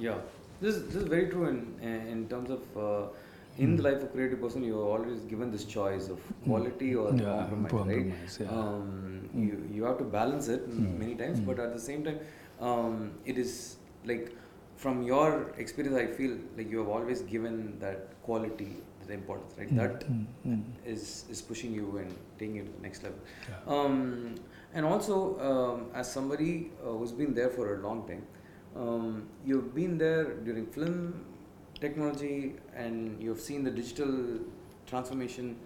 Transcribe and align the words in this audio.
Yeah, 0.00 0.18
this 0.60 0.76
is, 0.76 0.86
this 0.86 1.02
is 1.02 1.08
very 1.08 1.28
true 1.32 1.46
in 1.48 1.58
in 2.14 2.28
terms 2.28 2.50
of 2.50 2.76
uh, 2.76 3.08
in 3.58 3.76
the 3.76 3.82
life 3.82 4.02
of 4.02 4.12
creative 4.12 4.40
person, 4.40 4.62
you 4.64 4.78
are 4.80 4.88
always 4.96 5.20
given 5.32 5.50
this 5.54 5.64
choice 5.64 6.08
of 6.08 6.20
quality 6.44 6.90
or 6.94 7.08
Yeah, 7.14 7.24
compromise, 7.38 7.70
compromise, 7.72 8.36
right? 8.40 8.50
yeah. 8.50 8.58
Um, 8.58 9.30
you 9.46 9.56
you 9.78 9.84
have 9.88 9.98
to 10.02 10.04
balance 10.18 10.48
it 10.58 10.68
many 11.02 11.14
times, 11.24 11.40
but 11.50 11.58
at 11.66 11.74
the 11.78 11.82
same 11.88 12.04
time, 12.10 12.20
um, 12.60 12.94
it 13.26 13.38
is 13.46 13.76
like 14.12 14.30
from 14.76 15.02
your 15.02 15.50
experience, 15.58 15.96
I 16.04 16.06
feel 16.20 16.38
like 16.56 16.70
you 16.70 16.78
have 16.78 16.88
always 16.88 17.20
given 17.34 17.58
that 17.80 18.08
quality 18.22 18.70
the 19.06 19.14
importance, 19.14 19.54
right? 19.58 19.74
That 19.82 20.04
Mm, 20.08 20.24
mm. 20.48 20.62
is 20.94 21.24
is 21.34 21.42
pushing 21.52 21.74
you 21.80 21.86
and 22.02 22.16
taking 22.38 22.56
you 22.60 22.64
to 22.68 22.72
the 22.78 22.82
next 22.88 23.02
level. 23.02 23.18
Yeah. 23.50 23.74
Um, 23.76 24.34
and 24.72 24.86
also, 24.94 25.16
um, 25.50 25.86
as 26.02 26.10
somebody 26.18 26.50
uh, 26.82 26.92
who's 26.98 27.12
been 27.22 27.34
there 27.40 27.50
for 27.56 27.64
a 27.74 27.78
long 27.86 28.06
time, 28.10 28.22
um, 28.76 29.24
you've 29.44 29.74
been 29.74 29.98
there 29.98 30.34
during 30.44 30.66
film 30.66 31.24
technology, 31.80 32.54
and 32.74 33.20
you've 33.22 33.40
seen 33.40 33.64
the 33.64 33.70
digital 33.70 34.38
transformation, 34.86 35.56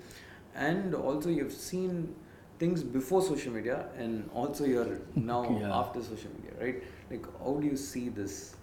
and 0.54 0.94
also 0.94 1.28
you've 1.28 1.52
seen 1.52 2.14
things 2.58 2.82
before 2.82 3.20
social 3.22 3.52
media, 3.52 3.86
and 3.98 4.28
also 4.34 4.64
you're 4.64 4.98
now 5.16 5.58
Yeah. 5.60 5.76
after 5.80 6.02
social 6.02 6.30
media, 6.40 6.52
right? 6.60 6.82
Like, 7.10 7.26
how 7.40 7.54
do 7.54 7.66
you 7.66 7.76
see 7.76 8.08
this? 8.08 8.54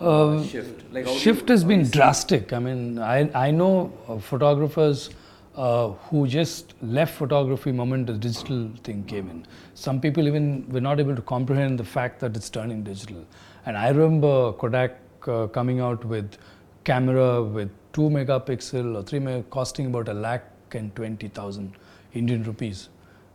Uh, 0.00 0.42
shift 0.42 0.90
like 0.92 1.06
shift 1.06 1.42
you- 1.48 1.52
has 1.52 1.62
been 1.62 1.82
drastic. 1.90 2.52
I 2.54 2.58
mean, 2.58 2.98
I, 2.98 3.30
I 3.48 3.50
know 3.50 3.92
uh, 4.08 4.18
photographers 4.18 5.10
uh, 5.56 5.88
who 6.08 6.26
just 6.26 6.74
left 6.82 7.14
photography 7.14 7.72
moment 7.72 8.06
the 8.06 8.12
digital 8.12 8.70
thing 8.84 9.04
came 9.04 9.28
in. 9.28 9.46
Some 9.74 10.00
people 10.00 10.26
even 10.26 10.68
were 10.68 10.80
not 10.80 11.00
able 11.00 11.16
to 11.16 11.22
comprehend 11.22 11.78
the 11.78 11.84
fact 11.84 12.20
that 12.20 12.36
it's 12.36 12.48
turning 12.48 12.82
digital. 12.84 13.24
And 13.66 13.76
I 13.76 13.88
remember 13.88 14.52
Kodak 14.52 14.98
uh, 15.26 15.48
coming 15.48 15.80
out 15.80 16.04
with 16.04 16.38
camera 16.84 17.42
with 17.42 17.70
two 17.92 18.02
megapixel 18.02 18.96
or 18.96 19.02
three 19.02 19.18
meg 19.18 19.50
costing 19.50 19.86
about 19.86 20.08
a 20.08 20.14
lakh 20.14 20.44
and 20.72 20.94
twenty 20.94 21.28
thousand 21.28 21.74
Indian 22.14 22.42
rupees 22.44 22.88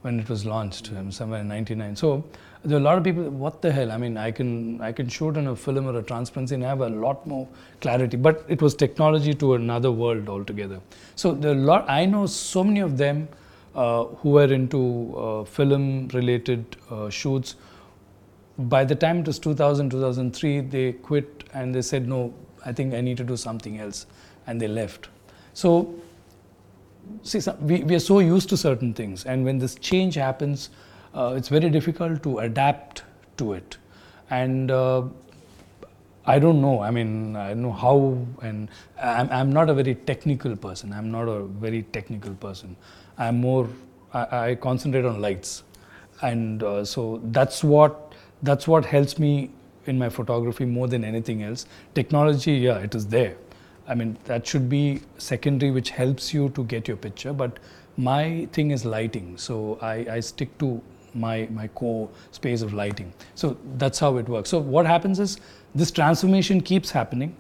when 0.05 0.19
it 0.19 0.29
was 0.29 0.45
launched 0.45 0.91
somewhere 1.17 1.41
in 1.41 1.47
99 1.47 1.95
so 1.95 2.09
there 2.63 2.77
are 2.77 2.81
a 2.81 2.83
lot 2.83 2.97
of 2.97 3.03
people 3.03 3.29
what 3.29 3.61
the 3.61 3.71
hell? 3.71 3.91
I 3.91 3.97
mean 3.97 4.17
i 4.17 4.31
can 4.31 4.81
i 4.81 4.91
can 4.91 5.07
shoot 5.07 5.37
on 5.37 5.47
a 5.47 5.55
film 5.55 5.87
or 5.87 5.97
a 5.99 6.03
transparency 6.03 6.55
and 6.55 6.63
have 6.63 6.81
a 6.81 6.89
lot 6.89 7.25
more 7.27 7.47
clarity 7.81 8.17
but 8.17 8.43
it 8.47 8.61
was 8.61 8.75
technology 8.75 9.33
to 9.33 9.53
another 9.55 9.91
world 9.91 10.29
altogether. 10.29 10.79
So 11.15 11.33
there 11.33 11.51
are 11.51 11.55
a 11.55 11.67
lot 11.71 11.89
i 11.89 12.05
know 12.05 12.25
so 12.25 12.63
many 12.63 12.81
of 12.81 12.97
them 12.97 13.27
uh, 13.75 14.05
who 14.21 14.29
were 14.29 14.51
into 14.59 14.81
uh, 15.17 15.43
film 15.43 16.07
related 16.13 16.77
uh, 16.89 17.09
shoots. 17.09 17.55
By 18.57 18.85
the 18.85 18.95
time 18.95 19.19
it 19.19 19.27
was 19.27 19.39
2000 19.39 19.89
2003 19.89 20.61
they 20.61 20.93
quit 20.93 21.43
and 21.53 21.75
they 21.75 21.81
said 21.81 22.07
no 22.07 22.33
i 22.65 22.71
think 22.71 22.93
i 22.93 23.01
need 23.01 23.17
to 23.17 23.23
do 23.23 23.37
something 23.37 23.79
else 23.79 24.05
and 24.47 24.61
they 24.61 24.67
left. 24.67 25.09
So 25.53 25.93
see, 27.23 27.39
we, 27.61 27.83
we 27.83 27.95
are 27.95 27.99
so 27.99 28.19
used 28.19 28.49
to 28.49 28.57
certain 28.57 28.93
things, 28.93 29.25
and 29.25 29.45
when 29.45 29.59
this 29.59 29.75
change 29.75 30.15
happens, 30.15 30.69
uh, 31.13 31.33
it's 31.37 31.47
very 31.47 31.69
difficult 31.69 32.23
to 32.23 32.39
adapt 32.39 33.03
to 33.37 33.53
it. 33.53 33.77
And 34.29 34.71
uh, 34.71 35.03
I 36.25 36.39
don't 36.39 36.61
know. 36.61 36.81
I 36.81 36.91
mean, 36.91 37.35
I 37.35 37.53
know 37.53 37.71
how, 37.71 38.17
and 38.41 38.69
I'm, 39.01 39.29
I'm 39.29 39.51
not 39.51 39.69
a 39.69 39.73
very 39.73 39.95
technical 39.95 40.55
person. 40.55 40.91
I'm 40.91 41.11
not 41.11 41.27
a 41.27 41.43
very 41.43 41.83
technical 41.83 42.33
person. 42.33 42.75
I'm 43.17 43.39
more. 43.41 43.69
I, 44.13 44.49
I 44.49 44.55
concentrate 44.55 45.05
on 45.05 45.21
lights, 45.21 45.63
and 46.21 46.63
uh, 46.63 46.83
so 46.83 47.21
that's 47.25 47.63
what 47.63 48.13
that's 48.41 48.67
what 48.67 48.85
helps 48.85 49.19
me 49.19 49.51
in 49.85 49.99
my 49.99 50.09
photography 50.09 50.65
more 50.65 50.87
than 50.87 51.03
anything 51.03 51.43
else. 51.43 51.65
Technology, 51.93 52.53
yeah, 52.53 52.79
it 52.79 52.95
is 52.95 53.07
there. 53.07 53.35
I 53.87 53.95
mean, 53.95 54.17
that 54.25 54.47
should 54.47 54.67
be 54.69 55.01
secondary, 55.17 55.71
which 55.71 55.91
helps 55.91 56.33
you 56.33 56.49
to 56.49 56.63
get 56.63 56.87
your 56.87 56.97
picture. 56.97 57.33
But 57.33 57.59
my 57.97 58.47
thing 58.51 58.71
is 58.71 58.83
lighting, 58.85 59.37
so 59.37 59.77
I, 59.81 60.05
I 60.09 60.19
stick 60.19 60.57
to 60.59 60.81
my 61.13 61.47
my 61.51 61.67
core 61.69 62.09
space 62.31 62.61
of 62.61 62.73
lighting. 62.73 63.13
So 63.35 63.57
that's 63.77 63.99
how 63.99 64.17
it 64.17 64.27
works. 64.27 64.49
So 64.49 64.59
what 64.59 64.85
happens 64.85 65.19
is 65.19 65.37
this 65.73 65.91
transformation 65.91 66.61
keeps 66.61 66.91
happening. 66.91 67.35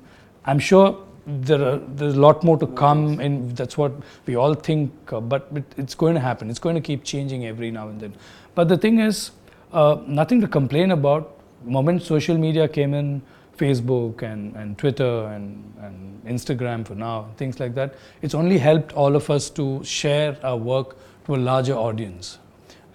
I'm 0.45 0.59
sure 0.59 0.97
there 1.25 1.61
are 1.61 1.77
there's 1.77 2.15
a 2.15 2.19
lot 2.19 2.43
more 2.43 2.57
to 2.57 2.67
come, 2.67 3.19
and 3.19 3.55
that's 3.57 3.77
what 3.77 3.91
we 4.25 4.35
all 4.35 4.53
think. 4.53 4.91
Uh, 5.11 5.19
but 5.19 5.47
it, 5.53 5.63
it's 5.77 5.95
going 5.95 6.13
to 6.13 6.21
happen. 6.21 6.49
It's 6.49 6.59
going 6.59 6.75
to 6.75 6.81
keep 6.81 7.03
changing 7.03 7.45
every 7.45 7.71
now 7.71 7.89
and 7.89 7.99
then. 7.99 8.13
But 8.53 8.69
the 8.69 8.77
thing 8.77 8.99
is, 8.99 9.31
uh, 9.73 9.97
nothing 10.07 10.41
to 10.41 10.47
complain 10.47 10.91
about. 10.91 11.31
Moment 11.63 12.03
social 12.03 12.37
media 12.37 12.67
came 12.67 12.93
in, 12.93 13.21
Facebook 13.57 14.21
and, 14.21 14.55
and 14.55 14.77
Twitter 14.77 15.25
and, 15.27 15.73
and 15.81 16.23
Instagram 16.25 16.85
for 16.85 16.95
now, 16.95 17.29
things 17.37 17.59
like 17.59 17.75
that, 17.75 17.95
it's 18.21 18.33
only 18.33 18.57
helped 18.57 18.93
all 18.93 19.15
of 19.15 19.29
us 19.29 19.49
to 19.51 19.83
share 19.83 20.37
our 20.43 20.57
work 20.57 20.97
to 21.25 21.35
a 21.35 21.37
larger 21.37 21.73
audience. 21.73 22.39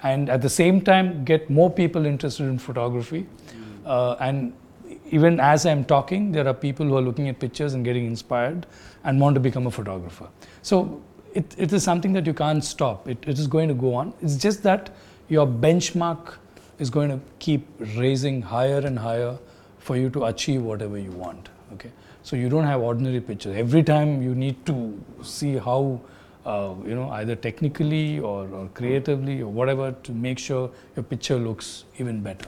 And 0.02 0.28
at 0.30 0.42
the 0.42 0.48
same 0.48 0.80
time, 0.80 1.24
get 1.24 1.50
more 1.50 1.70
people 1.70 2.06
interested 2.06 2.44
in 2.44 2.58
photography. 2.58 3.26
Uh, 3.84 4.16
and 4.20 4.52
even 5.10 5.40
as 5.40 5.66
I'm 5.66 5.84
talking, 5.84 6.32
there 6.32 6.46
are 6.46 6.54
people 6.54 6.86
who 6.86 6.96
are 6.96 7.02
looking 7.02 7.28
at 7.28 7.38
pictures 7.38 7.74
and 7.74 7.84
getting 7.84 8.06
inspired 8.06 8.66
and 9.04 9.20
want 9.20 9.34
to 9.34 9.40
become 9.40 9.66
a 9.66 9.70
photographer. 9.70 10.28
So 10.62 11.02
it, 11.34 11.54
it 11.58 11.72
is 11.72 11.82
something 11.82 12.12
that 12.14 12.26
you 12.26 12.34
can't 12.34 12.64
stop. 12.64 13.08
It, 13.08 13.18
it 13.26 13.38
is 13.38 13.46
going 13.46 13.68
to 13.68 13.74
go 13.74 13.94
on. 13.94 14.14
It's 14.22 14.36
just 14.36 14.62
that 14.62 14.90
your 15.28 15.46
benchmark 15.46 16.34
is 16.78 16.90
going 16.90 17.10
to 17.10 17.20
keep 17.38 17.66
raising 17.96 18.42
higher 18.42 18.78
and 18.78 18.98
higher 18.98 19.38
for 19.80 19.96
you 19.96 20.10
to 20.10 20.24
achieve 20.26 20.62
whatever 20.62 20.98
you 20.98 21.10
want. 21.24 21.48
Okay, 21.74 21.90
so 22.22 22.36
you 22.36 22.48
don't 22.48 22.64
have 22.64 22.80
ordinary 22.80 23.20
pictures. 23.20 23.56
Every 23.56 23.82
time 23.82 24.22
you 24.22 24.34
need 24.34 24.64
to 24.66 24.76
see 25.22 25.56
how, 25.56 26.00
uh, 26.44 26.74
you 26.86 26.94
know, 26.94 27.08
either 27.18 27.36
technically 27.36 28.18
or, 28.20 28.48
or 28.48 28.68
creatively 28.74 29.40
or 29.42 29.50
whatever 29.50 29.92
to 30.04 30.12
make 30.12 30.38
sure 30.38 30.70
your 30.96 31.02
picture 31.04 31.36
looks 31.38 31.84
even 31.98 32.20
better. 32.20 32.46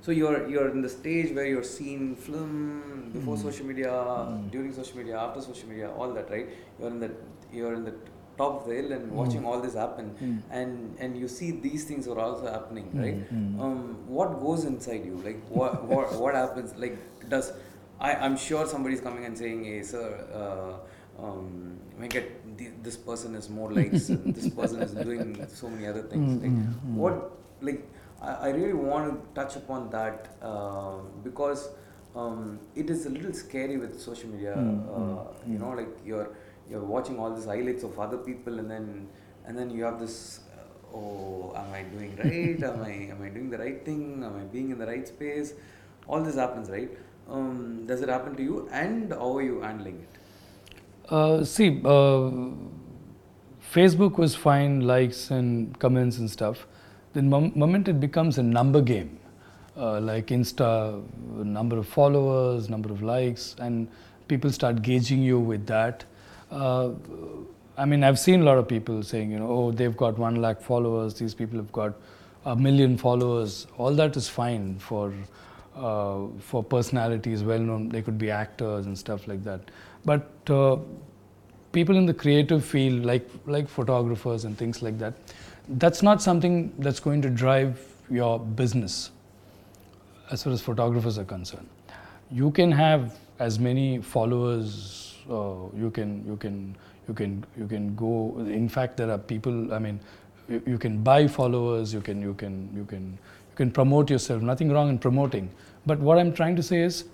So 0.00 0.12
you're 0.12 0.48
you're 0.48 0.68
in 0.70 0.80
the 0.82 0.88
stage 0.88 1.32
where 1.36 1.46
you're 1.52 1.64
seeing 1.68 2.02
film 2.14 3.10
before 3.12 3.36
Hmm. 3.36 3.42
social 3.48 3.66
media, 3.66 3.94
during 4.52 4.72
social 4.72 4.98
media, 4.98 5.16
after 5.18 5.40
social 5.46 5.68
media, 5.68 5.90
all 5.90 6.12
that, 6.18 6.30
right? 6.30 6.48
You're 6.80 6.90
in 6.90 7.00
the 7.00 7.10
you're 7.52 7.74
in 7.74 7.84
the 7.84 7.94
top 8.38 8.54
of 8.60 8.68
the 8.68 8.74
hill 8.78 8.88
Hmm. 8.88 8.96
and 8.96 9.12
watching 9.20 9.44
all 9.50 9.60
this 9.66 9.74
happen, 9.82 10.08
and 10.60 10.96
and 11.06 11.16
you 11.22 11.28
see 11.36 11.50
these 11.68 11.84
things 11.90 12.08
are 12.14 12.18
also 12.26 12.46
happening, 12.56 12.88
Hmm. 12.96 13.02
right? 13.04 13.30
Um, 13.66 13.78
what 14.18 14.40
goes 14.40 14.64
inside 14.72 15.04
you? 15.12 15.16
Like 15.28 15.40
what 15.60 15.84
what 15.94 16.18
what 16.24 16.34
happens? 16.42 16.74
Like 16.84 16.98
does 17.36 17.52
I 18.08 18.12
I'm 18.26 18.36
sure 18.48 18.66
somebody's 18.74 19.00
coming 19.08 19.24
and 19.30 19.36
saying, 19.46 19.64
hey 19.72 19.82
sir. 19.94 20.06
Uh, 20.42 20.74
um, 21.26 21.78
Venkat, 21.98 22.24
th- 22.58 22.72
this 22.86 22.96
person 23.04 23.34
is 23.36 23.46
more 23.58 23.68
like 23.72 23.92
this 24.38 24.48
person 24.56 24.82
is 24.86 24.90
doing 24.92 25.30
so 25.60 25.68
many 25.74 25.86
other 25.92 26.02
things. 26.02 26.42
Like, 26.42 26.56
what, 27.02 27.14
like, 27.62 27.86
I, 28.20 28.32
I 28.48 28.50
really 28.50 28.74
want 28.74 29.06
to 29.12 29.14
touch 29.40 29.56
upon 29.56 29.88
that 29.94 30.28
uh, 30.42 30.96
because 31.24 31.70
um, 32.14 32.58
it 32.74 32.90
is 32.90 33.06
a 33.06 33.10
little 33.14 33.32
scary 33.32 33.78
with 33.78 33.98
social 33.98 34.28
media. 34.28 34.52
uh, 34.56 35.22
You 35.52 35.58
know, 35.58 35.70
like 35.70 35.88
you're 36.04 36.28
you're 36.70 36.84
watching 36.84 37.18
all 37.18 37.34
these 37.34 37.46
highlights 37.46 37.82
of 37.84 37.98
other 37.98 38.18
people, 38.18 38.58
and 38.58 38.70
then 38.70 39.08
and 39.46 39.58
then 39.58 39.70
you 39.70 39.84
have 39.84 40.00
this. 40.00 40.40
Oh, 40.94 41.52
am 41.56 41.72
I 41.72 41.82
doing 41.82 42.16
right? 42.24 42.62
am 42.62 42.82
I 42.82 42.92
am 43.14 43.22
I 43.22 43.28
doing 43.28 43.50
the 43.50 43.58
right 43.58 43.84
thing? 43.84 44.22
Am 44.24 44.36
I 44.36 44.44
being 44.44 44.70
in 44.70 44.78
the 44.78 44.86
right 44.86 45.06
space? 45.06 45.54
All 46.06 46.22
this 46.22 46.36
happens, 46.36 46.70
right? 46.70 46.90
Um, 47.28 47.86
does 47.86 48.02
it 48.02 48.08
happen 48.08 48.36
to 48.36 48.42
you? 48.42 48.68
And 48.70 49.12
how 49.12 49.36
are 49.36 49.42
you 49.42 49.60
handling 49.60 50.00
it? 50.06 51.12
Uh, 51.12 51.44
see, 51.44 51.80
uh, 51.84 52.30
Facebook 53.72 54.16
was 54.18 54.34
fine, 54.34 54.80
likes 54.80 55.30
and 55.30 55.78
comments 55.78 56.18
and 56.18 56.30
stuff. 56.30 56.66
The 57.12 57.22
mom- 57.22 57.52
moment 57.54 57.88
it 57.88 58.00
becomes 58.00 58.38
a 58.38 58.42
number 58.42 58.80
game, 58.80 59.18
uh, 59.76 60.00
like 60.00 60.28
Insta, 60.28 61.02
number 61.44 61.78
of 61.78 61.88
followers, 61.88 62.68
number 62.68 62.92
of 62.92 63.02
likes, 63.02 63.56
and 63.58 63.88
people 64.28 64.50
start 64.50 64.82
gauging 64.82 65.22
you 65.22 65.38
with 65.38 65.66
that. 65.66 66.04
Uh, 66.56 66.92
I 67.76 67.84
mean, 67.84 68.02
I've 68.02 68.18
seen 68.18 68.40
a 68.40 68.44
lot 68.44 68.56
of 68.56 68.66
people 68.66 69.02
saying, 69.02 69.30
you 69.30 69.38
know, 69.38 69.50
oh, 69.50 69.70
they've 69.70 69.96
got 69.96 70.18
one 70.18 70.36
lakh 70.36 70.62
followers, 70.62 71.14
these 71.14 71.34
people 71.34 71.58
have 71.58 71.70
got 71.70 71.94
a 72.46 72.56
million 72.56 72.96
followers. 72.96 73.66
All 73.76 73.94
that 73.94 74.16
is 74.16 74.28
fine 74.28 74.78
for 74.78 75.12
uh, 75.76 76.28
for 76.38 76.64
personalities, 76.64 77.42
well 77.44 77.58
known. 77.58 77.90
They 77.90 78.00
could 78.00 78.16
be 78.16 78.30
actors 78.30 78.86
and 78.86 78.98
stuff 78.98 79.28
like 79.28 79.44
that. 79.44 79.60
But 80.06 80.30
uh, 80.48 80.78
people 81.72 81.96
in 81.96 82.06
the 82.06 82.14
creative 82.14 82.64
field, 82.64 83.04
like 83.04 83.28
like 83.46 83.68
photographers 83.68 84.46
and 84.46 84.56
things 84.56 84.80
like 84.80 84.98
that, 84.98 85.14
that's 85.68 86.02
not 86.02 86.22
something 86.22 86.72
that's 86.78 87.00
going 87.00 87.20
to 87.22 87.28
drive 87.28 87.84
your 88.08 88.38
business 88.38 89.10
as 90.30 90.42
far 90.44 90.52
as 90.54 90.62
photographers 90.62 91.18
are 91.18 91.24
concerned. 91.24 91.68
You 92.30 92.50
can 92.50 92.72
have 92.72 93.18
as 93.38 93.58
many 93.58 94.00
followers. 94.00 95.15
Uh, 95.30 95.68
you 95.76 95.90
can 95.90 96.24
you 96.26 96.36
can 96.36 96.76
you 97.08 97.14
can 97.14 97.44
you 97.58 97.66
can 97.66 97.94
go. 97.94 98.38
In 98.38 98.68
fact, 98.68 98.96
there 98.96 99.10
are 99.10 99.18
people. 99.18 99.72
I 99.74 99.78
mean, 99.78 100.00
you, 100.48 100.62
you 100.66 100.78
can 100.78 101.02
buy 101.02 101.26
followers. 101.26 101.92
You 101.92 102.00
can 102.00 102.20
you 102.20 102.34
can 102.34 102.70
you 102.74 102.84
can 102.84 103.18
you 103.50 103.56
can 103.56 103.70
promote 103.70 104.10
yourself. 104.10 104.42
Nothing 104.42 104.70
wrong 104.70 104.88
in 104.88 104.98
promoting. 104.98 105.50
But 105.84 105.98
what 105.98 106.18
I'm 106.18 106.32
trying 106.32 106.56
to 106.56 106.62
say 106.62 106.80
is, 106.80 107.04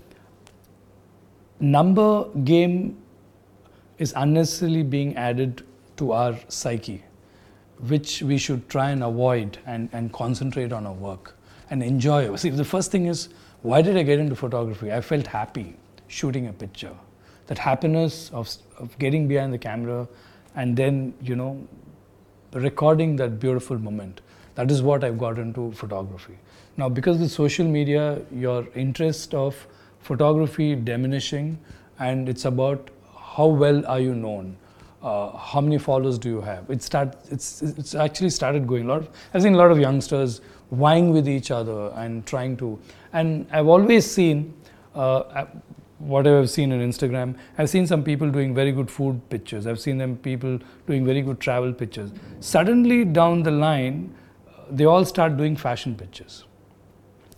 number 1.60 2.28
game 2.44 2.98
is 3.98 4.12
unnecessarily 4.16 4.82
being 4.82 5.16
added 5.16 5.64
to 5.96 6.12
our 6.12 6.38
psyche, 6.48 7.02
which 7.88 8.22
we 8.22 8.38
should 8.38 8.68
try 8.68 8.90
and 8.90 9.02
avoid 9.04 9.58
and, 9.66 9.88
and 9.92 10.12
concentrate 10.12 10.72
on 10.72 10.86
our 10.86 10.92
work 10.94 11.36
and 11.70 11.82
enjoy. 11.82 12.34
See, 12.36 12.50
the 12.50 12.64
first 12.64 12.90
thing 12.90 13.06
is, 13.06 13.28
why 13.62 13.80
did 13.80 13.96
I 13.96 14.02
get 14.02 14.18
into 14.18 14.34
photography? 14.34 14.92
I 14.92 15.00
felt 15.00 15.26
happy 15.26 15.76
shooting 16.08 16.48
a 16.48 16.52
picture. 16.52 16.94
That 17.46 17.58
happiness 17.58 18.30
of, 18.30 18.48
of 18.78 18.96
getting 18.98 19.28
behind 19.28 19.52
the 19.52 19.58
camera 19.58 20.08
and 20.54 20.76
then, 20.76 21.14
you 21.20 21.36
know, 21.36 21.66
recording 22.52 23.16
that 23.16 23.40
beautiful 23.40 23.78
moment. 23.78 24.20
That 24.54 24.70
is 24.70 24.82
what 24.82 25.02
I've 25.02 25.18
got 25.18 25.38
into 25.38 25.72
photography. 25.72 26.38
Now, 26.76 26.88
because 26.88 27.18
with 27.18 27.30
social 27.30 27.66
media, 27.66 28.22
your 28.30 28.66
interest 28.74 29.34
of 29.34 29.66
photography 30.00 30.74
diminishing, 30.74 31.58
and 31.98 32.28
it's 32.28 32.44
about 32.44 32.90
how 33.16 33.46
well 33.46 33.84
are 33.86 34.00
you 34.00 34.14
known, 34.14 34.56
uh, 35.02 35.36
how 35.36 35.60
many 35.60 35.78
followers 35.78 36.18
do 36.18 36.28
you 36.28 36.40
have. 36.40 36.68
It 36.70 36.82
start, 36.82 37.16
it's, 37.30 37.62
it's 37.62 37.94
actually 37.94 38.30
started 38.30 38.66
going. 38.66 38.84
A 38.84 38.88
lot 38.88 38.98
of, 38.98 39.10
I've 39.32 39.42
seen 39.42 39.54
a 39.54 39.58
lot 39.58 39.70
of 39.70 39.78
youngsters 39.78 40.40
vying 40.70 41.10
with 41.10 41.28
each 41.28 41.50
other 41.50 41.92
and 41.96 42.24
trying 42.26 42.56
to. 42.58 42.78
And 43.12 43.46
I've 43.52 43.68
always 43.68 44.10
seen, 44.10 44.54
uh, 44.94 45.46
whatever 46.02 46.40
I've 46.40 46.50
seen 46.50 46.72
on 46.72 46.80
Instagram, 46.80 47.36
I've 47.58 47.70
seen 47.70 47.86
some 47.86 48.02
people 48.02 48.30
doing 48.30 48.54
very 48.54 48.72
good 48.72 48.90
food 48.90 49.20
pictures. 49.30 49.66
I've 49.66 49.80
seen 49.80 49.98
them 49.98 50.16
people 50.16 50.58
doing 50.86 51.04
very 51.04 51.22
good 51.22 51.40
travel 51.40 51.72
pictures. 51.72 52.10
Suddenly 52.40 53.04
down 53.04 53.42
the 53.42 53.50
line, 53.50 54.14
they 54.70 54.84
all 54.84 55.04
start 55.04 55.36
doing 55.36 55.56
fashion 55.56 55.94
pictures. 55.94 56.44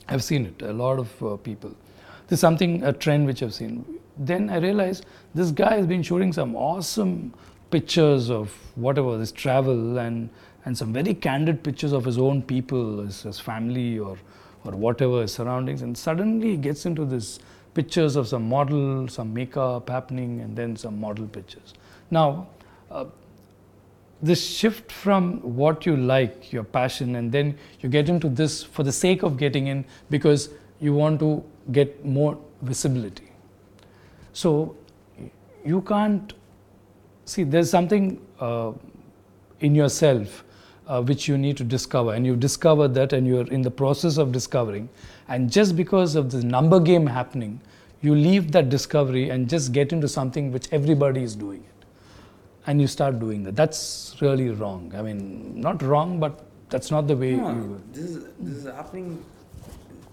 I've 0.08 0.24
seen 0.24 0.46
it, 0.46 0.62
a 0.62 0.72
lot 0.72 0.98
of 0.98 1.22
uh, 1.22 1.36
people. 1.36 1.70
This 2.28 2.38
is 2.38 2.40
something, 2.40 2.82
a 2.84 2.92
trend 2.92 3.26
which 3.26 3.42
I've 3.42 3.54
seen. 3.54 3.84
Then 4.16 4.48
I 4.48 4.56
realized 4.56 5.04
this 5.34 5.50
guy 5.50 5.76
has 5.76 5.86
been 5.86 6.02
shooting 6.02 6.32
some 6.32 6.56
awesome 6.56 7.34
pictures 7.70 8.30
of 8.30 8.50
whatever, 8.76 9.18
this 9.18 9.32
travel 9.32 9.98
and, 9.98 10.30
and 10.64 10.76
some 10.76 10.92
very 10.92 11.12
candid 11.12 11.62
pictures 11.62 11.92
of 11.92 12.04
his 12.04 12.18
own 12.18 12.42
people, 12.42 13.02
his, 13.02 13.22
his 13.22 13.40
family 13.40 13.98
or, 13.98 14.16
or 14.64 14.72
whatever, 14.72 15.22
his 15.22 15.32
surroundings. 15.32 15.82
And 15.82 15.96
suddenly 15.96 16.52
he 16.52 16.56
gets 16.56 16.86
into 16.86 17.04
this 17.04 17.40
pictures 17.74 18.16
of 18.16 18.28
some 18.28 18.48
model, 18.48 19.08
some 19.08 19.34
makeup 19.34 19.88
happening, 19.88 20.40
and 20.40 20.56
then 20.56 20.76
some 20.76 20.98
model 21.00 21.26
pictures. 21.26 21.74
Now, 22.10 22.48
uh, 22.90 23.06
this 24.22 24.44
shift 24.46 24.90
from 24.90 25.40
what 25.56 25.84
you 25.84 25.96
like, 25.96 26.52
your 26.52 26.64
passion, 26.64 27.16
and 27.16 27.30
then 27.30 27.58
you 27.80 27.88
get 27.88 28.08
into 28.08 28.28
this 28.28 28.62
for 28.62 28.82
the 28.82 28.92
sake 28.92 29.22
of 29.22 29.36
getting 29.36 29.66
in 29.66 29.84
because 30.08 30.50
you 30.80 30.94
want 30.94 31.20
to 31.20 31.44
get 31.72 32.04
more 32.04 32.38
visibility. 32.62 33.30
So 34.32 34.76
you 35.64 35.82
can't 35.82 36.32
see 37.24 37.44
there's 37.44 37.70
something 37.70 38.20
uh, 38.40 38.72
in 39.60 39.74
yourself 39.74 40.44
uh, 40.86 41.02
which 41.02 41.28
you 41.28 41.38
need 41.38 41.56
to 41.56 41.64
discover, 41.64 42.14
and 42.14 42.26
you 42.26 42.36
discover 42.36 42.88
that, 42.88 43.12
and 43.12 43.26
you're 43.26 43.46
in 43.48 43.62
the 43.62 43.70
process 43.70 44.16
of 44.18 44.32
discovering. 44.32 44.88
And 45.28 45.50
just 45.50 45.76
because 45.76 46.14
of 46.16 46.30
the 46.30 46.42
number 46.44 46.80
game 46.80 47.06
happening, 47.06 47.60
you 48.02 48.14
leave 48.14 48.52
that 48.52 48.68
discovery 48.68 49.30
and 49.30 49.48
just 49.48 49.72
get 49.72 49.92
into 49.92 50.08
something 50.08 50.52
which 50.52 50.68
everybody 50.72 51.22
is 51.22 51.34
doing 51.36 51.60
it. 51.64 51.70
and 52.66 52.80
you 52.80 52.86
start 52.90 53.16
doing 53.20 53.40
that. 53.46 53.54
That's 53.56 53.80
really 54.22 54.44
wrong. 54.60 54.84
I 54.98 55.02
mean, 55.06 55.18
not 55.64 55.82
wrong, 55.82 56.12
but 56.20 56.38
that's 56.74 56.90
not 56.90 57.06
the 57.10 57.16
way 57.22 57.32
No, 57.40 57.78
this 57.96 58.04
is 58.12 58.24
this 58.38 58.54
is 58.60 58.64
happening 58.76 59.08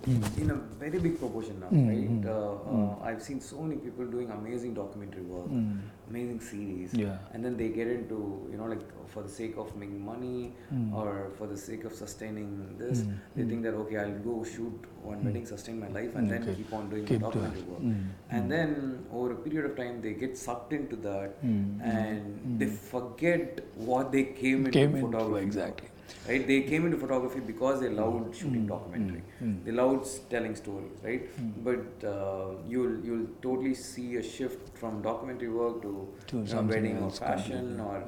Mm. 0.10 0.42
in 0.42 0.50
a 0.52 0.56
very 0.82 1.00
big 1.06 1.16
proportion 1.22 1.60
now, 1.64 1.70
Mm, 1.78 1.88
right? 1.92 2.10
mm, 2.14 2.26
Uh, 2.26 2.76
uh, 2.76 3.08
I've 3.10 3.22
seen 3.26 3.40
so 3.48 3.62
many 3.66 3.76
people 3.86 4.06
doing 4.16 4.32
amazing 4.36 4.74
documentary 4.80 5.26
work, 5.34 5.50
Mm. 5.58 5.80
amazing 6.10 6.40
series, 6.50 6.96
Yeah. 7.02 7.18
and 7.34 7.46
then 7.48 7.56
they 7.62 7.70
get 7.80 7.92
into 7.96 8.20
you 8.52 8.58
know 8.62 8.70
like 8.74 8.86
for 9.16 9.22
the 9.28 9.34
sake 9.40 9.56
of 9.66 9.70
making 9.84 10.02
money 10.12 10.40
Mm. 10.74 10.88
or 11.02 11.08
for 11.40 11.48
the 11.54 11.60
sake 11.68 11.84
of 11.92 11.94
sustaining 12.04 12.50
this, 12.82 13.04
Mm, 13.04 13.14
they 13.36 13.44
mm. 13.46 13.50
think 13.54 13.64
that 13.70 13.76
okay, 13.84 13.98
I'll 14.06 14.20
go 14.32 14.38
shoot 14.56 14.91
one 15.10 15.20
Mm. 15.22 15.26
wedding, 15.26 15.46
sustain 15.52 15.80
my 15.80 15.88
life, 15.98 16.16
and 16.16 16.26
hmm, 16.32 16.34
then 16.46 16.56
keep 16.56 16.74
on 16.80 16.90
doing 16.90 17.06
Keep 17.06 17.22
documentary 17.26 17.64
work. 17.74 17.82
Mm, 17.82 18.04
And 18.30 18.44
hmm. 18.44 18.50
then 18.50 19.06
over 19.12 19.32
a 19.34 19.36
period 19.46 19.66
of 19.70 19.76
time, 19.78 20.02
they 20.02 20.14
get 20.14 20.38
sucked 20.38 20.74
into 20.74 20.96
that, 21.08 21.38
hmm. 21.42 21.82
and 21.82 22.60
they 22.60 22.68
forget 22.68 23.64
what 23.92 24.12
they 24.12 24.24
came 24.42 24.66
into 24.68 24.78
came 24.80 24.96
into 24.96 25.08
photography 25.08 25.42
for. 25.42 25.48
exactly. 25.48 25.88
right? 26.30 26.46
They 26.48 26.62
came 26.70 26.86
into 26.88 26.98
photography 27.02 27.40
because 27.52 27.80
they 27.84 27.90
loved 28.00 28.36
shooting 28.40 28.66
documentary. 28.72 29.22
They 29.66 29.72
loved 29.72 30.08
telling 30.34 30.56
stories 30.64 30.98
right? 31.10 31.30
But 31.68 32.08
uh, 32.14 32.50
you'll 32.74 32.98
you'll 33.10 33.28
totally 33.46 33.74
see 33.84 34.08
a 34.18 34.24
shift 34.34 34.78
from 34.82 35.02
documentary 35.08 35.50
work 35.62 35.82
to, 35.88 35.94
To 36.34 36.42
you 36.42 36.54
know, 36.54 36.62
wedding 36.74 36.98
or 37.08 37.12
fashion 37.12 37.80
or 37.88 38.04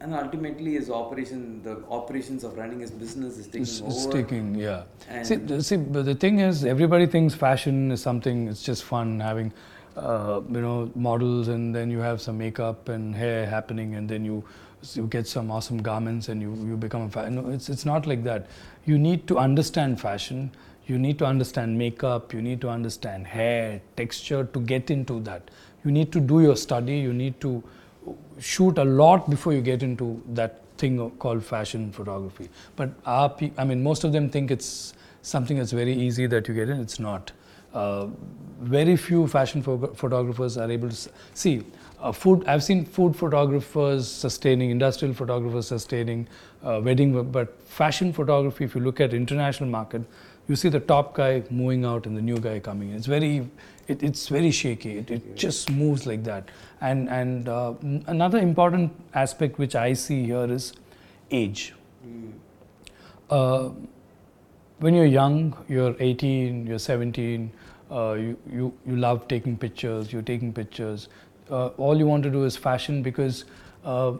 and 0.00 0.14
ultimately 0.14 0.72
his 0.74 0.90
operation 0.90 1.62
the 1.62 1.82
operations 1.90 2.44
of 2.44 2.56
running 2.56 2.80
his 2.80 2.90
business 2.90 3.38
is 3.38 3.46
taking 3.46 3.62
It's, 3.62 3.80
over 3.80 3.90
it's 3.90 4.06
taking, 4.06 4.54
yeah. 4.54 4.82
and 5.08 5.26
See, 5.26 5.36
the, 5.36 5.62
see, 5.62 5.76
but 5.76 6.04
the 6.04 6.14
thing 6.14 6.40
is, 6.40 6.64
everybody 6.64 7.06
thinks 7.06 7.34
fashion 7.34 7.90
is 7.90 8.02
something. 8.02 8.48
It's 8.48 8.62
just 8.62 8.84
fun 8.84 9.20
having, 9.20 9.52
uh, 9.96 10.40
you 10.50 10.60
know, 10.60 10.90
models, 10.94 11.48
and 11.48 11.74
then 11.74 11.90
you 11.90 11.98
have 12.00 12.20
some 12.20 12.38
makeup 12.38 12.88
and 12.88 13.14
hair 13.14 13.46
happening, 13.46 13.94
and 13.94 14.08
then 14.08 14.24
you 14.24 14.44
you 14.94 15.06
get 15.06 15.26
some 15.26 15.50
awesome 15.50 15.78
garments, 15.78 16.28
and 16.28 16.42
you 16.42 16.54
you 16.66 16.76
become 16.76 17.02
a 17.02 17.08
fashion. 17.10 17.36
No, 17.36 17.48
it's 17.48 17.68
it's 17.68 17.86
not 17.86 18.06
like 18.06 18.22
that. 18.24 18.46
You 18.84 18.98
need 18.98 19.26
to 19.28 19.38
understand 19.38 20.00
fashion. 20.00 20.50
You 20.86 20.98
need 20.98 21.18
to 21.18 21.26
understand 21.26 21.76
makeup. 21.76 22.32
You 22.32 22.42
need 22.42 22.60
to 22.60 22.68
understand 22.68 23.26
hair 23.26 23.80
texture 23.96 24.44
to 24.44 24.60
get 24.60 24.90
into 24.90 25.20
that. 25.20 25.50
You 25.84 25.90
need 25.90 26.12
to 26.12 26.20
do 26.20 26.40
your 26.42 26.56
study. 26.56 26.98
You 26.98 27.12
need 27.12 27.40
to 27.40 27.62
shoot 28.38 28.78
a 28.78 28.84
lot 28.84 29.28
before 29.30 29.52
you 29.52 29.60
get 29.60 29.82
into 29.82 30.22
that 30.28 30.60
thing 30.78 31.10
called 31.18 31.42
fashion 31.44 31.90
photography. 31.92 32.48
But 32.76 32.90
our 33.06 33.30
pe- 33.30 33.52
I 33.56 33.64
mean, 33.64 33.82
most 33.82 34.04
of 34.04 34.12
them 34.12 34.28
think 34.30 34.50
it's 34.50 34.94
something 35.22 35.56
that's 35.56 35.72
very 35.72 35.92
easy 35.92 36.26
that 36.26 36.48
you 36.48 36.54
get 36.54 36.68
in. 36.68 36.80
It's 36.80 37.00
not. 37.00 37.32
Uh, 37.74 38.08
very 38.60 38.96
few 38.96 39.26
fashion 39.26 39.62
pho- 39.62 39.92
photographers 39.94 40.56
are 40.56 40.70
able 40.70 40.88
to 40.88 40.94
s- 40.94 41.08
see. 41.34 41.62
Uh, 42.00 42.12
food. 42.12 42.44
I've 42.46 42.62
seen 42.62 42.84
food 42.84 43.16
photographers 43.16 44.06
sustaining, 44.06 44.70
industrial 44.70 45.14
photographers 45.14 45.66
sustaining, 45.68 46.28
uh, 46.62 46.80
wedding. 46.84 47.30
But 47.32 47.60
fashion 47.62 48.12
photography, 48.12 48.64
if 48.64 48.74
you 48.74 48.82
look 48.82 49.00
at 49.00 49.14
international 49.14 49.70
market, 49.70 50.02
you 50.46 50.56
see 50.56 50.68
the 50.68 50.80
top 50.80 51.14
guy 51.14 51.42
moving 51.50 51.84
out 51.84 52.06
and 52.06 52.16
the 52.16 52.22
new 52.22 52.38
guy 52.38 52.60
coming 52.60 52.90
in. 52.90 52.96
It's 52.96 53.06
very, 53.06 53.48
it, 53.88 54.02
it's 54.02 54.28
very 54.28 54.50
shaky. 54.50 54.98
It, 54.98 55.10
it 55.10 55.36
just 55.36 55.70
moves 55.70 56.06
like 56.06 56.22
that. 56.24 56.50
And 56.80 57.08
and 57.08 57.48
uh, 57.48 57.74
another 58.06 58.38
important 58.38 58.92
aspect 59.14 59.58
which 59.58 59.74
I 59.74 59.92
see 59.94 60.24
here 60.24 60.50
is 60.50 60.72
age. 61.30 61.74
Mm. 62.06 62.32
Uh, 63.30 63.70
when 64.78 64.94
you're 64.94 65.06
young, 65.06 65.56
you're 65.68 65.96
18, 65.98 66.66
you're 66.66 66.78
17, 66.78 67.50
uh, 67.90 68.12
you, 68.12 68.36
you, 68.50 68.72
you 68.86 68.96
love 68.96 69.26
taking 69.26 69.56
pictures, 69.56 70.12
you're 70.12 70.22
taking 70.22 70.52
pictures. 70.52 71.08
Uh, 71.50 71.68
all 71.78 71.96
you 71.96 72.06
want 72.06 72.22
to 72.24 72.30
do 72.30 72.44
is 72.44 72.56
fashion 72.56 73.02
because 73.02 73.44
uh, 73.84 74.12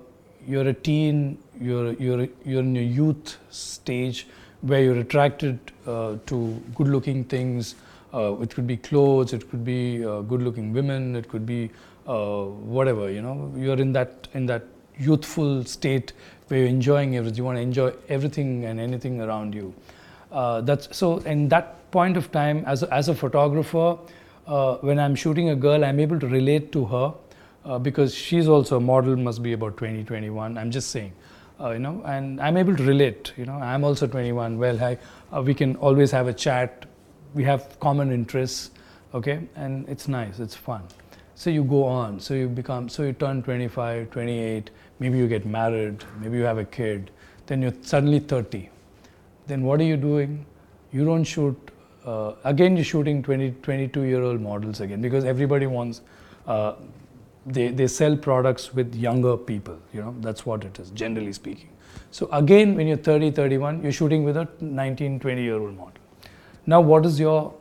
you're 0.47 0.69
a 0.69 0.73
teen, 0.73 1.39
you're, 1.61 1.93
you're, 1.95 2.29
you're 2.45 2.61
in 2.61 2.75
your 2.75 2.85
youth 2.85 3.39
stage 3.51 4.27
where 4.63 4.83
you're 4.83 4.99
attracted 4.99 5.59
uh, 5.87 6.17
to 6.27 6.63
good 6.75 6.89
looking 6.89 7.25
things. 7.25 7.75
Uh, 8.15 8.37
it 8.41 8.55
could 8.55 8.67
be 8.67 8.77
clothes, 8.77 9.33
it 9.33 9.51
could 9.51 9.65
be 9.65 10.05
uh, 10.05 10.21
good 10.23 10.41
looking 10.41 10.73
women, 10.73 11.15
it 11.17 11.29
could 11.29 11.45
be 11.45 11.71
uh, 12.07 12.45
whatever, 12.45 13.11
you 13.11 13.23
know. 13.23 13.53
You're 13.57 13.79
in 13.79 13.93
that, 13.93 14.29
in 14.35 14.47
that 14.47 14.65
youthful 14.99 15.65
state 15.65 16.13
where 16.49 16.61
you're 16.61 16.69
enjoying 16.69 17.17
everything. 17.17 17.39
You 17.39 17.45
want 17.45 17.59
to 17.59 17.63
enjoy 17.63 17.93
everything 18.09 18.65
and 18.65 18.81
anything 18.81 19.21
around 19.21 19.55
you. 19.55 19.75
Uh, 20.31 20.61
that's 20.61 20.97
so. 20.97 21.19
In 21.19 21.49
that 21.49 21.91
point 21.91 22.17
of 22.17 22.31
time, 22.33 22.65
as 22.67 22.83
a, 22.83 22.93
as 22.93 23.09
a 23.09 23.15
photographer, 23.15 23.97
uh, 24.47 24.77
when 24.77 24.99
I'm 24.99 25.15
shooting 25.15 25.51
a 25.51 25.57
girl, 25.57 25.85
I'm 25.85 26.01
able 26.01 26.19
to 26.21 26.27
relate 26.27 26.73
to 26.73 26.85
her 26.85 27.15
uh, 27.65 27.79
because 27.79 28.15
she's 28.15 28.49
also 28.49 28.77
a 28.77 28.81
model. 28.81 29.17
Must 29.17 29.43
be 29.43 29.53
about 29.53 29.77
20, 29.77 30.05
21. 30.05 30.59
I'm 30.59 30.71
just 30.71 30.91
saying, 30.91 31.13
uh, 31.61 31.71
you 31.71 31.79
know, 31.79 32.03
and 32.05 32.41
I'm 32.41 32.57
able 32.57 32.77
to 32.77 32.83
relate. 32.83 33.33
You 33.37 33.47
know, 33.47 33.55
I'm 33.55 33.85
also 33.85 34.07
21. 34.07 34.59
Well, 34.59 34.83
I, 34.83 34.99
uh, 35.33 35.43
we 35.43 35.55
can 35.55 35.77
always 35.77 36.11
have 36.11 36.29
a 36.29 36.33
chat. 36.33 36.87
We 37.35 37.45
have 37.45 37.79
common 37.81 38.13
interests. 38.13 38.71
Okay, 39.15 39.41
and 39.55 39.89
it's 39.89 40.09
nice. 40.09 40.39
It's 40.41 40.55
fun. 40.55 40.83
So 41.37 41.51
you 41.51 41.63
go 41.63 41.85
on. 41.85 42.19
So 42.19 42.35
you 42.35 42.49
become. 42.49 42.89
So 42.89 43.05
you 43.05 43.13
turn 43.13 43.43
25, 43.43 44.11
28. 44.11 44.71
Maybe 44.99 45.19
you 45.19 45.29
get 45.29 45.47
married. 45.47 46.05
Maybe 46.21 46.39
you 46.39 46.45
have 46.45 46.59
a 46.59 46.65
kid. 46.65 47.13
Then 47.47 47.63
you're 47.63 47.75
suddenly 47.83 48.19
30 48.19 48.71
then 49.47 49.63
what 49.63 49.81
are 49.81 49.85
you 49.85 49.97
doing? 49.97 50.45
You 50.93 51.05
don't 51.05 51.25
shoot, 51.25 51.57
uh, 52.05 52.33
again, 52.45 52.77
you're 52.77 52.85
shooting 52.85 53.23
20, 53.23 53.53
22 53.63 54.03
year 54.03 54.23
old 54.23 54.41
models 54.41 54.81
again 54.81 55.01
because 55.01 55.25
everybody 55.25 55.67
wants, 55.67 56.01
uh, 56.47 56.75
they, 57.47 57.69
they 57.69 57.87
sell 57.87 58.17
products 58.17 58.75
with 58.75 58.95
younger 58.95 59.37
people, 59.37 59.79
you 59.93 60.01
know, 60.01 60.15
that's 60.21 60.45
what 60.45 60.65
it 60.65 60.79
is, 60.79 60.91
generally 60.91 61.33
speaking. 61.33 61.69
So 62.11 62.29
again, 62.33 62.75
when 62.75 62.87
you're 62.87 62.97
30, 62.97 63.31
31, 63.33 63.83
you're 63.83 63.93
shooting 63.93 64.25
with 64.25 64.37
a 64.37 64.49
19, 64.61 65.21
20 65.21 65.43
year 65.43 65.61
old 65.61 65.77
model. 65.77 65.93
Now, 66.67 66.81
what 66.81 67.07
is 67.07 67.21
your 67.21 67.55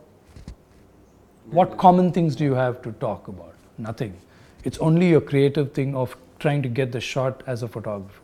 What 1.56 1.76
common 1.78 2.10
things 2.14 2.34
do 2.38 2.44
you 2.44 2.54
have 2.54 2.78
to 2.82 2.92
talk 3.02 3.28
about? 3.28 3.55
Nothing. 3.78 4.16
It's 4.64 4.78
only 4.78 5.08
your 5.08 5.20
creative 5.20 5.72
thing 5.72 5.94
of 5.94 6.16
trying 6.38 6.62
to 6.62 6.68
get 6.68 6.92
the 6.92 7.00
shot 7.00 7.42
as 7.46 7.62
a 7.62 7.68
photographer. 7.68 8.22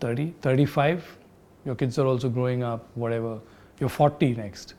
30, 0.00 0.34
35, 0.40 1.18
your 1.64 1.74
kids 1.74 1.98
are 1.98 2.06
also 2.06 2.28
growing 2.28 2.62
up, 2.62 2.88
whatever. 2.94 3.38
You're 3.78 3.88
40 3.88 4.34
next. 4.34 4.74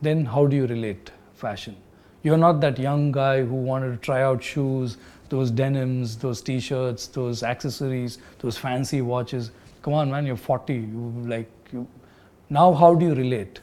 Then 0.00 0.24
how 0.24 0.46
do 0.46 0.56
you 0.56 0.66
relate 0.66 1.10
fashion? 1.34 1.76
You're 2.22 2.38
not 2.38 2.60
that 2.60 2.78
young 2.78 3.12
guy 3.12 3.42
who 3.42 3.54
wanted 3.54 3.90
to 3.90 3.96
try 3.98 4.22
out 4.22 4.42
shoes, 4.42 4.96
those 5.28 5.50
denims, 5.50 6.16
those 6.16 6.40
t-shirts, 6.40 7.08
those 7.08 7.42
accessories, 7.42 8.18
those 8.38 8.56
fancy 8.56 9.00
watches. 9.00 9.50
Come 9.82 9.94
on, 9.94 10.10
man, 10.10 10.26
you're 10.26 10.36
40. 10.36 10.74
You 10.74 11.12
like 11.26 11.50
you. 11.72 11.86
Now, 12.48 12.72
how 12.72 12.94
do 12.94 13.06
you 13.06 13.14
relate 13.14 13.60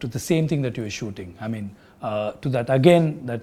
to 0.00 0.06
the 0.06 0.18
same 0.18 0.48
thing 0.48 0.62
that 0.62 0.76
you're 0.76 0.90
shooting? 0.90 1.36
I 1.40 1.48
mean, 1.48 1.74
uh, 2.02 2.32
to 2.32 2.48
that 2.50 2.68
again, 2.68 3.24
that 3.26 3.42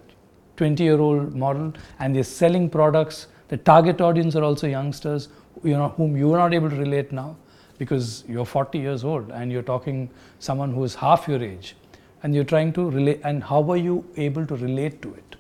20-year-old 0.62 1.36
model, 1.36 1.74
and 2.00 2.16
they're 2.16 2.24
selling 2.24 2.70
products. 2.70 3.28
The 3.48 3.58
target 3.58 4.02
audience 4.02 4.36
are 4.36 4.44
also 4.44 4.68
youngsters, 4.68 5.30
you 5.64 5.74
know, 5.74 5.90
whom 5.90 6.16
you 6.16 6.34
are 6.34 6.38
not 6.38 6.54
able 6.54 6.70
to 6.70 6.76
relate 6.76 7.12
now 7.12 7.36
because 7.78 8.24
you're 8.28 8.46
40 8.46 8.78
years 8.78 9.04
old 9.04 9.32
and 9.32 9.52
you're 9.52 9.64
talking 9.64 10.10
someone 10.40 10.72
who 10.72 10.84
is 10.84 10.94
half 10.94 11.28
your 11.28 11.42
age 11.44 11.76
and 12.22 12.36
you're 12.36 12.50
trying 12.52 12.72
to 12.74 12.90
relate 12.90 13.20
and 13.24 13.44
how 13.44 13.60
are 13.72 13.78
you 13.78 14.06
able 14.18 14.46
to 14.46 14.56
relate 14.56 15.02
to 15.02 15.14
it? 15.16 15.36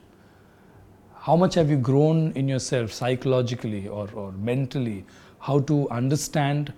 How 1.15 1.35
much 1.35 1.53
have 1.53 1.69
you 1.69 1.77
grown 1.77 2.31
in 2.31 2.47
yourself 2.47 2.91
psychologically 2.91 3.87
or, 3.87 4.09
or 4.15 4.31
mentally? 4.31 5.05
How 5.39 5.59
to 5.59 5.87
understand 5.91 6.73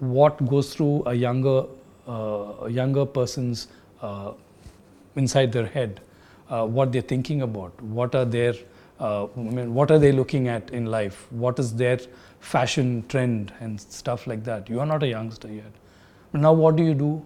what 0.00 0.44
goes 0.48 0.74
through 0.74 1.04
a 1.06 1.14
younger 1.14 1.64
uh, 2.08 2.66
a 2.66 2.70
younger 2.70 3.04
person's 3.04 3.68
uh, 4.00 4.32
inside 5.14 5.52
their 5.52 5.66
head 5.66 6.00
uh, 6.50 6.66
what 6.66 6.92
they're 6.92 7.02
thinking 7.02 7.42
about 7.42 7.80
what 7.82 8.14
are 8.14 8.24
their 8.24 8.54
uh, 9.00 9.26
I 9.36 9.40
mean, 9.40 9.74
what 9.74 9.92
are 9.92 9.98
they 9.98 10.10
looking 10.10 10.48
at 10.48 10.70
in 10.70 10.86
life 10.86 11.26
what 11.30 11.58
is 11.58 11.74
their 11.74 11.98
fashion 12.40 13.04
trend 13.08 13.52
and 13.60 13.80
stuff 13.80 14.26
like 14.26 14.44
that. 14.44 14.68
You 14.68 14.80
are 14.80 14.86
not 14.86 15.02
a 15.02 15.08
youngster 15.08 15.48
yet. 15.48 15.72
But 16.32 16.40
now 16.40 16.52
what 16.52 16.76
do 16.76 16.82
you 16.82 16.94
do? 16.94 17.22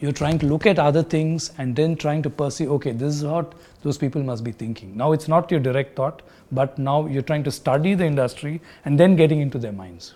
You're 0.00 0.12
trying 0.12 0.38
to 0.40 0.46
look 0.46 0.64
at 0.64 0.78
other 0.78 1.02
things 1.02 1.52
and 1.58 1.74
then 1.74 1.96
trying 1.96 2.22
to 2.22 2.30
perceive 2.30 2.70
okay 2.70 2.92
this 2.92 3.16
is 3.16 3.24
what 3.24 3.54
those 3.82 3.98
people 3.98 4.22
must 4.22 4.44
be 4.44 4.52
thinking. 4.52 4.96
Now 4.96 5.12
it's 5.12 5.28
not 5.28 5.50
your 5.50 5.60
direct 5.60 5.96
thought 5.96 6.22
but 6.52 6.78
now 6.78 7.06
you're 7.06 7.22
trying 7.22 7.44
to 7.44 7.50
study 7.50 7.94
the 7.94 8.04
industry 8.04 8.60
and 8.84 8.98
then 8.98 9.16
getting 9.16 9.40
into 9.40 9.58
their 9.58 9.72
minds. 9.72 10.14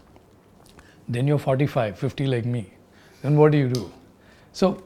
Then 1.08 1.26
you're 1.26 1.38
45 1.38 1.98
50 1.98 2.26
like 2.26 2.44
me. 2.44 2.72
Then 3.22 3.36
what 3.36 3.52
do 3.52 3.58
you 3.58 3.68
do? 3.68 3.90
So 4.52 4.82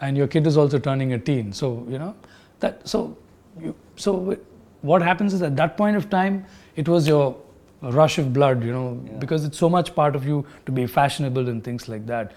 and 0.00 0.16
your 0.16 0.26
kid 0.26 0.46
is 0.46 0.56
also 0.56 0.78
turning 0.78 1.12
a 1.12 1.18
teen. 1.18 1.52
So 1.52 1.86
you 1.88 1.98
know 1.98 2.14
that 2.60 2.86
so 2.88 3.16
you, 3.60 3.74
so 3.96 4.36
what 4.82 5.02
happens 5.02 5.34
is 5.34 5.42
at 5.42 5.56
that 5.56 5.76
point 5.76 5.96
of 5.96 6.10
time 6.10 6.44
it 6.76 6.88
was 6.88 7.06
your 7.06 7.36
rush 7.82 8.18
of 8.18 8.32
blood 8.32 8.64
you 8.64 8.72
know 8.72 9.00
yeah. 9.04 9.12
because 9.18 9.44
it's 9.44 9.58
so 9.58 9.68
much 9.68 9.94
part 9.94 10.16
of 10.16 10.26
you 10.26 10.44
to 10.66 10.72
be 10.72 10.86
fashionable 10.86 11.48
and 11.48 11.62
things 11.62 11.88
like 11.88 12.06
that 12.06 12.32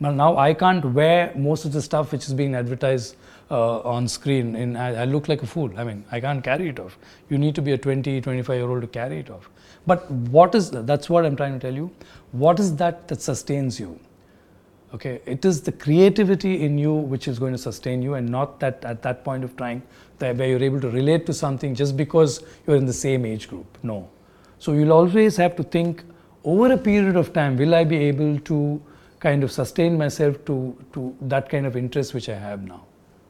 but 0.00 0.12
now 0.12 0.36
I 0.36 0.54
can't 0.54 0.84
wear 0.84 1.32
most 1.34 1.64
of 1.64 1.72
the 1.72 1.82
stuff 1.82 2.12
which 2.12 2.26
is 2.26 2.34
being 2.34 2.54
advertised 2.54 3.16
uh, 3.50 3.80
on 3.80 4.06
screen. 4.06 4.54
In, 4.54 4.76
I, 4.76 5.02
I, 5.02 5.04
look 5.04 5.28
like 5.28 5.42
a 5.42 5.46
fool. 5.46 5.70
I 5.76 5.84
mean, 5.84 6.04
I 6.12 6.20
can't 6.20 6.42
carry 6.44 6.68
it 6.68 6.78
off. 6.78 6.98
You 7.28 7.38
need 7.38 7.54
to 7.56 7.62
be 7.62 7.72
a 7.72 7.78
20, 7.78 8.20
25 8.20 8.56
year 8.56 8.68
old 8.68 8.82
to 8.82 8.86
carry 8.86 9.18
it 9.18 9.30
off. 9.30 9.50
But 9.86 10.08
what 10.10 10.54
is? 10.54 10.70
That's 10.70 11.10
what 11.10 11.24
I'm 11.24 11.34
trying 11.34 11.54
to 11.54 11.58
tell 11.58 11.74
you. 11.74 11.90
What 12.32 12.60
is 12.60 12.76
that 12.76 13.08
that 13.08 13.22
sustains 13.22 13.80
you? 13.80 13.98
Okay, 14.94 15.20
it 15.26 15.44
is 15.44 15.60
the 15.60 15.72
creativity 15.72 16.64
in 16.64 16.78
you 16.78 16.94
which 16.94 17.28
is 17.28 17.38
going 17.38 17.52
to 17.52 17.58
sustain 17.58 18.00
you, 18.00 18.14
and 18.14 18.28
not 18.28 18.58
that 18.60 18.84
at 18.84 19.02
that 19.02 19.22
point 19.24 19.44
of 19.44 19.56
time 19.56 19.82
that 20.18 20.36
where 20.36 20.48
you're 20.48 20.62
able 20.62 20.80
to 20.80 20.90
relate 20.90 21.26
to 21.26 21.34
something 21.34 21.74
just 21.74 21.96
because 21.96 22.42
you're 22.66 22.76
in 22.76 22.86
the 22.86 22.92
same 22.92 23.26
age 23.26 23.48
group. 23.48 23.78
No. 23.82 24.08
So 24.58 24.72
you'll 24.72 24.92
always 24.92 25.36
have 25.36 25.56
to 25.56 25.62
think 25.62 26.04
over 26.42 26.72
a 26.72 26.78
period 26.78 27.16
of 27.16 27.32
time, 27.32 27.56
will 27.56 27.74
I 27.74 27.84
be 27.84 27.96
able 27.96 28.38
to 28.40 28.80
kind 29.20 29.42
of 29.42 29.50
sustain 29.52 29.98
myself 29.98 30.44
to, 30.46 30.76
to 30.92 31.14
that 31.22 31.48
kind 31.48 31.66
of 31.66 31.76
interest 31.76 32.14
which 32.14 32.28
I 32.28 32.34
have 32.34 32.64
now. 32.64 32.84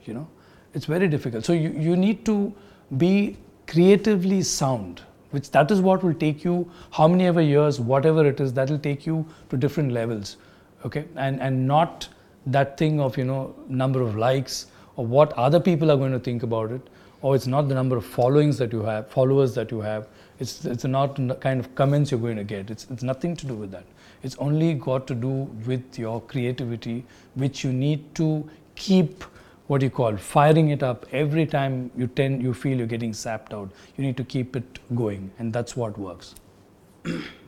You 0.05 0.15
know, 0.15 0.29
it's 0.75 0.87
very 0.87 1.09
difficult. 1.09 1.45
So 1.45 1.53
you, 1.53 1.71
you 1.71 1.97
need 1.97 2.25
to 2.27 2.55
be 2.97 3.37
creatively 3.67 4.43
sound, 4.43 5.03
which 5.31 5.50
that 5.50 5.71
is 5.71 5.81
what 5.81 6.03
will 6.03 6.15
take 6.15 6.45
you 6.45 6.71
how 6.91 7.09
many 7.09 7.27
ever 7.27 7.41
years, 7.41 7.81
whatever 7.81 8.27
it 8.27 8.41
is, 8.41 8.53
that 8.55 8.71
will 8.71 8.79
take 8.79 9.07
you 9.07 9.27
to 9.50 9.57
different 9.57 9.93
levels. 9.93 10.37
Okay, 10.85 11.04
and 11.16 11.40
and 11.40 11.66
not 11.66 12.08
that 12.47 12.76
thing 12.78 13.00
of 13.00 13.16
you 13.18 13.25
know 13.25 13.54
number 13.68 14.00
of 14.00 14.16
likes 14.16 14.66
or 14.97 15.06
what 15.06 15.32
other 15.35 15.61
people 15.61 15.90
are 15.90 15.97
going 15.97 16.12
to 16.12 16.18
think 16.18 16.42
about 16.42 16.70
it, 16.73 16.80
or 17.23 17.35
it's 17.35 17.47
not 17.47 17.68
the 17.68 17.75
number 17.75 17.97
of 17.97 18.04
followings 18.04 18.58
that 18.58 18.73
you 18.73 18.82
have, 18.82 19.08
followers 19.08 19.54
that 19.54 19.70
you 19.70 19.80
have. 19.80 20.06
It's 20.38 20.64
it's 20.64 20.85
not 20.85 21.16
the 21.16 21.35
kind 21.37 21.61
of 21.61 21.75
comments 21.75 22.11
you're 22.11 22.20
going 22.20 22.37
to 22.37 22.44
get. 22.44 22.70
It's 22.70 22.87
it's 22.90 23.02
nothing 23.02 23.37
to 23.37 23.47
do 23.47 23.54
with 23.54 23.70
that. 23.73 23.85
It's 24.23 24.37
only 24.37 24.75
got 24.75 25.06
to 25.08 25.14
do 25.14 25.35
with 25.66 25.99
your 25.99 26.20
creativity, 26.20 27.04
which 27.35 27.64
you 27.64 27.73
need 27.73 28.14
to 28.16 28.49
keep 28.75 29.25
what 29.68 29.82
you 29.82 29.90
call 29.90 30.16
firing 30.16 30.70
it 30.70 30.82
up 30.82 31.06
every 31.12 31.47
time 31.47 31.90
you 31.97 32.06
tend 32.06 32.42
you 32.42 32.54
feel 32.54 32.78
you're 32.78 32.87
getting 32.87 33.12
sapped 33.12 33.54
out. 33.54 33.70
You 33.97 34.04
need 34.04 34.16
to 34.16 34.25
keep 34.25 34.56
it 34.56 34.78
going, 34.94 35.30
and 35.38 35.52
that's 35.52 35.76
what 35.76 35.99
works. 35.99 36.35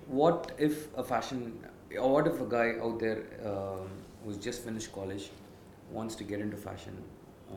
what 0.06 0.52
if 0.58 0.88
a 0.96 1.02
fashion, 1.02 1.52
what 1.98 2.26
if 2.26 2.40
a 2.40 2.44
guy 2.44 2.74
out 2.80 2.98
there 2.98 3.24
uh, 3.44 3.76
who's 4.24 4.36
just 4.36 4.64
finished 4.64 4.92
college 4.92 5.30
wants 5.90 6.14
to 6.16 6.24
get 6.24 6.40
into 6.40 6.56
fashion, 6.56 6.96
uh, 7.50 7.54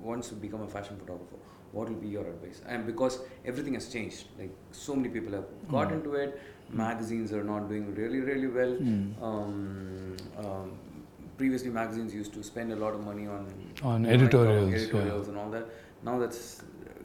wants 0.00 0.28
to 0.28 0.34
become 0.34 0.62
a 0.62 0.68
fashion 0.68 0.96
photographer? 0.96 1.36
What 1.72 1.88
will 1.88 1.96
be 1.96 2.08
your 2.08 2.26
advice? 2.26 2.62
And 2.66 2.84
because 2.84 3.20
everything 3.44 3.74
has 3.74 3.92
changed, 3.92 4.24
like 4.38 4.50
so 4.72 4.96
many 4.96 5.08
people 5.08 5.32
have 5.34 5.44
got 5.68 5.90
mm. 5.90 5.92
into 5.92 6.14
it 6.14 6.40
magazines 6.72 7.32
are 7.32 7.44
not 7.44 7.68
doing 7.68 7.94
really 7.94 8.20
really 8.20 8.46
well. 8.46 8.76
Mm. 8.76 9.22
Um, 9.22 10.16
um, 10.38 10.78
previously, 11.36 11.70
magazines 11.70 12.14
used 12.14 12.32
to 12.34 12.42
spend 12.42 12.72
a 12.72 12.76
lot 12.76 12.94
of 12.94 13.04
money 13.04 13.26
on 13.26 13.46
on 13.82 14.06
editorials, 14.06 14.72
editorials 14.72 15.26
yeah. 15.26 15.32
and 15.32 15.38
all 15.38 15.50
that. 15.50 15.66
Now 16.02 16.18
that's 16.18 16.62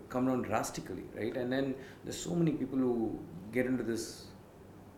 come 0.09 0.27
down 0.27 0.43
drastically, 0.43 1.03
right? 1.15 1.35
And 1.35 1.51
then 1.51 1.75
there's 2.03 2.19
so 2.19 2.35
many 2.35 2.51
people 2.51 2.77
who 2.77 3.19
get 3.51 3.65
into 3.65 3.83
this 3.83 4.25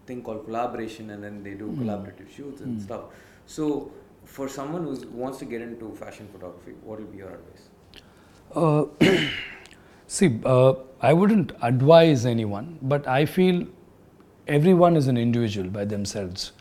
thing 0.07 0.23
called 0.23 0.45
collaboration, 0.45 1.09
and 1.11 1.23
then 1.23 1.43
they 1.43 1.53
do 1.53 1.67
mm. 1.67 1.77
collaborative 1.77 2.33
shoots 2.35 2.61
and 2.61 2.79
mm. 2.79 2.83
stuff. 2.83 3.05
So, 3.45 3.91
for 4.25 4.49
someone 4.49 4.83
who 4.83 5.07
wants 5.09 5.37
to 5.39 5.45
get 5.45 5.61
into 5.61 5.93
fashion 5.95 6.27
photography, 6.31 6.73
what 6.83 6.99
will 6.99 7.07
be 7.07 7.17
your 7.19 7.29
advice? 7.29 7.69
Uh, 8.55 8.85
see, 10.07 10.39
uh, 10.45 10.73
I 11.01 11.13
wouldn't 11.13 11.51
advise 11.61 12.25
anyone, 12.25 12.79
but 12.81 13.07
I 13.07 13.25
feel 13.25 13.65
everyone 14.47 14.95
is 14.95 15.07
an 15.07 15.17
individual 15.17 15.69
by 15.69 15.85
themselves. 15.85 16.51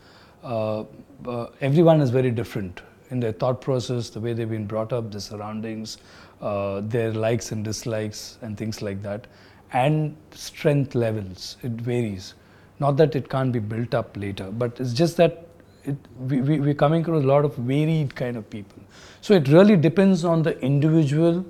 Uh, 0.43 0.83
uh, 1.25 1.47
everyone 1.61 2.01
is 2.01 2.09
very 2.09 2.31
different 2.31 2.81
in 3.09 3.19
their 3.19 3.31
thought 3.31 3.61
process, 3.61 4.09
the 4.09 4.19
way 4.19 4.33
they've 4.33 4.49
been 4.49 4.67
brought 4.67 4.93
up, 4.93 5.11
the 5.11 5.21
surroundings, 5.21 5.97
uh, 6.41 6.81
their 6.81 7.13
likes 7.13 7.51
and 7.51 7.63
dislikes, 7.63 8.37
and 8.41 8.57
things 8.57 8.81
like 8.81 9.01
that. 9.01 9.27
And 9.73 10.15
strength 10.31 10.95
levels, 10.95 11.57
it 11.63 11.71
varies. 11.71 12.33
Not 12.79 12.97
that 12.97 13.15
it 13.15 13.29
can't 13.29 13.51
be 13.51 13.59
built 13.59 13.93
up 13.93 14.15
later, 14.15 14.51
but 14.51 14.79
it's 14.79 14.93
just 14.93 15.17
that 15.17 15.47
it, 15.83 15.95
we, 16.19 16.41
we, 16.41 16.59
we're 16.59 16.73
coming 16.73 17.01
across 17.01 17.23
a 17.23 17.27
lot 17.27 17.45
of 17.45 17.55
varied 17.55 18.15
kind 18.15 18.37
of 18.37 18.49
people. 18.49 18.81
So 19.21 19.33
it 19.33 19.47
really 19.47 19.77
depends 19.77 20.25
on 20.25 20.43
the 20.43 20.59
individual 20.59 21.45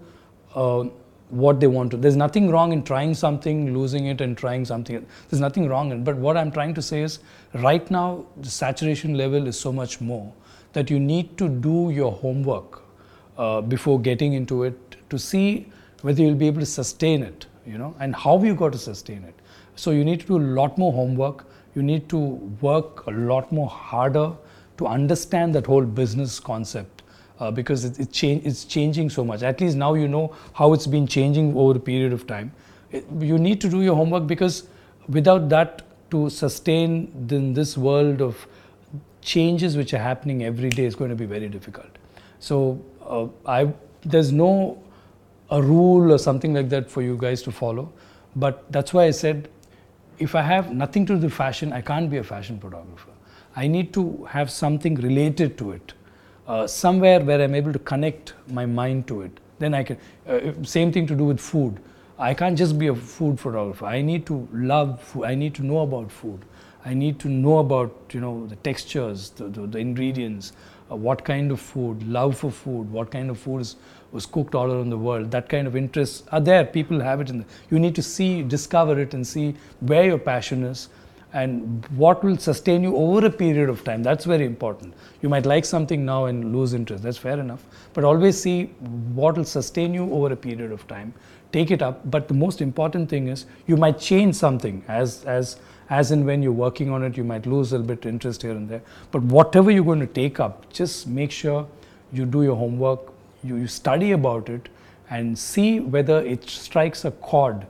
uh, 0.55 0.86
what 1.29 1.60
they 1.60 1.67
want 1.67 1.91
to. 1.91 1.98
There's 1.98 2.15
nothing 2.15 2.50
wrong 2.50 2.72
in 2.72 2.84
trying 2.84 3.13
something, 3.13 3.74
losing 3.77 4.05
it, 4.05 4.22
and 4.22 4.38
trying 4.38 4.63
something. 4.63 5.05
There's 5.29 5.41
nothing 5.41 5.67
wrong 5.67 5.91
in. 5.91 6.03
But 6.03 6.15
what 6.15 6.38
I'm 6.38 6.51
trying 6.51 6.74
to 6.75 6.81
say 6.81 7.01
is, 7.01 7.19
right 7.53 7.89
now, 7.91 8.25
the 8.38 8.50
saturation 8.50 9.15
level 9.15 9.48
is 9.48 9.60
so 9.60 9.74
much 9.74 10.00
more 10.00 10.31
that 10.74 10.89
you 10.89 11.00
need 11.00 11.38
to 11.38 11.50
do 11.50 11.89
your 11.91 12.12
homework 12.12 12.84
uh, 13.38 13.62
before 13.62 14.00
getting 14.00 14.34
into 14.34 14.63
it 14.63 14.96
to 15.10 15.19
see 15.19 15.69
whether 16.01 16.22
you'll 16.22 16.36
be 16.36 16.48
able 16.48 16.60
to 16.60 16.65
sustain 16.65 17.24
it, 17.24 17.48
you 17.65 17.77
know, 17.77 17.96
and 18.00 18.15
how 18.15 18.41
you 18.41 18.55
got 18.55 18.72
to 18.72 18.77
sustain 18.77 19.24
it. 19.24 19.34
So 19.77 19.91
you 19.91 20.03
need 20.03 20.19
to 20.22 20.27
do 20.27 20.38
a 20.38 20.48
lot 20.60 20.77
more 20.77 20.91
homework. 20.91 21.46
You 21.75 21.84
need 21.84 22.10
to 22.10 22.17
work 22.17 23.05
a 23.07 23.12
lot 23.12 23.51
more 23.51 23.69
harder 23.69 24.34
to 24.77 24.88
understand 24.88 25.55
that 25.55 25.65
whole 25.65 25.86
business 25.86 26.39
concept 26.39 27.03
uh, 27.39 27.51
because 27.51 27.86
it, 27.86 28.00
it 28.00 28.12
change, 28.12 28.46
it's 28.46 28.65
changing 28.65 29.10
so 29.10 29.24
much. 29.24 29.43
At 29.43 29.62
least 29.62 29.77
now 29.77 29.93
you 29.93 30.07
know 30.07 30.36
how 30.53 30.74
it's 30.74 30.88
been 30.88 31.07
changing 31.07 31.55
over 31.55 31.77
a 31.77 31.79
period 31.79 32.12
of 32.12 32.27
time. 32.27 32.51
It, 32.91 33.05
you 33.19 33.38
need 33.38 33.62
to 33.62 33.69
do 33.69 33.81
your 33.81 33.96
homework 33.96 34.27
because 34.27 34.67
without 35.07 35.50
that, 35.50 35.84
to 36.10 36.29
sustain 36.29 37.27
in 37.29 37.53
this 37.53 37.77
world 37.77 38.22
of 38.22 38.48
changes 39.22 39.75
which 39.75 39.93
are 39.93 40.00
happening 40.00 40.46
every 40.46 40.69
day 40.69 40.86
is 40.86 40.96
going 40.96 41.10
to 41.10 41.17
be 41.17 41.25
very 41.25 41.50
difficult. 41.50 41.89
So 42.39 42.81
uh, 43.05 43.27
I, 43.46 43.74
there's 44.03 44.31
no 44.31 44.81
a 45.50 45.62
rule 45.62 46.12
or 46.13 46.17
something 46.17 46.53
like 46.53 46.69
that 46.69 46.89
for 46.89 47.01
you 47.01 47.17
guys 47.17 47.41
to 47.41 47.51
follow. 47.51 47.91
But 48.36 48.72
that's 48.72 48.93
why 48.93 49.05
I 49.05 49.12
said, 49.12 49.50
if 50.19 50.36
I 50.36 50.41
have 50.41 50.74
nothing 50.74 51.05
to 51.07 51.15
do 51.15 51.21
with 51.21 51.33
fashion, 51.33 51.74
I 51.74 51.81
can't 51.81 52.09
be 52.09 52.17
a 52.17 52.24
fashion 52.24 52.59
photographer. 52.59 53.12
I 53.55 53.67
need 53.67 53.93
to 53.93 54.25
have 54.25 54.51
something 54.51 54.95
related 54.95 55.57
to 55.59 55.71
it 55.71 55.93
uh, 56.47 56.65
somewhere 56.67 57.19
where 57.19 57.41
I'm 57.41 57.55
able 57.55 57.74
to 57.74 57.79
connect 57.79 58.33
my 58.47 58.65
mind 58.65 59.07
to 59.07 59.21
it. 59.21 59.39
then 59.59 59.74
I 59.74 59.83
can. 59.83 59.97
Uh, 60.27 60.51
same 60.63 60.91
thing 60.91 61.07
to 61.07 61.15
do 61.15 61.25
with 61.25 61.39
food. 61.39 61.79
I 62.19 62.33
can't 62.33 62.57
just 62.57 62.77
be 62.79 62.88
a 62.88 62.95
food 62.95 63.39
photographer. 63.39 63.86
I 63.86 64.01
need 64.01 64.25
to 64.27 64.47
love 64.53 65.01
food. 65.01 65.25
I 65.25 65.36
need 65.36 65.55
to 65.55 65.63
know 65.63 65.79
about 65.79 66.12
food. 66.12 66.45
I 66.86 66.93
need 66.93 67.19
to 67.19 67.29
know 67.29 67.57
about 67.59 68.15
you 68.17 68.21
know 68.21 68.47
the 68.47 68.55
textures, 68.57 69.31
the, 69.31 69.47
the, 69.47 69.67
the 69.67 69.79
ingredients, 69.79 70.53
uh, 70.91 70.95
what 70.95 71.24
kind 71.25 71.51
of 71.51 71.59
food, 71.59 72.07
love 72.07 72.38
for 72.38 72.51
food, 72.51 72.91
what 72.91 73.12
kind 73.12 73.29
of 73.29 73.39
food 73.39 73.62
is, 73.62 73.75
was 74.11 74.25
cooked 74.25 74.55
all 74.55 74.71
around 74.71 74.89
the 74.89 74.97
world. 74.97 75.31
That 75.31 75.49
kind 75.49 75.67
of 75.67 75.75
interests 75.75 76.23
are 76.31 76.39
there. 76.39 76.65
People 76.65 76.99
have 76.99 77.21
it 77.21 77.29
in. 77.29 77.45
You 77.69 77.79
need 77.79 77.95
to 77.95 78.01
see, 78.03 78.43
discover 78.43 78.99
it, 78.99 79.13
and 79.13 79.25
see 79.25 79.55
where 79.81 80.05
your 80.05 80.17
passion 80.17 80.63
is, 80.63 80.89
and 81.33 81.85
what 81.97 82.23
will 82.23 82.37
sustain 82.37 82.83
you 82.83 82.95
over 82.95 83.25
a 83.25 83.29
period 83.29 83.69
of 83.69 83.83
time. 83.83 84.01
That's 84.01 84.25
very 84.25 84.45
important. 84.45 84.93
You 85.21 85.29
might 85.29 85.45
like 85.45 85.65
something 85.65 86.05
now 86.05 86.25
and 86.25 86.55
lose 86.55 86.73
interest. 86.73 87.03
That's 87.03 87.17
fair 87.17 87.39
enough. 87.39 87.65
But 87.93 88.03
always 88.03 88.41
see 88.41 88.65
what 89.13 89.37
will 89.37 89.45
sustain 89.45 89.93
you 89.93 90.11
over 90.13 90.31
a 90.31 90.37
period 90.37 90.71
of 90.71 90.87
time. 90.87 91.13
Take 91.51 91.71
it 91.71 91.81
up. 91.81 92.09
But 92.09 92.27
the 92.27 92.33
most 92.33 92.61
important 92.61 93.09
thing 93.09 93.27
is 93.27 93.45
you 93.67 93.77
might 93.77 93.99
change 93.99 94.35
something 94.35 94.83
as 94.87 95.23
as 95.25 95.57
as 95.89 96.11
and 96.11 96.25
when 96.25 96.43
you're 96.43 96.51
working 96.51 96.89
on 96.89 97.03
it, 97.03 97.15
you 97.15 97.23
might 97.23 97.45
lose 97.45 97.71
a 97.71 97.77
little 97.77 97.87
bit 97.87 98.05
of 98.05 98.09
interest 98.09 98.41
here 98.41 98.51
and 98.51 98.67
there. 98.67 98.81
But 99.11 99.23
whatever 99.23 99.71
you're 99.71 99.85
going 99.85 100.01
to 100.01 100.07
take 100.07 100.39
up, 100.39 100.71
just 100.71 101.07
make 101.07 101.31
sure 101.31 101.65
you 102.11 102.25
do 102.25 102.43
your 102.43 102.55
homework, 102.55 102.99
you, 103.48 103.56
you 103.56 103.68
study 103.68 104.12
about 104.12 104.50
it, 104.50 104.70
and 105.10 105.38
see 105.38 105.80
whether 105.80 106.20
it 106.20 106.50
strikes 106.50 107.06
a 107.06 107.12
chord 107.12 107.66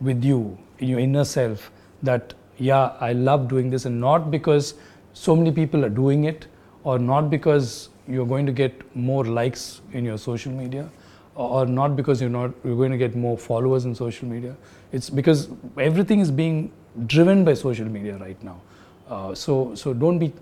with 0.00 0.24
you 0.24 0.58
in 0.78 0.88
your 0.88 0.98
inner 0.98 1.24
self 1.24 1.70
that, 2.02 2.34
yeah, 2.58 2.92
I 3.00 3.12
love 3.12 3.48
doing 3.48 3.70
this, 3.70 3.86
and 3.86 4.00
not 4.00 4.30
because 4.30 4.74
so 5.12 5.36
many 5.36 5.52
people 5.52 5.84
are 5.84 5.90
doing 5.90 6.24
it, 6.24 6.46
or 6.84 6.98
not 6.98 7.30
because 7.30 7.88
you're 8.08 8.26
going 8.26 8.46
to 8.46 8.52
get 8.52 8.96
more 8.96 9.24
likes 9.24 9.80
in 9.92 10.04
your 10.04 10.18
social 10.18 10.52
media, 10.52 10.88
or 11.34 11.64
not 11.64 11.96
because 11.96 12.20
you're 12.20 12.30
not 12.30 12.50
you're 12.64 12.76
going 12.76 12.92
to 12.92 12.98
get 12.98 13.16
more 13.16 13.38
followers 13.38 13.84
in 13.84 13.94
social 13.94 14.28
media. 14.28 14.56
It's 14.92 15.08
because 15.08 15.48
everything 15.78 16.20
is 16.20 16.30
being 16.30 16.72
driven 17.06 17.44
by 17.44 17.54
social 17.54 17.86
media 17.86 18.16
right 18.18 18.42
now. 18.42 18.60
Uh, 19.08 19.34
so 19.34 19.74
so 19.74 19.94
don't 19.94 20.18
be 20.18 20.32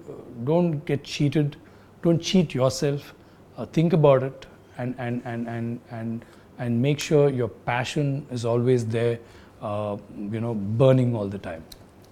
don't 0.44 0.84
get 0.86 1.04
cheated. 1.04 1.56
Don't 2.02 2.20
cheat 2.20 2.54
yourself. 2.54 3.14
Uh, 3.56 3.66
think 3.66 3.92
about 3.92 4.22
it 4.22 4.46
and 4.80 4.94
and 4.98 5.22
and 5.24 5.48
and 5.56 5.80
and 5.90 6.24
and 6.58 6.82
make 6.82 7.00
sure 7.08 7.28
your 7.42 7.48
passion 7.72 8.26
is 8.30 8.44
always 8.44 8.86
there. 8.96 9.18
Uh, 9.60 9.96
you 10.34 10.40
know, 10.40 10.54
burning 10.54 11.14
all 11.14 11.28
the 11.28 11.38
time. 11.46 11.62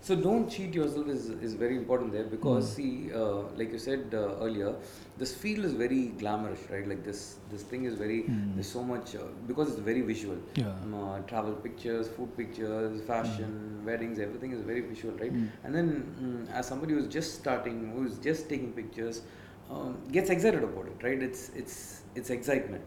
So 0.09 0.15
don't 0.17 0.51
cheat 0.51 0.75
yourself 0.75 1.09
is, 1.09 1.29
is 1.47 1.55
very 1.55 1.77
important 1.77 2.13
there 2.13 2.25
because 2.25 2.75
see, 2.75 3.11
uh, 3.13 3.43
like 3.57 3.73
you 3.73 3.79
said 3.79 4.15
uh, 4.15 4.45
earlier, 4.45 4.75
this 5.19 5.35
field 5.35 5.65
is 5.65 5.73
very 5.73 6.07
glamorous, 6.21 6.61
right? 6.71 6.87
Like 6.93 7.05
this 7.05 7.37
this 7.51 7.63
thing 7.63 7.85
is 7.85 7.95
very 8.03 8.21
there's 8.55 8.71
so 8.71 8.83
much 8.83 9.17
uh, 9.17 9.25
because 9.47 9.73
it's 9.73 9.85
very 9.89 10.03
visual. 10.13 10.39
Yeah. 10.55 10.69
Um, 10.83 10.95
uh, 10.95 11.19
travel 11.33 11.53
pictures, 11.67 12.09
food 12.09 12.37
pictures, 12.37 13.03
fashion, 13.03 13.83
weddings, 13.85 14.19
everything 14.19 14.53
is 14.53 14.63
very 14.63 14.81
visual, 14.93 15.15
right? 15.25 15.33
And 15.65 15.75
then 15.75 15.91
mm, 16.23 16.53
as 16.53 16.67
somebody 16.67 16.95
who's 16.95 17.09
just 17.19 17.35
starting, 17.41 17.93
who's 17.95 18.19
just 18.31 18.49
taking 18.49 18.73
pictures, 18.73 19.23
um, 19.71 19.99
gets 20.11 20.31
excited 20.31 20.63
about 20.63 20.87
it, 20.87 21.03
right? 21.03 21.23
It's 21.23 21.51
it's 21.51 22.03
it's 22.15 22.31
excitement. 22.31 22.83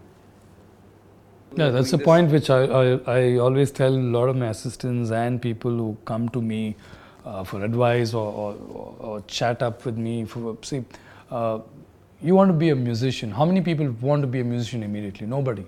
Yeah, 1.56 1.70
that's 1.70 1.92
the 1.92 1.98
point 1.98 2.32
which 2.32 2.50
I, 2.50 2.64
I, 2.64 2.86
I 3.08 3.38
always 3.38 3.72
tell 3.72 3.94
a 3.94 4.08
lot 4.18 4.30
of 4.30 4.38
my 4.38 4.48
assistants 4.48 5.12
and 5.12 5.42
people 5.42 5.72
who 5.72 5.98
come 6.06 6.30
to 6.30 6.42
me 6.42 6.78
uh, 7.26 7.44
for 7.44 7.64
advice 7.64 8.14
or, 8.14 8.32
or, 8.32 8.54
or, 8.54 8.96
or 9.00 9.22
chat 9.22 9.62
up 9.62 9.86
with 9.86 9.98
me. 9.98 10.24
For, 10.24 10.58
see, 10.62 10.86
uh, 11.30 11.60
you 12.22 12.36
want 12.36 12.50
to 12.50 12.54
be 12.54 12.70
a 12.70 12.76
musician. 12.76 13.32
How 13.32 13.46
many 13.46 13.62
people 13.62 13.92
want 14.00 14.22
to 14.22 14.28
be 14.28 14.40
a 14.40 14.44
musician 14.44 14.82
immediately? 14.82 15.28
Nobody. 15.28 15.66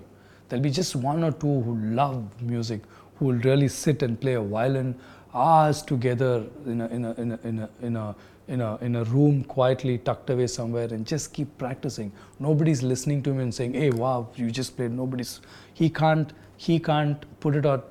There'll 0.48 0.62
be 0.62 0.70
just 0.70 0.96
one 0.96 1.22
or 1.22 1.32
two 1.32 1.60
who 1.62 1.76
love 1.76 2.24
music, 2.40 2.80
who 3.16 3.26
will 3.26 3.38
really 3.38 3.68
sit 3.68 4.02
and 4.02 4.18
play 4.18 4.34
a 4.34 4.40
violin 4.40 4.94
hours 5.34 5.82
together 5.82 6.46
in 6.64 6.80
a, 6.80 6.86
in 6.88 7.04
a, 7.04 7.14
in 7.14 7.32
a, 7.32 7.40
in 7.44 7.58
a, 7.58 7.70
in 7.82 7.96
a, 7.96 8.16
in 8.48 8.60
a, 8.60 8.76
in 8.76 8.96
a 8.96 9.04
room 9.04 9.44
quietly 9.44 9.98
tucked 9.98 10.30
away 10.30 10.46
somewhere 10.46 10.84
and 10.84 11.06
just 11.06 11.32
keep 11.32 11.56
practicing. 11.58 12.12
Nobody's 12.38 12.82
listening 12.82 13.22
to 13.22 13.30
him 13.30 13.40
and 13.40 13.54
saying, 13.54 13.74
hey, 13.74 13.90
wow, 13.90 14.28
you 14.36 14.50
just 14.50 14.76
played. 14.76 14.90
Nobody's, 14.92 15.40
he 15.72 15.88
can't, 15.88 16.32
he 16.56 16.78
can't 16.78 17.24
put 17.40 17.56
it 17.56 17.64
out, 17.64 17.90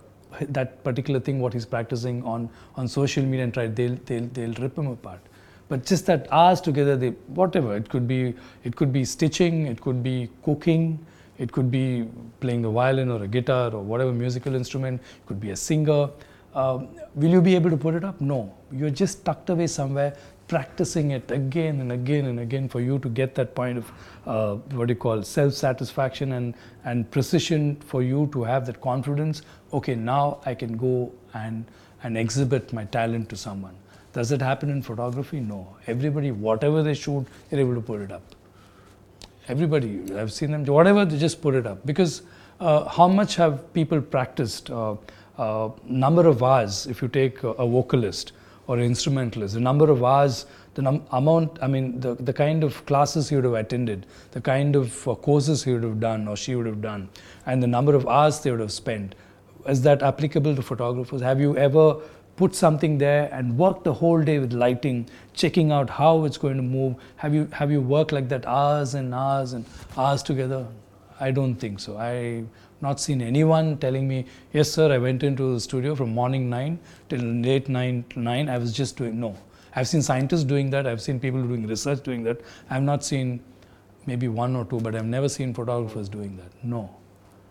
that 0.50 0.84
particular 0.84 1.20
thing, 1.20 1.40
what 1.40 1.54
he's 1.54 1.66
practicing 1.66 2.24
on, 2.24 2.50
on 2.76 2.88
social 2.88 3.24
media 3.24 3.44
and 3.44 3.54
try, 3.54 3.68
they'll, 3.68 3.96
they'll, 4.06 4.28
they'll 4.28 4.54
rip 4.54 4.78
him 4.78 4.88
apart. 4.88 5.20
But 5.70 5.86
just 5.86 6.06
that 6.08 6.28
hours 6.32 6.62
together, 6.62 6.96
they, 6.96 7.10
whatever, 7.28 7.76
it 7.76 7.90
could 7.90 8.08
be, 8.08 8.36
it 8.64 8.76
could 8.76 8.94
be 8.94 9.06
stitching, 9.06 9.68
it 9.68 9.82
could 9.82 10.04
be 10.04 10.30
cooking, 10.44 11.04
it 11.38 11.52
could 11.52 11.72
be 11.72 12.08
playing 12.42 12.62
the 12.62 12.70
violin 12.70 13.10
or 13.10 13.24
a 13.24 13.28
guitar 13.28 13.74
or 13.74 13.82
whatever 13.82 14.12
musical 14.12 14.54
instrument, 14.54 15.02
it 15.02 15.26
could 15.26 15.40
be 15.40 15.50
a 15.52 15.56
singer. 15.56 16.10
Um, 16.54 16.90
will 17.16 17.32
you 17.32 17.42
be 17.42 17.56
able 17.56 17.72
to 17.72 17.78
put 17.78 17.96
it 17.96 18.04
up? 18.04 18.22
No. 18.22 18.54
You're 18.72 18.92
just 18.92 19.26
tucked 19.26 19.50
away 19.50 19.66
somewhere, 19.66 20.16
practicing 20.48 21.12
it 21.12 21.32
again 21.32 21.82
and 21.82 21.92
again 21.92 22.26
and 22.26 22.40
again 22.40 22.68
for 22.68 22.82
you 22.82 23.00
to 23.00 23.10
get 23.10 23.34
that 23.36 23.56
point 23.56 23.78
of 23.78 23.92
uh, 24.26 24.56
what 24.76 24.88
do 24.88 24.94
you 24.94 25.00
call 25.00 25.24
self 25.24 25.54
satisfaction 25.54 26.34
and, 26.34 26.54
and 26.86 27.10
precision 27.12 27.76
for 27.78 28.04
you 28.04 28.30
to 28.34 28.44
have 28.44 28.66
that 28.66 28.82
confidence. 28.82 29.42
Okay, 29.72 29.96
now 29.96 30.40
I 30.46 30.54
can 30.54 30.78
go 30.78 31.12
and, 31.34 31.66
and 32.04 32.18
exhibit 32.18 32.74
my 32.74 32.86
talent 32.86 33.30
to 33.30 33.36
someone. 33.38 33.76
Does 34.12 34.32
it 34.32 34.42
happen 34.42 34.70
in 34.70 34.82
photography? 34.84 35.40
No. 35.40 35.76
Everybody, 35.88 36.32
whatever 36.32 36.84
they 36.84 36.94
shoot, 36.94 37.26
they're 37.50 37.60
able 37.60 37.74
to 37.76 37.82
put 37.82 38.02
it 38.02 38.12
up 38.12 38.22
everybody 39.48 40.02
i've 40.16 40.32
seen 40.32 40.52
them 40.52 40.66
whatever 40.66 41.04
they 41.06 41.18
just 41.18 41.42
put 41.42 41.54
it 41.54 41.68
up 41.68 41.86
because 41.86 42.22
uh, 42.60 42.88
how 42.88 43.08
much 43.08 43.36
have 43.36 43.74
people 43.74 44.00
practiced 44.02 44.70
uh, 44.70 44.96
uh, 45.38 45.70
number 45.86 46.28
of 46.28 46.42
hours 46.42 46.88
if 46.88 47.02
you 47.02 47.08
take 47.08 47.44
a, 47.44 47.50
a 47.50 47.68
vocalist 47.68 48.32
or 48.68 48.80
instrumentalist 48.80 49.54
the 49.54 49.60
number 49.60 49.90
of 49.90 50.04
hours 50.04 50.46
the 50.76 50.82
num- 50.82 51.04
amount 51.12 51.58
i 51.62 51.68
mean 51.68 52.00
the, 52.00 52.16
the 52.16 52.34
kind 52.34 52.64
of 52.64 52.86
classes 52.86 53.30
he 53.30 53.36
would 53.36 53.44
have 53.44 53.54
attended 53.54 54.06
the 54.32 54.42
kind 54.42 54.76
of 54.76 55.08
uh, 55.08 55.16
courses 55.16 55.64
he 55.64 55.74
would 55.74 55.84
have 55.84 56.00
done 56.00 56.28
or 56.28 56.36
she 56.36 56.56
would 56.56 56.66
have 56.66 56.82
done 56.82 57.10
and 57.46 57.62
the 57.62 57.68
number 57.68 57.94
of 57.94 58.08
hours 58.08 58.40
they 58.40 58.52
would 58.52 58.60
have 58.60 58.72
spent 58.72 59.16
is 59.68 59.82
that 59.82 60.02
applicable 60.02 60.56
to 60.56 60.62
photographers 60.62 61.22
have 61.22 61.40
you 61.40 61.56
ever 61.58 62.02
put 62.36 62.56
something 62.56 62.98
there 62.98 63.30
and 63.32 63.58
worked 63.58 63.84
the 63.84 63.94
whole 63.94 64.22
day 64.22 64.40
with 64.40 64.54
lighting, 64.54 65.08
checking 65.34 65.72
out 65.72 65.90
how 65.90 66.26
it's 66.26 66.38
going 66.38 66.58
to 66.58 66.64
move. 66.64 66.96
Have 67.18 67.34
you 67.34 67.48
have 67.52 67.72
you 67.72 67.82
worked 67.82 68.12
like 68.12 68.30
that 68.30 68.46
hours 68.46 68.96
and 68.96 69.14
hours 69.14 69.54
and 69.54 69.66
hours 69.98 70.24
together? 70.24 70.66
I 71.24 71.32
don't 71.32 71.56
think 71.56 71.80
so. 71.80 71.98
I've 71.98 72.48
not 72.82 73.00
seen 73.00 73.22
anyone 73.22 73.78
telling 73.78 74.08
me, 74.08 74.26
yes, 74.52 74.70
sir, 74.70 74.92
I 74.92 74.98
went 74.98 75.24
into 75.24 75.54
the 75.54 75.60
studio 75.60 75.96
from 75.96 76.14
morning 76.14 76.50
nine 76.50 76.80
till 77.10 77.22
late 77.22 77.70
nine 77.70 78.04
nine. 78.16 78.50
I 78.50 78.58
was 78.58 78.74
just 78.74 78.98
doing 78.98 79.20
no. 79.20 79.36
I've 79.76 79.88
seen 79.88 80.02
scientists 80.02 80.44
doing 80.44 80.70
that. 80.72 80.86
I've 80.86 81.02
seen 81.02 81.20
people 81.20 81.42
doing 81.42 81.66
research 81.66 82.04
doing 82.04 82.24
that. 82.24 82.42
I've 82.70 82.84
not 82.84 83.06
seen 83.06 83.40
maybe 84.06 84.28
one 84.28 84.56
or 84.56 84.66
two, 84.66 84.80
but 84.82 84.96
I've 84.96 85.06
never 85.06 85.30
seen 85.30 85.54
photographers 85.54 86.10
doing 86.10 86.36
that. 86.38 86.52
No. 86.64 86.84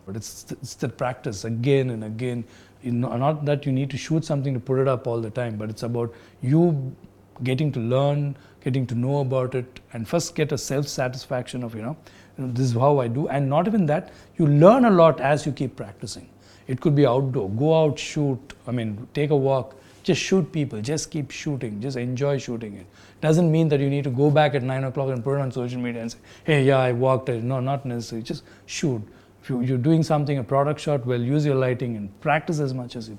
But 0.07 0.17
it's, 0.17 0.53
it's 0.53 0.75
the 0.75 0.89
practice 0.89 1.45
again 1.45 1.91
and 1.91 2.05
again. 2.05 2.45
You 2.83 2.93
know, 2.93 3.17
not 3.17 3.45
that 3.47 3.65
you 3.65 3.73
need 3.73 3.91
to 3.91 3.97
shoot 3.97 4.25
something 4.25 4.53
to 4.55 4.61
put 4.61 4.81
it 4.81 4.89
up 4.89 5.07
all 5.07 5.21
the 5.21 5.31
time, 5.31 5.57
but 5.57 5.71
it's 5.71 5.83
about 5.83 6.15
you 6.43 6.95
getting 7.43 7.73
to 7.73 7.81
learn, 7.81 8.37
getting 8.63 8.87
to 8.87 8.95
know 8.95 9.21
about 9.21 9.55
it, 9.55 9.81
and 9.93 10.07
first 10.07 10.35
get 10.35 10.53
a 10.53 10.59
self 10.59 10.89
satisfaction 10.89 11.63
of, 11.63 11.75
you 11.75 11.83
know, 11.83 11.97
you 12.37 12.45
know, 12.45 12.53
this 12.53 12.67
is 12.67 12.73
how 12.73 12.99
I 12.99 13.09
do. 13.09 13.29
And 13.29 13.49
not 13.49 13.67
even 13.67 13.87
that, 13.87 14.13
you 14.37 14.47
learn 14.47 14.85
a 14.85 14.91
lot 14.91 15.21
as 15.21 15.47
you 15.47 15.53
keep 15.53 15.77
practicing. 15.77 16.29
It 16.67 16.81
could 16.81 16.95
be 16.95 17.07
outdoor, 17.07 17.51
go 17.51 17.85
out, 17.85 17.99
shoot, 17.99 18.39
I 18.67 18.71
mean, 18.71 19.07
take 19.15 19.31
a 19.31 19.37
walk, 19.37 19.77
just 20.03 20.21
shoot 20.21 20.51
people, 20.53 20.81
just 20.81 21.11
keep 21.11 21.31
shooting, 21.31 21.81
just 21.81 21.97
enjoy 21.97 22.39
shooting 22.39 22.77
it. 22.77 22.87
Doesn't 23.21 23.51
mean 23.51 23.69
that 23.69 23.81
you 23.81 23.89
need 23.89 24.05
to 24.05 24.11
go 24.11 24.31
back 24.31 24.55
at 24.55 24.63
9 24.63 24.85
o'clock 24.85 25.11
and 25.11 25.23
put 25.23 25.37
it 25.37 25.41
on 25.41 25.53
social 25.53 25.81
media 25.81 26.03
and 26.03 26.11
say, 26.11 26.19
hey, 26.45 26.65
yeah, 26.65 26.79
I 26.79 26.93
walked. 26.93 27.29
No, 27.29 27.61
not 27.61 27.85
necessarily. 27.85 28.25
Just 28.25 28.43
shoot. 28.67 29.03
If 29.43 29.51
you, 29.51 29.61
you're 29.61 29.79
doing 29.79 30.03
something, 30.03 30.39
a 30.39 30.45
product 30.45 30.81
shot, 30.81 31.05
well, 31.05 31.21
use 31.21 31.45
your 31.45 31.57
lighting 31.57 31.97
and 31.97 32.21
practice 32.21 32.61
as 32.61 32.75
much 32.75 32.97
as 32.97 33.11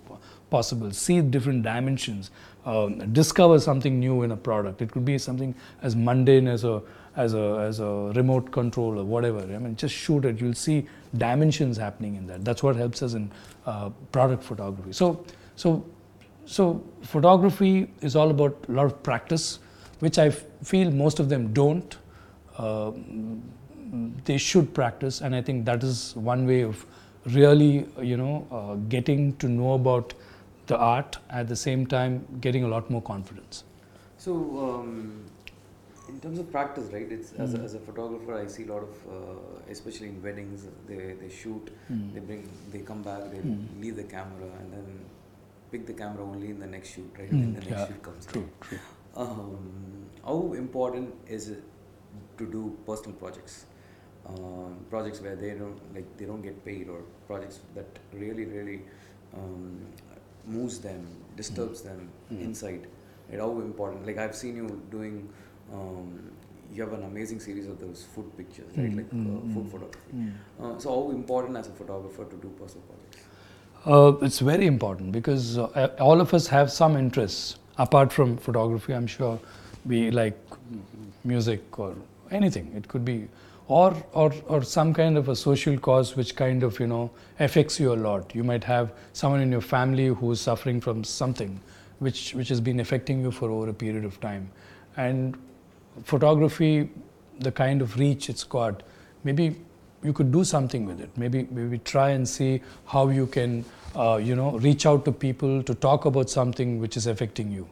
possible. 0.49 0.91
See 0.91 1.21
different 1.21 1.63
dimensions. 1.63 2.31
Um, 2.65 3.11
discover 3.11 3.59
something 3.59 3.99
new 3.99 4.23
in 4.23 4.31
a 4.31 4.37
product. 4.37 4.81
It 4.81 4.91
could 4.91 5.03
be 5.03 5.17
something 5.17 5.53
as 5.81 5.95
mundane 5.95 6.47
as 6.47 6.63
a 6.63 6.81
as 7.15 7.33
a 7.33 7.63
as 7.67 7.79
a 7.79 8.11
remote 8.15 8.51
control 8.51 8.99
or 8.99 9.03
whatever. 9.03 9.39
I 9.39 9.57
mean, 9.57 9.75
just 9.75 9.95
shoot 9.95 10.25
it. 10.25 10.39
You'll 10.39 10.53
see 10.53 10.87
dimensions 11.17 11.77
happening 11.77 12.15
in 12.15 12.27
that. 12.27 12.43
That's 12.43 12.63
what 12.63 12.75
helps 12.75 13.03
us 13.03 13.13
in 13.13 13.31
uh, 13.65 13.89
product 14.11 14.43
photography. 14.43 14.93
So 14.93 15.25
so 15.55 15.85
so 16.45 16.83
photography 17.03 17.89
is 18.01 18.15
all 18.15 18.29
about 18.29 18.57
a 18.67 18.71
lot 18.71 18.85
of 18.85 19.01
practice, 19.03 19.59
which 19.99 20.17
I 20.17 20.29
feel 20.29 20.91
most 20.91 21.19
of 21.19 21.29
them 21.29 21.53
don't. 21.53 21.97
Uh, 22.57 22.91
they 24.25 24.37
should 24.37 24.73
practice, 24.73 25.21
and 25.21 25.35
I 25.35 25.41
think 25.41 25.65
that 25.65 25.83
is 25.83 26.15
one 26.15 26.47
way 26.47 26.61
of 26.61 26.85
really, 27.25 27.85
you 28.01 28.17
know, 28.17 28.47
uh, 28.51 28.75
getting 28.89 29.35
to 29.37 29.47
know 29.47 29.73
about 29.73 30.13
the 30.67 30.77
art 30.77 31.17
at 31.29 31.47
the 31.47 31.55
same 31.55 31.85
time 31.85 32.25
getting 32.41 32.63
a 32.63 32.67
lot 32.67 32.89
more 32.89 33.01
confidence. 33.01 33.63
So, 34.17 34.33
um, 34.33 35.25
in 36.13 36.19
terms 36.19 36.39
of 36.39 36.51
practice, 36.51 36.91
right? 36.93 37.11
It's 37.11 37.33
as, 37.33 37.53
a, 37.55 37.59
as 37.59 37.73
a 37.73 37.79
photographer, 37.79 38.35
I 38.35 38.47
see 38.47 38.63
a 38.63 38.67
lot 38.73 38.83
of, 38.83 38.95
uh, 39.11 39.71
especially 39.71 40.09
in 40.09 40.21
weddings, 40.21 40.65
they, 40.87 41.13
they 41.21 41.29
shoot, 41.29 41.71
Mm. 41.91 42.13
they 42.13 42.19
bring, 42.19 42.49
they 42.71 42.79
come 42.91 43.01
back, 43.09 43.23
they 43.31 43.39
Mm. 43.39 43.81
leave 43.81 43.95
the 43.95 44.03
camera, 44.15 44.49
and 44.59 44.71
then 44.73 44.87
pick 45.71 45.85
the 45.91 45.93
camera 45.93 46.23
only 46.23 46.49
in 46.55 46.59
the 46.59 46.67
next 46.75 46.89
shoot, 46.95 47.11
right? 47.19 47.31
Mm, 47.31 47.41
When 47.41 47.53
the 47.53 47.61
next 47.69 47.79
yeah, 47.81 47.87
shoot 47.87 48.01
comes. 48.07 48.25
True, 48.33 48.47
true. 48.61 48.79
Um, 49.15 50.05
how 50.25 50.37
important 50.53 51.13
is 51.27 51.49
it 51.49 51.63
to 52.37 52.45
do 52.57 52.61
personal 52.85 53.15
projects? 53.23 53.65
Um, 54.31 54.77
projects 54.89 55.19
where 55.21 55.35
they 55.35 55.51
don't 55.61 55.79
like 55.95 56.09
they 56.17 56.25
don't 56.25 56.41
get 56.49 56.63
paid, 56.67 56.87
or 56.89 56.99
projects 57.27 57.59
that 57.75 57.99
really, 58.13 58.45
really 58.45 58.81
um, 59.39 59.81
moves 60.45 60.79
them, 60.79 61.01
disturbs 61.41 61.81
them 61.89 62.09
Mm. 62.31 62.41
inside. 62.49 62.87
Right? 63.29 63.39
How 63.45 63.49
important? 63.71 64.05
Like 64.11 64.17
I've 64.27 64.35
seen 64.43 64.55
you 64.61 64.69
doing. 64.91 65.17
Um, 65.73 66.31
you 66.73 66.81
have 66.81 66.93
an 66.93 67.03
amazing 67.03 67.39
series 67.39 67.67
of 67.67 67.79
those 67.79 68.05
food 68.15 68.35
pictures, 68.35 68.65
right? 68.75 68.91
Mm, 68.91 68.97
Like 68.97 69.11
mm, 69.11 69.27
uh, 69.27 69.53
food 69.53 69.65
mm. 69.65 69.71
photography. 69.71 69.99
Mm. 70.15 70.33
Uh, 70.59 70.79
so 70.79 70.89
how 70.89 71.11
important 71.11 71.57
as 71.57 71.67
a 71.67 71.71
photographer 71.71 72.25
to 72.25 72.35
do 72.37 72.49
personal 72.59 72.83
projects? 72.87 73.23
Uh, 73.85 74.25
it's 74.25 74.39
very 74.39 74.65
important 74.65 75.11
because 75.11 75.57
uh, 75.57 75.89
all 75.99 76.21
of 76.21 76.33
us 76.33 76.47
have 76.47 76.71
some 76.71 76.95
interests 76.97 77.57
apart 77.77 78.11
from 78.11 78.37
photography. 78.37 78.93
I'm 78.93 79.07
sure 79.07 79.39
we 79.85 80.09
like 80.09 80.37
music 81.23 81.77
or 81.77 81.95
anything. 82.31 82.71
It 82.75 82.87
could 82.87 83.05
be, 83.05 83.27
or 83.67 83.95
or 84.13 84.33
or 84.47 84.63
some 84.63 84.93
kind 84.93 85.17
of 85.17 85.29
a 85.29 85.35
social 85.35 85.77
cause 85.77 86.15
which 86.15 86.35
kind 86.35 86.63
of 86.63 86.79
you 86.79 86.87
know 86.87 87.11
affects 87.39 87.79
you 87.79 87.93
a 87.93 87.99
lot. 88.07 88.33
You 88.33 88.43
might 88.43 88.63
have 88.63 88.93
someone 89.13 89.41
in 89.41 89.51
your 89.51 89.61
family 89.61 90.07
who 90.07 90.31
is 90.31 90.41
suffering 90.41 90.79
from 90.81 91.03
something, 91.03 91.59
which 91.99 92.33
which 92.33 92.49
has 92.49 92.61
been 92.61 92.79
affecting 92.79 93.21
you 93.21 93.31
for 93.31 93.49
over 93.51 93.69
a 93.69 93.73
period 93.73 94.05
of 94.05 94.19
time, 94.21 94.49
and 94.97 95.37
photography, 96.03 96.89
the 97.39 97.51
kind 97.51 97.81
of 97.81 97.97
reach 97.97 98.29
it's 98.29 98.43
got, 98.43 98.83
maybe 99.23 99.55
you 100.03 100.13
could 100.13 100.31
do 100.31 100.43
something 100.43 100.85
with 100.85 100.99
it. 100.99 101.09
Maybe 101.17 101.47
maybe 101.51 101.77
try 101.79 102.09
and 102.09 102.27
see 102.27 102.61
how 102.85 103.09
you 103.09 103.27
can 103.27 103.65
uh, 103.95 104.19
you 104.21 104.35
know 104.35 104.51
reach 104.59 104.85
out 104.85 105.05
to 105.05 105.11
people 105.11 105.63
to 105.63 105.73
talk 105.73 106.05
about 106.05 106.29
something 106.29 106.79
which 106.79 106.97
is 106.97 107.07
affecting 107.07 107.51
you, 107.51 107.67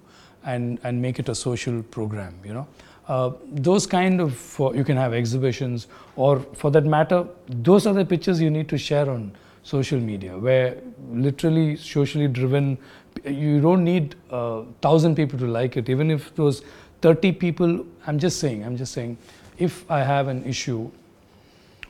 and 0.46 0.80
and 0.84 1.02
make 1.02 1.20
it 1.20 1.30
a 1.30 1.36
social 1.36 1.84
program. 1.84 2.36
You 2.44 2.54
know. 2.54 2.68
Uh, 3.08 3.32
those 3.52 3.86
kind 3.88 4.22
of 4.22 4.62
uh, 4.62 4.72
you 4.72 4.84
can 4.84 4.96
have 4.96 5.14
exhibitions 5.14 5.88
or 6.16 6.40
for 6.54 6.70
that 6.70 6.86
matter 6.86 7.28
those 7.50 7.88
are 7.88 7.94
the 7.94 8.06
pictures 8.06 8.40
you 8.40 8.50
need 8.50 8.70
to 8.70 8.78
share 8.78 9.10
on 9.10 9.36
social 9.64 10.00
media 10.00 10.38
where 10.38 10.78
literally 11.12 11.76
socially 11.76 12.28
driven 12.28 12.78
you 13.26 13.60
don't 13.60 13.84
need 13.84 14.16
uh, 14.30 14.62
thousand 14.82 15.16
people 15.16 15.38
to 15.38 15.48
like 15.48 15.76
it 15.78 15.90
even 15.90 16.12
if 16.12 16.34
those 16.36 16.64
30 17.02 17.32
people 17.32 17.86
i'm 18.08 18.20
just 18.20 18.40
saying 18.40 18.64
i'm 18.64 18.78
just 18.78 18.94
saying 18.94 19.18
if 19.58 19.90
i 19.90 20.00
have 20.04 20.28
an 20.28 20.44
issue 20.46 20.90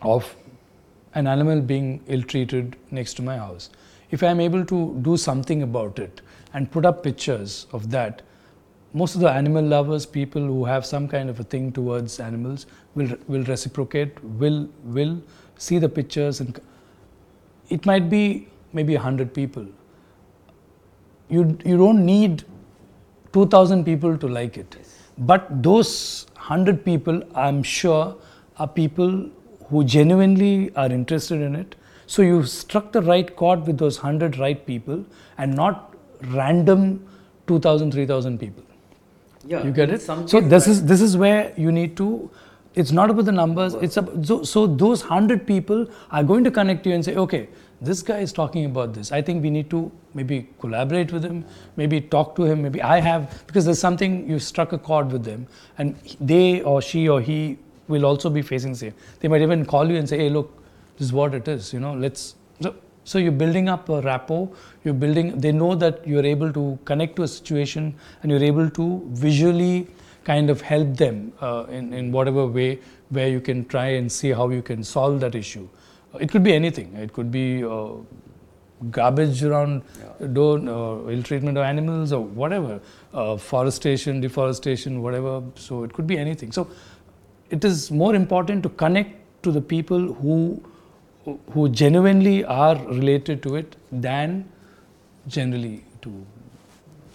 of 0.01 0.35
an 1.13 1.27
animal 1.27 1.61
being 1.61 2.01
ill 2.07 2.23
treated 2.23 2.75
next 2.91 3.15
to 3.15 3.21
my 3.21 3.37
house 3.37 3.69
if 4.11 4.23
i 4.23 4.27
am 4.27 4.39
able 4.39 4.65
to 4.65 4.79
do 5.01 5.17
something 5.17 5.63
about 5.63 5.99
it 5.99 6.21
and 6.53 6.71
put 6.71 6.85
up 6.85 7.03
pictures 7.03 7.67
of 7.71 7.89
that 7.91 8.21
most 8.93 9.15
of 9.15 9.21
the 9.21 9.29
animal 9.29 9.63
lovers 9.63 10.05
people 10.05 10.41
who 10.41 10.65
have 10.65 10.85
some 10.85 11.07
kind 11.07 11.29
of 11.29 11.39
a 11.39 11.43
thing 11.43 11.71
towards 11.71 12.19
animals 12.19 12.65
will 12.95 13.15
will 13.27 13.43
reciprocate 13.43 14.23
will 14.45 14.67
will 14.83 15.15
see 15.57 15.77
the 15.77 15.89
pictures 15.99 16.41
and 16.41 16.59
it 17.69 17.85
might 17.85 18.09
be 18.09 18.47
maybe 18.73 18.95
100 18.95 19.33
people. 19.33 19.65
You 21.29 21.57
you 21.65 21.77
don't 21.77 22.05
need 22.05 22.43
2000 23.33 23.85
people 23.85 24.17
to 24.23 24.27
like 24.27 24.57
it 24.57 24.75
but 25.17 25.47
those 25.63 26.25
100 26.35 26.83
people 26.83 27.21
i'm 27.35 27.61
sure 27.63 28.15
are 28.57 28.67
people 28.67 29.29
who 29.71 29.83
genuinely 29.83 30.71
are 30.75 30.91
interested 30.91 31.41
in 31.41 31.55
it. 31.55 31.75
So 32.05 32.21
you 32.21 32.43
struck 32.45 32.91
the 32.91 33.01
right 33.01 33.35
chord 33.35 33.65
with 33.65 33.77
those 33.77 33.97
100 34.03 34.37
right 34.37 34.65
people 34.65 35.05
and 35.37 35.55
not 35.55 35.95
random 36.39 37.07
2000 37.47 37.91
3000 37.91 38.37
people. 38.37 38.63
Yeah, 39.45 39.63
you 39.63 39.71
get 39.71 39.89
it? 39.89 40.01
so 40.01 40.39
this 40.39 40.67
is 40.67 40.85
this 40.85 41.01
is 41.01 41.17
where 41.17 41.53
you 41.57 41.71
need 41.71 41.95
to 41.97 42.29
it's 42.81 42.91
not 42.97 43.09
about 43.13 43.25
the 43.25 43.31
numbers 43.31 43.73
it's 43.85 43.97
about, 43.97 44.25
so, 44.25 44.43
so 44.43 44.65
those 44.81 45.01
100 45.03 45.47
people 45.47 45.87
are 46.11 46.23
going 46.23 46.43
to 46.43 46.51
connect 46.51 46.85
you 46.85 46.93
and 46.93 47.03
say 47.03 47.15
okay 47.15 47.49
this 47.81 48.03
guy 48.03 48.19
is 48.19 48.31
talking 48.31 48.65
about 48.65 48.93
this. 48.93 49.11
I 49.11 49.21
think 49.21 49.41
we 49.41 49.49
need 49.49 49.69
to 49.71 49.91
maybe 50.13 50.47
collaborate 50.59 51.11
with 51.11 51.23
him 51.23 51.43
maybe 51.77 51.99
talk 51.99 52.35
to 52.35 52.43
him 52.43 52.61
maybe 52.61 52.81
i 52.81 52.99
have 52.99 53.43
because 53.47 53.63
there's 53.65 53.79
something 53.79 54.29
you 54.29 54.39
struck 54.39 54.73
a 54.73 54.77
chord 54.77 55.11
with 55.11 55.23
them. 55.23 55.47
And 55.77 55.95
they 56.19 56.61
or 56.61 56.81
she 56.81 57.07
or 57.09 57.21
he 57.21 57.57
will 57.87 58.05
also 58.05 58.29
be 58.29 58.41
facing 58.41 58.71
the 58.73 58.77
same. 58.77 58.93
They 59.19 59.27
might 59.27 59.41
even 59.41 59.65
call 59.65 59.89
you 59.89 59.97
and 59.97 60.07
say 60.07 60.17
hey 60.17 60.29
look 60.29 60.61
this 60.97 61.07
is 61.07 61.13
what 61.13 61.33
it 61.33 61.47
is 61.47 61.73
you 61.73 61.79
know 61.79 61.93
let's 61.93 62.35
so, 62.61 62.75
so 63.03 63.17
you're 63.17 63.31
building 63.31 63.69
up 63.69 63.89
a 63.89 64.01
rapport 64.01 64.49
you're 64.83 64.93
building 64.93 65.39
they 65.39 65.51
know 65.51 65.73
that 65.75 66.05
you're 66.07 66.25
able 66.25 66.53
to 66.53 66.77
connect 66.85 67.15
to 67.15 67.23
a 67.23 67.27
situation 67.27 67.93
and 68.21 68.31
you're 68.31 68.43
able 68.43 68.69
to 68.69 69.01
visually 69.09 69.87
kind 70.23 70.51
of 70.51 70.61
help 70.61 70.95
them 70.97 71.33
uh, 71.41 71.65
in, 71.69 71.93
in 71.93 72.11
whatever 72.11 72.45
way 72.45 72.79
where 73.09 73.27
you 73.27 73.41
can 73.41 73.65
try 73.65 73.87
and 73.87 74.11
see 74.11 74.29
how 74.29 74.49
you 74.49 74.61
can 74.61 74.83
solve 74.83 75.19
that 75.19 75.33
issue 75.33 75.67
it 76.19 76.31
could 76.31 76.43
be 76.43 76.53
anything 76.53 76.95
it 76.95 77.13
could 77.13 77.31
be 77.31 77.63
uh, 77.63 77.91
garbage 78.97 79.43
around 79.43 79.83
Yeah. 79.99 80.27
don't 80.39 80.67
uh, 80.67 81.11
ill 81.13 81.23
treatment 81.23 81.57
of 81.57 81.63
animals 81.63 82.11
or 82.17 82.21
whatever 82.41 82.79
uh, 83.13 83.37
forestation 83.37 84.21
deforestation 84.21 85.01
whatever 85.01 85.33
so 85.55 85.83
it 85.83 85.93
could 85.93 86.07
be 86.07 86.17
anything 86.17 86.51
so 86.51 86.67
it 87.49 87.63
is 87.63 87.91
more 87.91 88.13
important 88.15 88.63
to 88.63 88.69
connect 88.83 89.17
to 89.43 89.51
the 89.51 89.61
people 89.61 90.13
who 90.21 90.35
who 91.53 91.69
genuinely 91.69 92.43
are 92.45 92.75
related 92.99 93.43
to 93.43 93.55
it 93.55 93.75
than 93.91 94.43
generally 95.27 95.83
to 96.01 96.11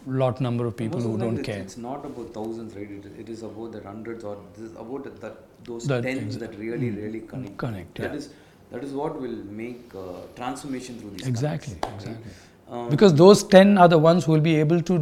lot 0.07 0.41
number 0.41 0.65
of 0.67 0.77
people 0.77 1.01
who 1.01 1.19
don't 1.19 1.39
it's, 1.39 1.47
care 1.47 1.61
It's 1.61 1.77
not 1.77 2.05
about 2.05 2.33
thousands, 2.33 2.77
right? 2.77 2.89
It, 2.89 3.07
it 3.23 3.29
is 3.29 3.43
about 3.43 3.73
the 3.73 3.83
hundreds 3.83 4.23
or 4.23 4.37
this 4.55 4.71
is 4.71 4.73
about 4.77 5.03
that, 5.05 5.21
that 5.21 5.37
those 5.65 5.87
That 5.89 6.05
tens 6.05 6.39
that 6.39 6.57
really, 6.57 6.91
Mm. 6.91 7.03
really 7.03 7.21
connect. 7.33 7.57
Connect, 7.59 7.99
That 7.99 8.13
yeah. 8.13 8.19
is 8.19 8.29
that 8.71 8.83
is 8.85 8.93
what 8.93 9.21
will 9.21 9.37
make 9.63 9.95
uh, 9.95 10.03
transformation 10.37 10.99
through 11.01 11.11
these. 11.11 11.27
exactly 11.33 11.75
right? 11.83 11.95
exactly 11.95 12.33
Um, 12.77 12.87
because 12.93 13.13
those 13.19 13.43
10 13.51 13.69
are 13.83 13.87
the 13.91 13.99
ones 14.05 14.25
who 14.27 14.33
will 14.35 14.45
be 14.47 14.55
able 14.61 14.81
to 14.87 14.95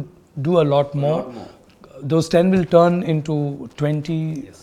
do 0.47 0.51
a 0.61 0.65
lot 0.73 0.91
more 1.03 1.13
lot 1.21 1.33
more. 1.37 1.47
those 2.13 2.27
10 2.33 2.51
will 2.55 2.65
turn 2.73 2.97
into 3.13 3.35
20 3.79 4.17
Yes. 4.17 4.59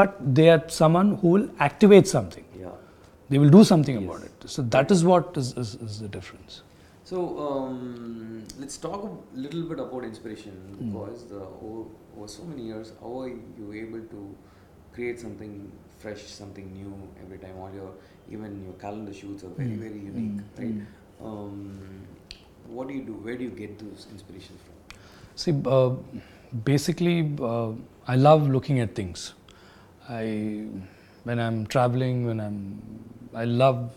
but 0.00 0.14
they 0.38 0.46
are 0.54 0.62
someone 0.76 1.10
who 1.22 1.32
will 1.34 1.44
activate 1.66 2.08
something 2.12 2.46
Yeah. 2.62 2.70
they 3.34 3.40
will 3.42 3.52
do 3.58 3.62
something 3.72 3.98
Yes. 4.00 4.06
about 4.08 4.24
it 4.28 4.48
so 4.54 4.64
that 4.76 4.94
is 4.96 5.04
what 5.10 5.36
is, 5.42 5.50
is, 5.64 5.74
is 5.88 5.98
the 6.04 6.10
difference 6.18 6.62
So 7.08 7.18
um, 7.46 7.74
let's 8.60 8.76
talk 8.84 9.02
a 9.08 9.10
little 9.42 9.64
bit 9.72 9.80
about 9.82 10.04
inspiration 10.06 10.54
Mm. 10.70 10.78
because 10.86 11.20
the, 11.32 11.42
over, 11.66 11.82
over 12.16 12.28
so 12.32 12.46
many 12.52 12.62
years, 12.70 12.88
how 13.02 13.12
are 13.20 13.28
you 13.60 13.66
able 13.82 14.00
to 14.14 14.22
create 14.96 15.20
something 15.24 15.52
fresh, 15.98 16.22
something 16.22 16.72
new 16.72 16.92
every 17.22 17.38
time? 17.38 17.56
All 17.58 17.70
your 17.74 17.90
even 18.30 18.62
your 18.64 18.74
calendar 18.74 19.12
shoots 19.12 19.44
are 19.44 19.48
very 19.56 19.70
Mm. 19.70 19.78
very 19.78 19.98
unique, 19.98 20.40
Mm. 20.40 20.58
right? 20.58 20.74
Mm. 20.74 21.26
Um, 21.26 21.80
what 22.68 22.88
do 22.88 22.94
you 22.94 23.02
do? 23.02 23.12
Where 23.26 23.36
do 23.36 23.44
you 23.44 23.50
get 23.50 23.78
those 23.78 24.06
inspirations 24.12 24.60
from? 24.66 24.98
See, 25.36 25.52
uh, 25.66 25.90
basically, 26.64 27.16
uh, 27.40 27.72
I 28.08 28.16
love 28.16 28.48
looking 28.48 28.80
at 28.80 28.94
things. 28.94 29.34
I, 30.08 30.66
when 31.24 31.38
I'm 31.38 31.66
traveling, 31.66 32.26
when 32.26 32.40
I'm, 32.40 32.80
I 33.34 33.44
love 33.44 33.90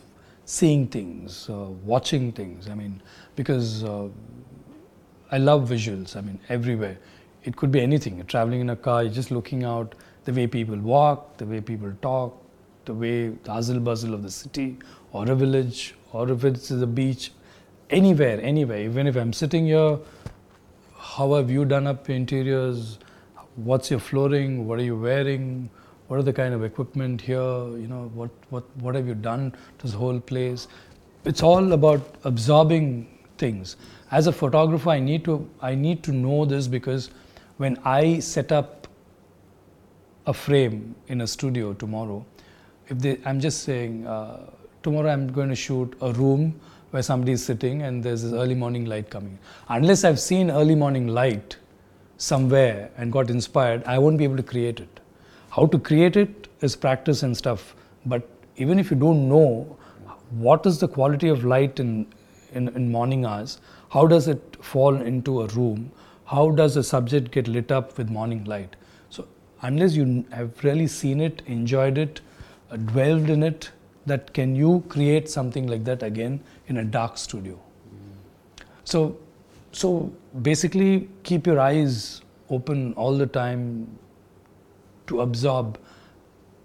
seeing 0.46 0.88
things, 0.88 1.50
uh, 1.50 1.68
watching 1.94 2.32
things. 2.32 2.68
I 2.68 2.76
mean, 2.76 3.02
because 3.36 3.84
uh, 3.84 4.08
I 5.32 5.38
love 5.38 5.70
visuals. 5.70 6.16
I 6.16 6.22
mean, 6.22 6.40
everywhere. 6.50 6.98
It 7.44 7.56
could 7.56 7.72
be 7.72 7.80
anything. 7.82 8.16
You're 8.18 8.26
traveling 8.26 8.62
in 8.62 8.70
a 8.70 8.76
car, 8.76 9.04
you're 9.04 9.14
just 9.14 9.32
looking 9.32 9.64
out, 9.64 9.96
the 10.30 10.36
way 10.40 10.46
people 10.46 10.78
walk, 10.78 11.38
the 11.38 11.46
way 11.46 11.60
people 11.60 11.92
talk, 12.04 12.40
the 12.86 12.94
way 12.94 13.30
the 13.30 13.52
hustle 13.52 13.80
bustle 13.80 14.14
of 14.14 14.22
the 14.22 14.30
city, 14.30 14.78
or 15.12 15.30
a 15.32 15.36
village, 15.36 15.96
or 16.14 16.30
if 16.30 16.44
it's 16.46 16.70
the 16.70 16.86
beach, 16.86 17.32
anywhere, 17.90 18.40
anywhere. 18.42 18.78
Even 18.78 19.08
if 19.08 19.16
I'm 19.16 19.34
sitting 19.34 19.66
here, 19.66 19.98
how 20.98 21.34
have 21.34 21.50
you 21.50 21.66
done 21.66 21.88
up 21.88 22.10
interiors? 22.12 23.00
What's 23.56 23.90
your 23.90 24.00
flooring? 24.00 24.68
What 24.68 24.78
are 24.78 24.84
you 24.84 24.96
wearing? 24.96 25.70
What 26.08 26.20
are 26.20 26.24
the 26.24 26.34
kind 26.34 26.54
of 26.54 26.64
equipment 26.64 27.22
here? 27.22 27.58
You 27.84 27.88
know, 27.88 28.12
what, 28.14 28.30
what, 28.52 28.66
what 28.78 28.94
have 28.94 29.08
you 29.08 29.16
done 29.16 29.52
to 29.52 29.86
this 29.88 29.94
whole 29.94 30.20
place? 30.20 30.68
It's 31.26 31.42
all 31.42 31.74
about 31.74 32.02
absorbing 32.24 33.08
things. 33.40 33.78
As 34.12 34.28
a 34.28 34.32
photographer, 34.32 34.92
I 34.92 35.00
need 35.00 35.26
to, 35.26 35.50
I 35.60 35.74
need 35.74 36.04
to 36.04 36.12
know 36.12 36.46
this 36.46 36.68
because 36.68 37.10
when 37.58 37.80
I 37.84 38.20
set 38.20 38.52
up 38.52 38.79
a 40.26 40.34
frame 40.34 40.96
in 41.08 41.22
a 41.22 41.28
studio 41.28 41.74
tomorrow, 41.74 42.26
if 42.88 43.00
they, 43.00 43.20
I'm 43.26 43.40
just 43.40 43.64
saying, 43.64 44.06
uh, 44.08 44.50
tomorrow 44.84 45.10
I'm 45.10 45.32
going 45.32 45.50
to 45.50 45.56
shoot 45.56 45.96
a 46.02 46.12
room 46.14 46.60
where 46.92 47.04
somebody 47.04 47.34
is 47.34 47.46
sitting 47.46 47.84
and 47.84 48.04
there's 48.04 48.24
this 48.24 48.34
early 48.34 48.56
morning 48.56 48.86
light 48.86 49.10
coming. 49.10 49.38
Unless 49.68 50.04
I've 50.04 50.20
seen 50.20 50.50
early 50.50 50.76
morning 50.76 51.08
light 51.08 51.58
somewhere 52.18 52.90
and 52.98 53.12
got 53.12 53.30
inspired, 53.30 53.84
I 53.86 53.98
won't 54.00 54.18
be 54.18 54.24
able 54.24 54.38
to 54.38 54.44
create 54.44 54.80
it. 54.80 55.00
How 55.52 55.66
to 55.68 55.80
create 55.80 56.18
it 56.18 56.48
is 56.62 56.76
practice 56.76 57.24
and 57.24 57.36
stuff. 57.36 57.76
But 58.06 58.28
even 58.58 58.80
if 58.80 58.92
you 58.92 58.98
don't 58.98 59.30
know 59.30 59.78
what 60.32 60.66
is 60.66 60.80
the 60.80 60.88
quality 60.88 61.30
of 61.30 61.44
light 61.44 61.80
in, 61.80 62.08
in, 62.54 62.68
in 62.70 62.92
morning 62.92 63.26
hours, 63.26 63.60
how 63.90 64.06
does 64.08 64.28
it 64.28 64.58
fall 64.62 64.96
into 64.96 65.42
a 65.42 65.48
room, 65.48 65.92
how 66.26 66.52
does 66.52 66.76
a 66.78 66.84
subject 66.84 67.32
get 67.32 67.48
lit 67.48 67.72
up 67.72 67.98
with 67.98 68.10
morning 68.10 68.44
light? 68.46 68.76
Unless 69.62 69.96
you 69.96 70.26
have 70.32 70.64
really 70.64 70.88
seen 70.88 71.20
it, 71.20 71.42
enjoyed 71.48 71.98
it, 71.98 72.22
uh, 72.72 72.78
dwelled 72.78 73.30
in 73.30 73.44
it, 73.44 73.72
that 74.06 74.34
can 74.34 74.56
you 74.56 74.84
create 74.90 75.30
something 75.30 75.68
like 75.68 75.84
that 75.84 76.04
again 76.04 76.40
in 76.68 76.78
a 76.78 76.84
dark 76.84 77.18
studio? 77.18 77.60
So, 78.84 79.18
so 79.72 80.12
basically, 80.42 81.10
keep 81.24 81.46
your 81.46 81.60
eyes 81.60 82.22
open 82.50 82.94
all 82.94 83.16
the 83.16 83.28
time 83.28 83.88
to 85.08 85.22
absorb 85.22 85.80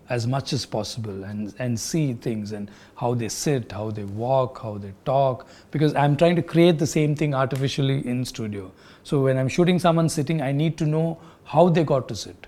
as 0.09 0.27
much 0.27 0.53
as 0.53 0.67
possible 0.67 1.25
and, 1.25 1.55
and 1.59 1.79
see 1.79 2.13
things 2.15 2.53
and 2.53 2.71
how 2.97 3.15
they 3.15 3.29
sit, 3.29 3.73
how 3.73 3.91
they 3.91 4.05
walk, 4.05 4.61
how 4.63 4.79
they 4.79 4.93
talk. 5.05 5.47
Because 5.71 5.95
I'm 5.95 6.17
trying 6.17 6.37
to 6.37 6.43
create 6.43 6.79
the 6.79 6.87
same 6.87 7.15
thing 7.15 7.35
artificially 7.35 8.07
in 8.07 8.25
studio. 8.25 8.71
So 9.03 9.23
when 9.23 9.39
I'm 9.39 9.49
shooting 9.49 9.79
someone 9.79 10.09
sitting, 10.09 10.43
I 10.43 10.53
need 10.53 10.77
to 10.79 10.87
know 10.87 11.19
how 11.45 11.69
they 11.69 11.85
got 11.85 12.09
to 12.09 12.15
sit. 12.15 12.47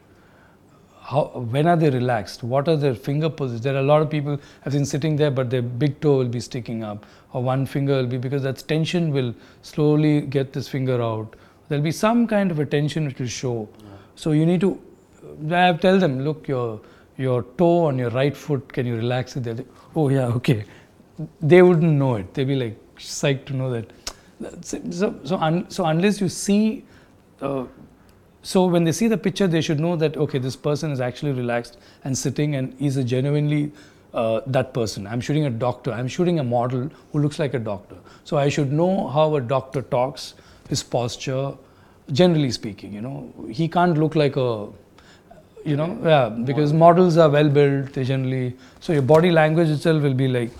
How, 1.08 1.26
when 1.54 1.68
are 1.68 1.76
they 1.76 1.90
relaxed? 1.90 2.42
What 2.42 2.66
are 2.66 2.76
their 2.76 2.94
finger 2.94 3.30
poses? 3.30 3.60
There 3.60 3.74
are 3.76 3.78
a 3.78 3.88
lot 3.90 4.02
of 4.02 4.10
people 4.10 4.40
I've 4.64 4.72
seen 4.72 4.84
sitting 4.84 5.14
there, 5.14 5.30
but 5.30 5.50
their 5.50 5.62
big 5.62 6.00
toe 6.00 6.16
will 6.18 6.32
be 6.36 6.40
sticking 6.40 6.82
up, 6.82 7.06
or 7.32 7.44
one 7.44 7.64
finger 7.64 7.94
will 7.98 8.08
be 8.08 8.18
because 8.18 8.42
that 8.42 8.64
tension 8.66 9.12
will 9.12 9.32
slowly 9.62 10.22
get 10.22 10.52
this 10.52 10.66
finger 10.66 11.00
out. 11.00 11.36
There'll 11.68 11.84
be 11.84 11.92
some 11.92 12.26
kind 12.26 12.50
of 12.50 12.58
a 12.58 12.66
tension 12.66 13.06
which 13.06 13.20
will 13.20 13.28
show. 13.28 13.68
So 14.16 14.32
you 14.32 14.46
need 14.46 14.60
to. 14.62 14.80
I 15.52 15.72
tell 15.74 16.00
them, 16.00 16.24
look, 16.24 16.48
your 16.48 16.80
your 17.16 17.44
toe 17.56 17.84
on 17.84 17.98
your 17.98 18.10
right 18.10 18.36
foot, 18.36 18.72
can 18.72 18.86
you 18.86 18.96
relax 18.96 19.36
it? 19.36 19.44
They'll 19.44 19.58
say, 19.58 19.66
oh 19.94 20.08
yeah, 20.08 20.26
okay. 20.40 20.64
They 21.40 21.62
wouldn't 21.62 21.92
know 21.92 22.16
it. 22.16 22.34
They'd 22.34 22.48
be 22.48 22.56
like 22.56 22.96
psyched 22.96 23.44
to 23.46 23.56
know 23.56 23.70
that. 23.70 23.92
So, 24.64 25.14
so, 25.24 25.36
un, 25.36 25.70
so 25.70 25.86
unless 25.86 26.20
you 26.20 26.28
see, 26.28 26.84
uh, 27.40 27.64
so 28.46 28.64
when 28.64 28.84
they 28.84 28.92
see 28.92 29.08
the 29.08 29.18
picture, 29.18 29.48
they 29.48 29.60
should 29.60 29.80
know 29.80 29.96
that, 29.96 30.16
okay, 30.16 30.38
this 30.38 30.54
person 30.54 30.92
is 30.92 31.00
actually 31.00 31.32
relaxed 31.32 31.78
and 32.04 32.16
sitting 32.16 32.54
and 32.54 32.80
is 32.80 32.96
a 32.96 33.02
genuinely 33.02 33.72
uh, 34.14 34.40
that 34.46 34.72
person. 34.72 35.04
I'm 35.04 35.20
shooting 35.20 35.46
a 35.46 35.50
doctor. 35.50 35.90
I'm 35.90 36.06
shooting 36.06 36.38
a 36.38 36.44
model 36.44 36.88
who 37.10 37.18
looks 37.18 37.40
like 37.40 37.54
a 37.54 37.58
doctor. 37.58 37.96
So 38.22 38.36
I 38.38 38.48
should 38.48 38.72
know 38.72 39.08
how 39.08 39.34
a 39.34 39.40
doctor 39.40 39.82
talks, 39.82 40.34
his 40.68 40.84
posture, 40.84 41.54
generally 42.12 42.52
speaking, 42.52 42.92
you 42.92 43.00
know. 43.00 43.34
He 43.50 43.66
can't 43.66 43.98
look 43.98 44.14
like 44.14 44.36
a 44.36 44.68
you 45.64 45.74
know 45.74 45.98
yeah 46.04 46.28
because 46.28 46.72
models 46.72 47.16
are 47.16 47.28
well 47.28 47.48
built 47.48 47.92
they 47.94 48.04
generally 48.04 48.56
so 48.78 48.92
your 48.92 49.02
body 49.02 49.32
language 49.32 49.68
itself 49.68 50.00
will 50.00 50.14
be 50.14 50.28
like 50.28 50.52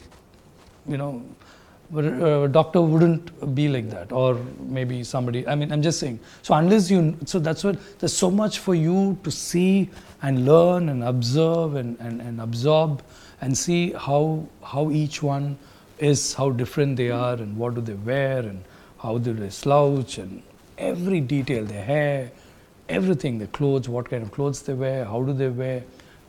you 0.89 0.97
know 0.97 1.11
uh, 1.95 2.43
a 2.43 2.49
doctor 2.49 2.81
wouldn't 2.81 3.55
be 3.55 3.69
like 3.69 3.91
that 3.91 4.13
or 4.13 4.35
maybe 4.61 5.05
somebody 5.05 5.47
i 5.47 5.55
mean 5.55 5.71
i'm 5.73 5.83
just 5.83 6.01
saying. 6.01 6.19
So 6.43 6.55
unless 6.55 6.91
you 6.91 7.17
so 7.25 7.39
that's 7.39 7.63
what 7.63 7.79
there's 7.99 8.13
so 8.17 8.31
much 8.31 8.59
for 8.59 8.75
you 8.75 9.19
to 9.23 9.31
see 9.31 9.89
and 10.23 10.47
learn 10.47 10.89
and 10.89 11.05
observe 11.05 11.77
and, 11.77 11.99
and, 12.01 12.21
and 12.21 12.41
absorb 12.41 13.03
and 13.41 13.57
see 13.57 13.93
how 13.93 14.47
how 14.63 14.91
each 14.91 15.23
one 15.23 15.57
is 15.99 16.35
how 16.35 16.51
different 16.51 16.97
they 16.97 17.11
are 17.11 17.35
and 17.35 17.57
what 17.57 17.75
do 17.75 17.81
they 17.81 17.95
wear 17.95 18.41
and 18.41 18.63
how 18.99 19.19
do 19.19 19.33
they 19.33 19.51
slouch 19.51 20.19
and 20.19 20.43
every 20.79 21.21
detail 21.21 21.65
their 21.65 21.85
hair 21.85 22.31
everything 22.89 23.39
the 23.39 23.47
clothes 23.49 23.89
what 23.89 24.09
kind 24.09 24.23
of 24.23 24.31
clothes 24.31 24.63
they 24.63 24.75
wear 24.75 25.05
how 25.05 25.23
do 25.23 25.33
they 25.33 25.49
wear 25.49 25.83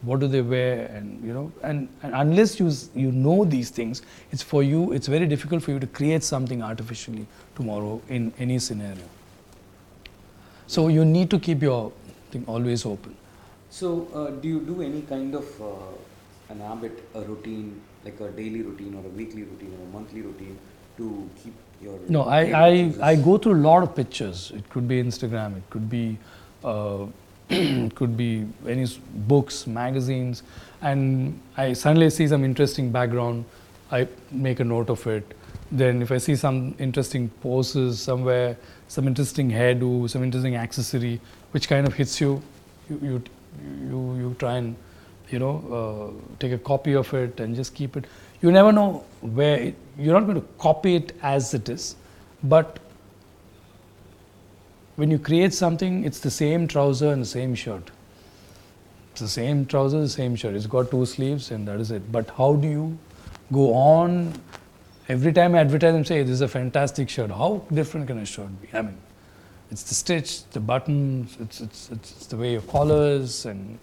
what 0.07 0.19
do 0.23 0.27
they 0.27 0.41
wear 0.41 0.85
and 0.95 1.23
you 1.27 1.33
know 1.33 1.51
and, 1.63 1.87
and 2.03 2.15
unless 2.23 2.59
you 2.59 2.71
you 3.03 3.11
know 3.11 3.37
these 3.53 3.69
things 3.69 4.01
it's 4.31 4.43
for 4.53 4.63
you 4.63 4.81
it's 4.97 5.07
very 5.15 5.27
difficult 5.33 5.63
for 5.67 5.71
you 5.71 5.79
to 5.85 5.87
create 5.99 6.23
something 6.23 6.63
artificially 6.63 7.25
tomorrow 7.55 8.01
in 8.09 8.33
any 8.39 8.59
scenario. 8.59 9.07
So 10.67 10.87
you 10.89 11.05
need 11.05 11.29
to 11.31 11.39
keep 11.39 11.61
your 11.61 11.91
thing 12.31 12.43
always 12.47 12.85
open. 12.85 13.15
So 13.69 14.07
uh, 14.13 14.29
do 14.41 14.47
you 14.47 14.59
do 14.59 14.81
any 14.81 15.01
kind 15.01 15.35
of 15.35 15.61
uh, 15.61 15.75
an 16.49 16.59
habit 16.61 17.03
a 17.13 17.21
routine 17.21 17.81
like 18.05 18.19
a 18.21 18.29
daily 18.31 18.61
routine 18.61 18.93
or 18.95 19.05
a 19.05 19.13
weekly 19.21 19.43
routine 19.43 19.73
or 19.77 19.83
a 19.85 19.91
monthly 19.93 20.21
routine 20.21 20.57
to 20.97 21.29
keep 21.43 21.53
your 21.81 21.99
no 22.07 22.23
i 22.23 22.41
i, 22.59 22.93
I 23.11 23.15
go 23.15 23.37
through 23.37 23.55
a 23.55 23.63
lot 23.69 23.83
of 23.83 23.95
pictures. 23.95 24.51
It 24.55 24.69
could 24.69 24.87
be 24.87 25.01
instagram 25.03 25.57
it 25.57 25.69
could 25.69 25.89
be 25.89 26.17
uh, 26.63 27.05
could 27.95 28.17
be 28.17 28.45
any 28.67 28.85
books, 29.27 29.67
magazines, 29.67 30.43
and 30.81 31.39
I 31.55 31.73
suddenly 31.73 32.09
see 32.09 32.27
some 32.27 32.43
interesting 32.43 32.91
background, 32.91 33.45
I 33.91 34.07
make 34.31 34.59
a 34.59 34.65
note 34.65 34.89
of 34.89 35.05
it. 35.07 35.33
Then 35.71 36.01
if 36.01 36.11
I 36.11 36.17
see 36.17 36.35
some 36.35 36.75
interesting 36.77 37.29
poses 37.41 38.01
somewhere, 38.01 38.57
some 38.87 39.07
interesting 39.07 39.49
hairdo, 39.49 40.09
some 40.09 40.23
interesting 40.23 40.55
accessory, 40.55 41.19
which 41.51 41.69
kind 41.69 41.87
of 41.87 41.93
hits 41.93 42.19
you, 42.19 42.41
you 42.89 42.99
you 43.01 43.23
you, 43.89 44.15
you 44.15 44.35
try 44.39 44.55
and 44.57 44.75
you 45.29 45.39
know 45.39 45.55
uh, 45.77 46.35
take 46.39 46.51
a 46.51 46.57
copy 46.57 46.95
of 46.95 47.13
it 47.13 47.39
and 47.39 47.55
just 47.55 47.73
keep 47.73 47.97
it. 47.97 48.05
You 48.41 48.51
never 48.51 48.71
know 48.71 49.03
where 49.21 49.57
it, 49.57 49.75
you're 49.97 50.13
not 50.13 50.25
going 50.27 50.39
to 50.39 50.47
copy 50.57 50.95
it 50.95 51.13
as 51.21 51.53
it 51.53 51.69
is, 51.69 51.95
but 52.43 52.79
when 54.97 55.11
you 55.11 55.19
create 55.19 55.53
something, 55.53 56.03
it's 56.03 56.19
the 56.19 56.31
same 56.31 56.67
trouser 56.67 57.11
and 57.11 57.21
the 57.21 57.27
same 57.27 57.55
shirt. 57.55 57.91
It's 59.11 59.21
the 59.21 59.27
same 59.27 59.65
trouser, 59.65 60.01
the 60.01 60.09
same 60.09 60.35
shirt. 60.35 60.55
It's 60.55 60.65
got 60.65 60.91
two 60.91 61.05
sleeves 61.05 61.51
and 61.51 61.67
that 61.67 61.79
is 61.79 61.91
it. 61.91 62.11
But 62.11 62.29
how 62.31 62.53
do 62.55 62.67
you 62.67 62.97
go 63.53 63.73
on? 63.73 64.33
Every 65.07 65.31
time 65.31 65.55
I 65.55 65.59
advertise 65.59 65.93
and 65.93 66.05
say, 66.05 66.21
this 66.23 66.31
is 66.31 66.41
a 66.41 66.47
fantastic 66.47 67.09
shirt. 67.09 67.29
How 67.29 67.63
different 67.71 68.07
can 68.07 68.17
a 68.17 68.25
shirt 68.25 68.49
be? 68.61 68.69
I 68.73 68.81
mean, 68.81 68.97
it's 69.69 69.83
the 69.83 69.93
stitch, 69.93 70.49
the 70.49 70.59
buttons, 70.59 71.37
it's, 71.39 71.61
it's, 71.61 71.89
it's 71.91 72.25
the 72.25 72.37
way 72.37 72.55
of 72.55 72.67
collars 72.67 73.45
and 73.45 73.77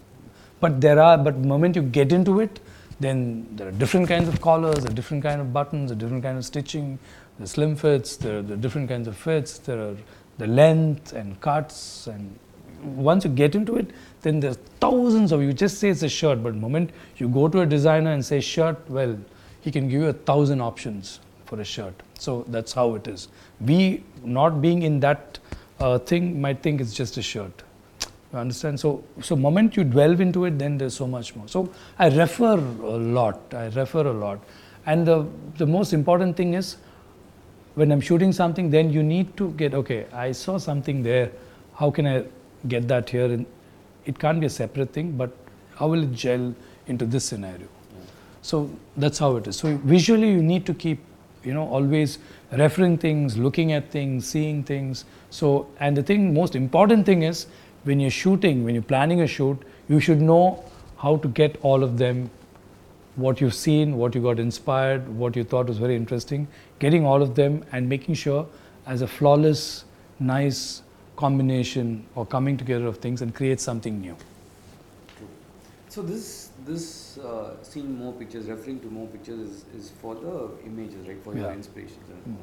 but 0.59 0.81
there 0.81 0.99
are 0.99 1.17
but 1.17 1.41
the 1.41 1.47
moment 1.47 1.75
you 1.75 1.81
get 1.81 2.11
into 2.11 2.39
it 2.39 2.59
then 2.99 3.45
there 3.55 3.67
are 3.67 3.71
different 3.71 4.07
kinds 4.07 4.27
of 4.27 4.39
collars 4.41 4.85
a 4.85 4.89
different 4.89 5.21
kind 5.21 5.41
of 5.41 5.51
buttons 5.51 5.91
a 5.91 5.95
different 5.95 6.23
kind 6.23 6.37
of 6.37 6.45
stitching 6.45 6.97
the 7.39 7.47
slim 7.47 7.75
fits 7.75 8.15
there 8.15 8.39
are 8.39 8.41
the 8.41 8.55
different 8.55 8.87
kinds 8.87 9.07
of 9.07 9.17
fits 9.17 9.57
there 9.59 9.79
are 9.79 9.95
the 10.37 10.47
length 10.47 11.13
and 11.13 11.39
cuts 11.41 12.07
and 12.07 12.37
once 12.83 13.23
you 13.23 13.31
get 13.31 13.55
into 13.55 13.75
it 13.77 13.91
then 14.21 14.39
there's 14.39 14.57
thousands 14.79 15.31
of 15.31 15.41
you 15.41 15.53
just 15.53 15.79
say 15.79 15.89
it's 15.89 16.03
a 16.03 16.09
shirt 16.09 16.43
but 16.43 16.55
moment 16.55 16.91
you 17.17 17.27
go 17.27 17.47
to 17.47 17.61
a 17.61 17.65
designer 17.65 18.11
and 18.11 18.25
say 18.25 18.39
shirt 18.39 18.77
well 18.89 19.17
he 19.61 19.71
can 19.71 19.87
give 19.89 20.01
you 20.01 20.09
a 20.09 20.13
thousand 20.13 20.61
options 20.61 21.19
for 21.45 21.59
a 21.59 21.63
shirt. 21.63 21.93
So 22.19 22.45
that's 22.49 22.73
how 22.73 22.95
it 22.95 23.07
is. 23.07 23.27
We 23.59 24.03
not 24.23 24.61
being 24.61 24.83
in 24.83 24.99
that 25.01 25.39
uh, 25.79 25.99
thing 25.99 26.41
might 26.41 26.61
think 26.61 26.81
it's 26.81 26.93
just 26.93 27.17
a 27.17 27.21
shirt. 27.21 27.63
You 28.31 28.39
understand? 28.39 28.79
So 28.79 29.03
so 29.21 29.35
moment 29.35 29.77
you 29.77 29.83
delve 29.83 30.21
into 30.21 30.45
it 30.45 30.59
then 30.59 30.77
there's 30.77 30.95
so 30.95 31.07
much 31.07 31.35
more. 31.35 31.47
So 31.47 31.71
i 31.99 32.07
refer 32.09 32.53
a 32.53 32.97
lot 33.19 33.53
i 33.53 33.67
refer 33.67 34.07
a 34.07 34.13
lot. 34.13 34.39
And 34.85 35.07
the 35.07 35.25
the 35.57 35.65
most 35.65 35.93
important 35.93 36.37
thing 36.37 36.53
is 36.53 36.77
when 37.75 37.91
I'm 37.91 38.01
shooting 38.01 38.31
something, 38.31 38.69
then 38.69 38.91
you 38.91 39.03
need 39.03 39.35
to 39.37 39.51
get, 39.51 39.73
okay, 39.73 40.05
I 40.11 40.31
saw 40.31 40.57
something 40.57 41.03
there. 41.03 41.31
How 41.75 41.91
can 41.91 42.07
I 42.07 42.25
get 42.67 42.87
that 42.87 43.09
here? 43.09 43.25
And 43.25 43.45
it 44.05 44.17
can't 44.17 44.39
be 44.39 44.45
a 44.45 44.49
separate 44.49 44.91
thing, 44.93 45.11
but 45.11 45.31
how 45.75 45.89
will 45.89 46.03
it 46.03 46.13
gel 46.13 46.55
into 46.87 47.05
this 47.05 47.25
scenario? 47.25 47.67
So 48.41 48.69
that's 48.95 49.19
how 49.19 49.35
it 49.37 49.47
is. 49.47 49.57
So 49.57 49.75
visually, 49.77 50.31
you 50.31 50.41
need 50.41 50.65
to 50.67 50.73
keep, 50.73 50.99
you 51.43 51.53
know, 51.53 51.67
always 51.67 52.19
referring 52.51 52.97
things, 52.97 53.37
looking 53.37 53.71
at 53.73 53.91
things, 53.91 54.27
seeing 54.27 54.63
things. 54.63 55.05
So, 55.29 55.67
and 55.79 55.97
the 55.97 56.03
thing, 56.03 56.33
most 56.33 56.55
important 56.55 57.05
thing 57.05 57.23
is 57.23 57.47
when 57.83 57.99
you're 57.99 58.11
shooting, 58.11 58.63
when 58.63 58.73
you're 58.73 58.83
planning 58.83 59.21
a 59.21 59.27
shoot, 59.27 59.61
you 59.89 59.99
should 59.99 60.21
know 60.21 60.63
how 60.97 61.17
to 61.17 61.27
get 61.27 61.57
all 61.61 61.83
of 61.83 61.97
them 61.97 62.29
what 63.15 63.39
you've 63.39 63.53
seen, 63.53 63.97
what 63.97 64.13
you 64.13 64.21
got 64.21 64.39
inspired, 64.39 65.07
what 65.07 65.35
you 65.35 65.43
thought 65.43 65.67
was 65.67 65.77
very 65.77 65.95
interesting, 65.95 66.47
getting 66.79 67.05
all 67.05 67.21
of 67.21 67.35
them 67.35 67.63
and 67.71 67.87
making 67.87 68.15
sure 68.15 68.47
as 68.85 69.01
a 69.01 69.07
flawless, 69.07 69.85
nice 70.19 70.81
combination 71.15 72.05
or 72.15 72.25
coming 72.25 72.57
together 72.57 72.87
of 72.87 72.97
things 72.97 73.21
and 73.21 73.33
create 73.33 73.59
something 73.59 74.01
new. 74.01 74.15
True. 75.17 75.27
So 75.89 76.01
this 76.01 76.49
this 76.65 77.17
uh, 77.19 77.55
seeing 77.61 77.97
more 77.97 78.13
pictures, 78.13 78.47
referring 78.47 78.79
to 78.81 78.87
more 78.87 79.07
pictures 79.07 79.39
is, 79.39 79.65
is 79.77 79.91
for 80.01 80.15
the 80.15 80.49
images, 80.65 81.07
right? 81.07 81.23
For 81.23 81.33
yeah. 81.33 81.43
your 81.43 81.53
inspirations. 81.53 82.09
Mm. 82.27 82.35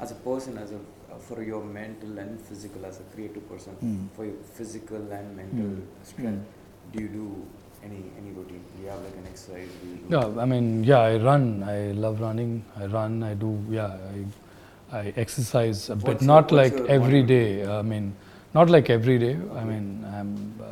As 0.00 0.10
a 0.10 0.16
person, 0.16 0.58
as 0.58 0.72
a 0.72 0.76
uh, 1.12 1.18
for 1.18 1.42
your 1.42 1.64
mental 1.64 2.18
and 2.18 2.40
physical, 2.40 2.84
as 2.84 3.00
a 3.00 3.02
creative 3.14 3.48
person, 3.48 3.76
mm. 3.82 4.16
for 4.16 4.24
your 4.26 4.34
physical 4.54 5.12
and 5.12 5.36
mental 5.36 5.76
mm. 5.76 5.82
strength, 6.02 6.46
do 6.92 7.02
you 7.02 7.08
do 7.08 7.46
any 7.84 8.02
any 8.18 8.30
routine? 8.30 8.62
Do 8.76 8.82
you 8.82 8.88
have 8.88 9.02
like 9.02 9.16
an 9.16 9.26
exercise? 9.26 9.68
Yeah, 10.08 10.40
I 10.40 10.44
mean, 10.44 10.84
yeah, 10.84 11.00
I 11.00 11.16
run. 11.16 11.62
I 11.62 11.92
love 11.92 12.20
running. 12.20 12.64
I 12.78 12.86
run. 12.86 13.22
I 13.22 13.34
do. 13.34 13.58
Yeah, 13.70 13.96
I 14.92 14.98
I 14.98 15.12
exercise 15.16 15.88
a 15.90 15.96
bit. 15.96 16.22
Not 16.22 16.50
your, 16.50 16.62
like 16.62 16.74
every 16.88 17.22
day. 17.22 17.66
I 17.66 17.82
mean, 17.82 18.14
not 18.54 18.70
like 18.70 18.90
every 18.90 19.18
day. 19.18 19.38
I 19.54 19.64
mean, 19.64 20.04
I'm. 20.14 20.54
Uh, 20.62 20.66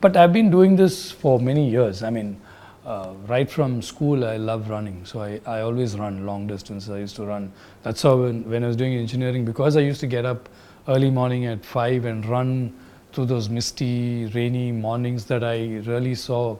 but 0.00 0.16
I've 0.16 0.32
been 0.32 0.50
doing 0.50 0.76
this 0.76 1.10
for 1.10 1.38
many 1.38 1.70
years. 1.70 2.02
I 2.02 2.10
mean, 2.10 2.40
uh, 2.84 3.12
right 3.28 3.48
from 3.48 3.80
school, 3.80 4.24
I 4.24 4.36
love 4.36 4.68
running. 4.68 5.04
So 5.04 5.20
I, 5.20 5.40
I 5.46 5.60
always 5.60 5.96
run 5.96 6.26
long 6.26 6.46
distance. 6.48 6.88
I 6.88 6.98
used 6.98 7.16
to 7.16 7.24
run. 7.24 7.52
That's 7.82 8.02
how 8.02 8.16
when, 8.16 8.48
when 8.50 8.64
I 8.64 8.66
was 8.66 8.76
doing 8.76 8.94
engineering, 8.94 9.44
because 9.44 9.76
I 9.76 9.80
used 9.80 10.00
to 10.00 10.08
get 10.08 10.24
up 10.24 10.48
early 10.88 11.10
morning 11.10 11.46
at 11.46 11.64
5 11.64 12.04
and 12.04 12.26
run 12.26 12.74
through 13.12 13.26
those 13.26 13.48
misty, 13.48 14.26
rainy 14.26 14.72
mornings 14.72 15.26
that 15.26 15.44
I 15.44 15.82
really 15.86 16.14
saw 16.14 16.56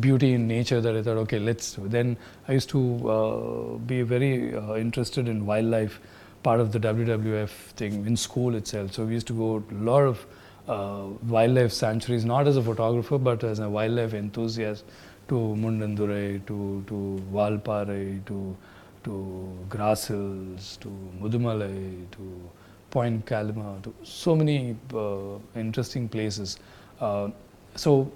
beauty 0.00 0.34
in 0.34 0.46
nature 0.46 0.80
that 0.80 0.96
I 0.96 1.02
thought, 1.02 1.16
okay, 1.18 1.38
let's. 1.38 1.76
Then 1.80 2.16
I 2.48 2.52
used 2.52 2.68
to 2.70 3.10
uh, 3.10 3.78
be 3.78 4.02
very 4.02 4.54
uh, 4.54 4.74
interested 4.74 5.28
in 5.28 5.46
wildlife, 5.46 6.00
part 6.42 6.60
of 6.60 6.72
the 6.72 6.78
WWF 6.78 7.48
thing 7.48 8.06
in 8.06 8.16
school 8.16 8.54
itself. 8.54 8.92
So 8.92 9.04
we 9.04 9.14
used 9.14 9.26
to 9.28 9.32
go 9.32 9.60
to 9.60 9.74
a 9.74 9.82
lot 9.82 10.02
of 10.02 10.26
uh, 10.68 11.06
wildlife 11.26 11.72
sanctuaries, 11.72 12.24
not 12.24 12.46
as 12.46 12.56
a 12.56 12.62
photographer, 12.62 13.18
but 13.18 13.42
as 13.44 13.58
a 13.58 13.68
wildlife 13.68 14.14
enthusiast 14.14 14.84
to 15.28 15.34
Mundanthurai, 15.34 16.44
to, 16.46 16.84
to 16.86 17.22
Valparai, 17.32 18.24
to, 18.26 18.56
to 19.04 19.58
Grass 19.68 20.06
Hills, 20.06 20.78
to 20.80 20.88
Mudumalai, 21.20 22.10
to 22.12 22.50
Point 22.96 23.26
Calimere, 23.26 23.82
to 23.82 23.94
so 24.02 24.34
many 24.34 24.74
uh, 24.94 25.38
interesting 25.54 26.08
places. 26.08 26.58
Uh, 26.98 27.28
so 27.74 28.10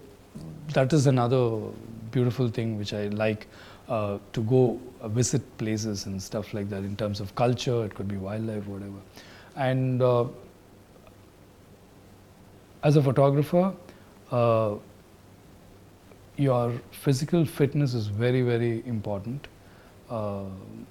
that 0.72 0.94
is 0.94 1.06
another 1.06 1.42
beautiful 2.10 2.48
thing 2.48 2.78
which 2.78 2.94
I 2.94 3.08
like 3.08 3.46
uh, 3.88 4.18
to 4.32 4.40
go 4.42 4.80
uh, 5.02 5.08
visit 5.08 5.42
places 5.58 6.06
and 6.06 6.22
stuff 6.22 6.54
like 6.54 6.70
that 6.70 6.78
in 6.78 6.96
terms 6.96 7.20
of 7.20 7.34
culture, 7.34 7.84
it 7.84 7.94
could 7.94 8.08
be 8.08 8.16
wildlife, 8.16 8.66
whatever. 8.66 9.00
And 9.56 10.00
uh, 10.00 10.24
as 12.82 12.96
a 12.96 13.02
photographer, 13.02 13.74
uh, 14.30 14.76
your 16.36 16.72
physical 16.90 17.44
fitness 17.44 17.92
is 17.92 18.06
very, 18.06 18.42
very 18.42 18.82
important. 18.86 19.48
Uh, 20.10 20.42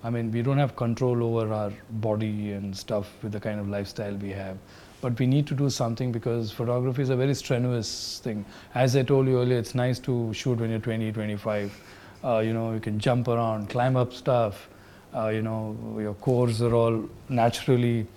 I 0.01 0.09
mean, 0.09 0.31
we 0.31 0.41
don't 0.41 0.57
have 0.57 0.77
control 0.77 1.21
over 1.23 1.53
our 1.53 1.73
body 1.89 2.53
and 2.53 2.75
stuff 2.75 3.11
with 3.21 3.33
the 3.33 3.39
kind 3.39 3.59
of 3.59 3.67
lifestyle 3.67 4.15
we 4.15 4.29
have, 4.29 4.57
but 5.01 5.19
we 5.19 5.27
need 5.27 5.45
to 5.47 5.53
do 5.53 5.69
something 5.69 6.13
because 6.13 6.51
photography 6.51 7.01
is 7.01 7.09
a 7.09 7.17
very 7.17 7.35
strenuous 7.35 8.21
thing. 8.23 8.45
As 8.75 8.95
I 8.95 9.03
told 9.03 9.27
you 9.27 9.41
earlier, 9.41 9.57
it's 9.57 9.75
nice 9.75 9.99
to 9.99 10.33
shoot 10.33 10.59
when 10.59 10.69
you're 10.69 10.79
20, 10.79 11.11
25. 11.11 11.81
Uh, 12.23 12.39
you 12.39 12.53
know, 12.53 12.73
you 12.73 12.79
can 12.79 12.97
jump 12.97 13.27
around, 13.27 13.69
climb 13.69 13.97
up 13.97 14.13
stuff. 14.13 14.69
Uh, 15.13 15.27
you 15.27 15.41
know, 15.41 15.75
your 15.99 16.13
cores 16.13 16.61
are 16.61 16.73
all 16.73 17.09
naturally 17.27 18.07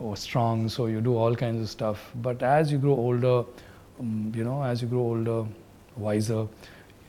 oh, 0.00 0.14
strong, 0.14 0.68
so 0.68 0.86
you 0.86 1.00
do 1.00 1.16
all 1.16 1.34
kinds 1.34 1.60
of 1.60 1.68
stuff. 1.68 2.12
But 2.16 2.42
as 2.42 2.70
you 2.70 2.78
grow 2.78 2.92
older, 2.94 3.44
um, 3.98 4.32
you 4.34 4.44
know, 4.44 4.62
as 4.62 4.80
you 4.80 4.86
grow 4.86 5.00
older, 5.00 5.44
wiser, 5.96 6.46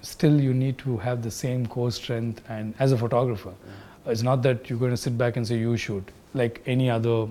still 0.04 0.40
you 0.40 0.54
need 0.54 0.78
to 0.78 0.98
have 0.98 1.24
the 1.24 1.32
same 1.32 1.66
core 1.66 1.92
strength 1.92 2.42
and 2.50 2.74
as 2.80 2.92
a 2.92 2.98
photographer. 2.98 3.54
It's 4.06 4.22
not 4.22 4.44
that 4.44 4.70
you're 4.70 4.80
going 4.80 4.92
to 4.92 4.98
sit 4.98 5.18
back 5.18 5.38
and 5.38 5.48
say 5.48 5.58
you 5.58 5.78
shoot. 5.78 6.04
Like 6.34 6.62
any 6.66 6.90
other 6.90 7.28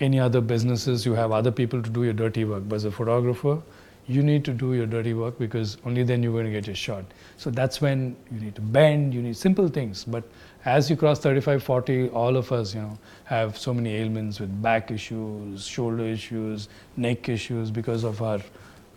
any 0.00 0.18
other 0.18 0.40
businesses 0.40 1.06
you 1.06 1.14
have 1.14 1.30
other 1.30 1.52
people 1.52 1.80
to 1.80 1.88
do 1.88 2.02
your 2.02 2.12
dirty 2.12 2.44
work. 2.44 2.64
But 2.68 2.76
as 2.76 2.84
a 2.84 2.90
photographer 2.90 3.62
you 4.08 4.22
need 4.22 4.44
to 4.44 4.52
do 4.52 4.74
your 4.74 4.86
dirty 4.86 5.14
work 5.14 5.38
because 5.38 5.76
only 5.86 6.02
then 6.02 6.24
you're 6.24 6.32
going 6.32 6.44
to 6.44 6.50
get 6.50 6.66
your 6.66 6.74
shot. 6.74 7.04
So 7.36 7.50
that's 7.50 7.80
when 7.80 8.16
you 8.32 8.40
need 8.40 8.56
to 8.56 8.60
bend 8.60 9.14
you 9.14 9.22
need 9.22 9.36
simple 9.36 9.68
things. 9.68 10.04
But 10.04 10.24
as 10.64 10.90
you 10.90 10.96
cross 10.96 11.20
35 11.20 11.62
40 11.62 12.08
all 12.10 12.36
of 12.36 12.50
us 12.52 12.74
you 12.74 12.80
know 12.80 12.98
have 13.24 13.56
so 13.56 13.72
many 13.72 13.94
ailments 13.94 14.40
with 14.40 14.62
back 14.62 14.90
issues 14.90 15.64
shoulder 15.64 16.04
issues 16.04 16.68
neck 16.96 17.28
issues 17.28 17.70
because 17.70 18.04
of 18.04 18.22
our 18.22 18.40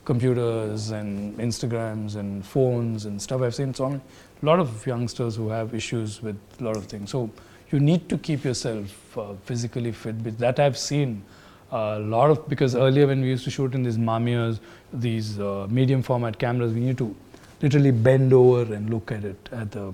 computers 0.06 0.91
and 0.91 1.38
Instagrams 1.38 2.15
and 2.15 2.46
phones 2.46 3.06
and 3.06 3.22
stuff. 3.22 3.41
I've 3.41 3.56
seen 3.56 3.74
so 3.74 3.89
many, 3.89 4.02
a 4.41 4.46
lot 4.46 4.60
of 4.60 4.86
youngsters 4.86 5.36
who 5.36 5.50
have 5.50 5.74
issues 5.74 6.22
with 6.22 6.38
a 6.60 6.63
lot 6.63 6.78
of 6.78 6.86
things. 6.86 7.10
So 7.10 7.30
you 7.72 7.80
need 7.80 8.08
to 8.10 8.18
keep 8.18 8.44
yourself 8.44 9.18
uh, 9.18 9.34
physically 9.44 9.91
fit. 9.91 10.24
But 10.24 10.38
that 10.38 10.60
I've 10.60 10.78
seen 10.78 11.24
a 11.72 12.00
lot 12.00 12.30
of 12.30 12.48
because 12.48 12.76
earlier 12.76 13.08
when 13.08 13.22
we 13.22 13.30
used 13.30 13.44
to 13.46 13.52
shoot 13.52 13.74
in 13.74 13.84
these 13.84 13.98
Mamiyas, 13.98 14.60
these 14.94 15.39
uh, 15.39 15.68
medium 15.70 16.04
format 16.04 16.38
cameras, 16.38 16.74
we 16.74 16.82
need 16.82 16.98
to 17.00 17.15
literally 17.62 17.91
bend 17.91 18.32
over 18.34 18.74
and 18.74 18.89
look 18.89 19.12
at 19.12 19.24
it 19.24 19.50
at 19.52 19.72
the 19.72 19.94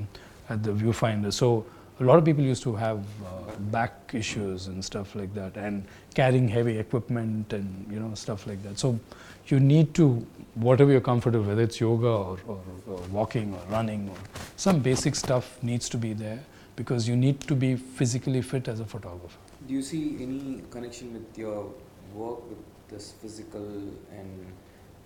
at 0.50 0.64
the 0.64 0.72
viewfinder. 0.72 1.32
So 1.32 1.66
a 2.02 2.04
lot 2.04 2.18
of 2.18 2.26
people 2.26 2.44
used 2.44 2.64
to 2.64 2.76
have 2.76 3.00
uh, 3.24 3.56
back 3.76 3.94
issues 4.14 4.68
and 4.68 4.84
stuff 4.84 5.16
like 5.16 5.34
that, 5.36 5.56
and 5.56 5.84
carrying 6.16 6.48
heavy 6.48 6.78
equipment 6.80 7.54
and 7.54 7.86
you 7.92 8.00
know 8.00 8.14
stuff 8.16 8.48
like 8.48 8.64
that. 8.64 8.80
So 8.80 9.00
you 9.48 9.60
need 9.60 9.94
to, 9.96 10.26
whatever 10.56 10.92
you're 10.92 11.08
comfortable, 11.10 11.46
whether 11.46 11.62
it's 11.62 11.80
yoga 11.80 12.08
or, 12.08 12.40
or, 12.48 12.60
or, 12.88 13.00
walking 13.12 13.54
or 13.54 13.62
running 13.70 14.10
or 14.10 14.18
some 14.56 14.80
basic 14.80 15.16
stuff 15.16 15.62
needs 15.62 15.90
to 15.90 15.98
be 15.98 16.14
there 16.14 16.40
because 16.76 17.08
you 17.08 17.16
need 17.16 17.40
to 17.42 17.56
be 17.56 17.76
physically 17.76 18.42
fit 18.42 18.68
as 18.68 18.80
a 18.80 18.86
photographer. 18.86 19.38
Do 19.68 19.74
you 19.74 19.82
see 19.82 20.18
any 20.22 20.64
connection 20.72 21.14
with 21.14 21.38
your 21.38 21.72
work 22.16 22.50
with 22.50 22.60
this 22.90 23.12
physical 23.22 23.68
and 24.12 24.46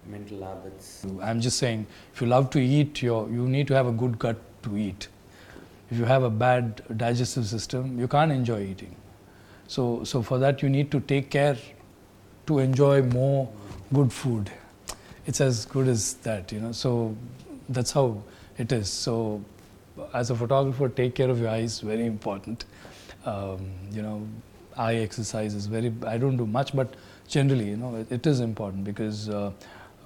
mental 0.06 0.44
habits? 0.44 1.06
I'm 1.22 1.42
just 1.42 1.58
saying, 1.58 1.88
if 2.14 2.22
you 2.22 2.28
love 2.28 2.50
to 2.52 2.60
eat, 2.60 3.02
you 3.02 3.28
you 3.30 3.50
need 3.58 3.68
to 3.68 3.74
have 3.74 3.88
a 3.88 3.92
good 3.92 4.18
gut 4.18 4.38
to 4.64 4.78
eat. 4.78 5.10
If 5.92 5.98
you 5.98 6.06
have 6.06 6.24
a 6.24 6.30
bad 6.30 6.82
digestive 6.98 7.46
system, 7.46 8.00
you 8.00 8.08
can't 8.08 8.32
enjoy 8.32 8.64
eating. 8.64 8.96
So, 9.68 10.04
so 10.04 10.22
for 10.22 10.40
that, 10.40 10.62
you 10.62 10.70
need 10.70 10.92
to 10.92 11.00
take 11.00 11.30
care 11.30 11.58
to 12.48 12.60
enjoy 12.60 13.02
more 13.04 13.50
good 13.94 14.12
food. 14.12 14.52
It's 15.26 15.42
as 15.42 15.66
good 15.66 15.88
as 15.88 16.16
that, 16.16 16.52
you 16.52 16.60
know. 16.60 16.72
So 16.72 17.16
that's 17.70 17.92
how 17.92 18.22
it 18.58 18.72
is. 18.72 18.90
So 18.90 19.44
as 20.14 20.30
a 20.30 20.36
photographer, 20.36 20.90
take 20.90 21.16
care 21.16 21.30
of 21.30 21.40
your 21.40 21.50
eyes. 21.50 21.80
Very 21.80 22.06
important. 22.06 22.66
Um, 23.26 23.72
you 23.92 24.02
know, 24.02 24.28
eye 24.78 24.96
exercise 24.96 25.56
is 25.56 25.66
very. 25.66 25.94
I 26.06 26.18
don't 26.18 26.38
do 26.38 26.46
much, 26.46 26.76
but 26.76 26.96
generally, 27.28 27.70
you 27.70 27.78
know, 27.78 27.96
it, 27.96 28.12
it 28.12 28.28
is 28.28 28.40
important 28.40 28.84
because. 28.84 29.30
Uh, 29.30 29.52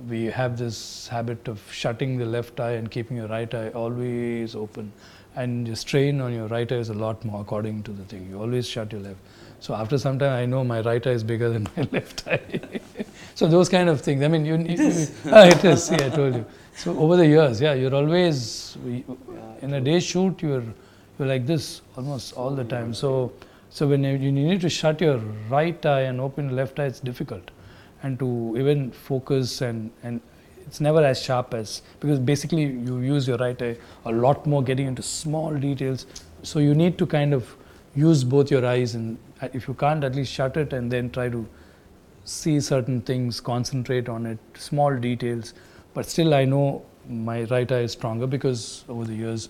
we 0.08 0.26
have 0.26 0.58
this 0.58 1.10
habit 1.10 1.50
of 1.50 1.62
shutting 1.72 2.18
the 2.18 2.26
left 2.26 2.60
eye 2.62 2.72
and 2.72 2.90
keeping 2.90 3.18
your 3.18 3.28
right 3.28 3.54
eye 3.54 3.70
always 3.72 4.56
open 4.56 4.92
and 5.42 5.68
your 5.72 5.76
strain 5.86 6.22
on 6.28 6.34
your 6.40 6.48
right 6.56 6.72
eye 6.72 6.84
is 6.86 6.90
a 6.96 7.00
lot 7.06 7.24
more 7.32 7.42
according 7.42 7.84
to 7.90 7.92
the 8.00 8.06
thing 8.14 8.28
you 8.30 8.40
always 8.48 8.68
shut 8.76 8.92
your 8.98 9.02
left 9.02 9.20
so 9.68 9.76
after 9.82 9.98
some 10.06 10.20
time 10.24 10.34
i 10.44 10.46
know 10.54 10.64
my 10.64 10.82
right 10.90 11.08
eye 11.12 11.18
is 11.22 11.24
bigger 11.34 11.50
than 11.56 11.68
my 11.76 11.88
left 11.98 12.28
eye 12.28 12.80
so 13.40 13.48
those 13.48 13.70
kind 13.70 13.90
of 13.90 14.02
things. 14.02 14.22
I 14.24 14.28
mean, 14.28 14.46
you. 14.46 14.56
It 14.56 14.80
is. 14.80 15.12
Ah, 15.32 15.46
it 15.46 15.64
is. 15.64 15.90
Yeah, 15.92 16.08
I 16.08 16.10
told 16.10 16.36
you. 16.36 16.46
So 16.76 16.98
over 16.98 17.16
the 17.16 17.28
years, 17.28 17.62
yeah, 17.62 17.74
you're 17.74 17.96
always 17.96 18.78
in 19.62 19.74
a 19.74 19.82
day 19.82 20.00
shoot. 20.00 20.42
You're 20.42 20.64
you're 21.18 21.28
like 21.28 21.46
this 21.46 21.82
almost 21.96 22.34
all 22.34 22.52
the 22.52 22.66
time. 22.66 22.94
So 22.94 23.32
so 23.70 23.88
when 23.88 24.04
you, 24.04 24.18
you 24.26 24.32
need 24.32 24.62
to 24.62 24.70
shut 24.70 25.00
your 25.02 25.18
right 25.50 25.86
eye 25.86 26.02
and 26.12 26.20
open 26.20 26.50
your 26.50 26.58
left 26.60 26.80
eye, 26.80 26.86
it's 26.86 27.00
difficult, 27.00 27.52
and 28.04 28.20
to 28.20 28.30
even 28.58 28.92
focus 28.92 29.62
and 29.62 29.92
and 30.04 30.22
it's 30.70 30.80
never 30.80 31.04
as 31.04 31.20
sharp 31.20 31.56
as 31.56 31.82
because 32.00 32.20
basically 32.20 32.66
you 32.88 33.00
use 33.00 33.28
your 33.28 33.38
right 33.38 33.60
eye 33.60 33.76
a 34.06 34.12
lot 34.12 34.46
more, 34.46 34.62
getting 34.64 34.86
into 34.86 35.02
small 35.02 35.56
details. 35.56 36.06
So 36.44 36.60
you 36.60 36.76
need 36.76 37.00
to 37.00 37.08
kind 37.08 37.34
of 37.34 37.56
use 37.96 38.24
both 38.24 38.52
your 38.52 38.64
eyes, 38.64 38.94
and 38.94 39.18
if 39.54 39.68
you 39.68 39.74
can't, 39.74 40.04
at 40.04 40.14
least 40.16 40.32
shut 40.32 40.58
it 40.58 40.74
and 40.74 40.92
then 40.92 41.10
try 41.10 41.28
to 41.30 41.48
see 42.24 42.60
certain 42.60 43.02
things, 43.02 43.40
concentrate 43.42 44.08
on 44.08 44.28
it, 44.28 44.38
small 44.54 44.96
details. 44.96 45.56
But 45.96 46.06
still, 46.06 46.36
I 46.36 46.46
know 46.46 46.86
my 47.08 47.42
right 47.46 47.72
eye 47.72 47.80
is 47.88 47.94
stronger 47.94 48.28
because 48.28 48.84
over 48.88 49.06
the 49.06 49.16
years, 49.16 49.50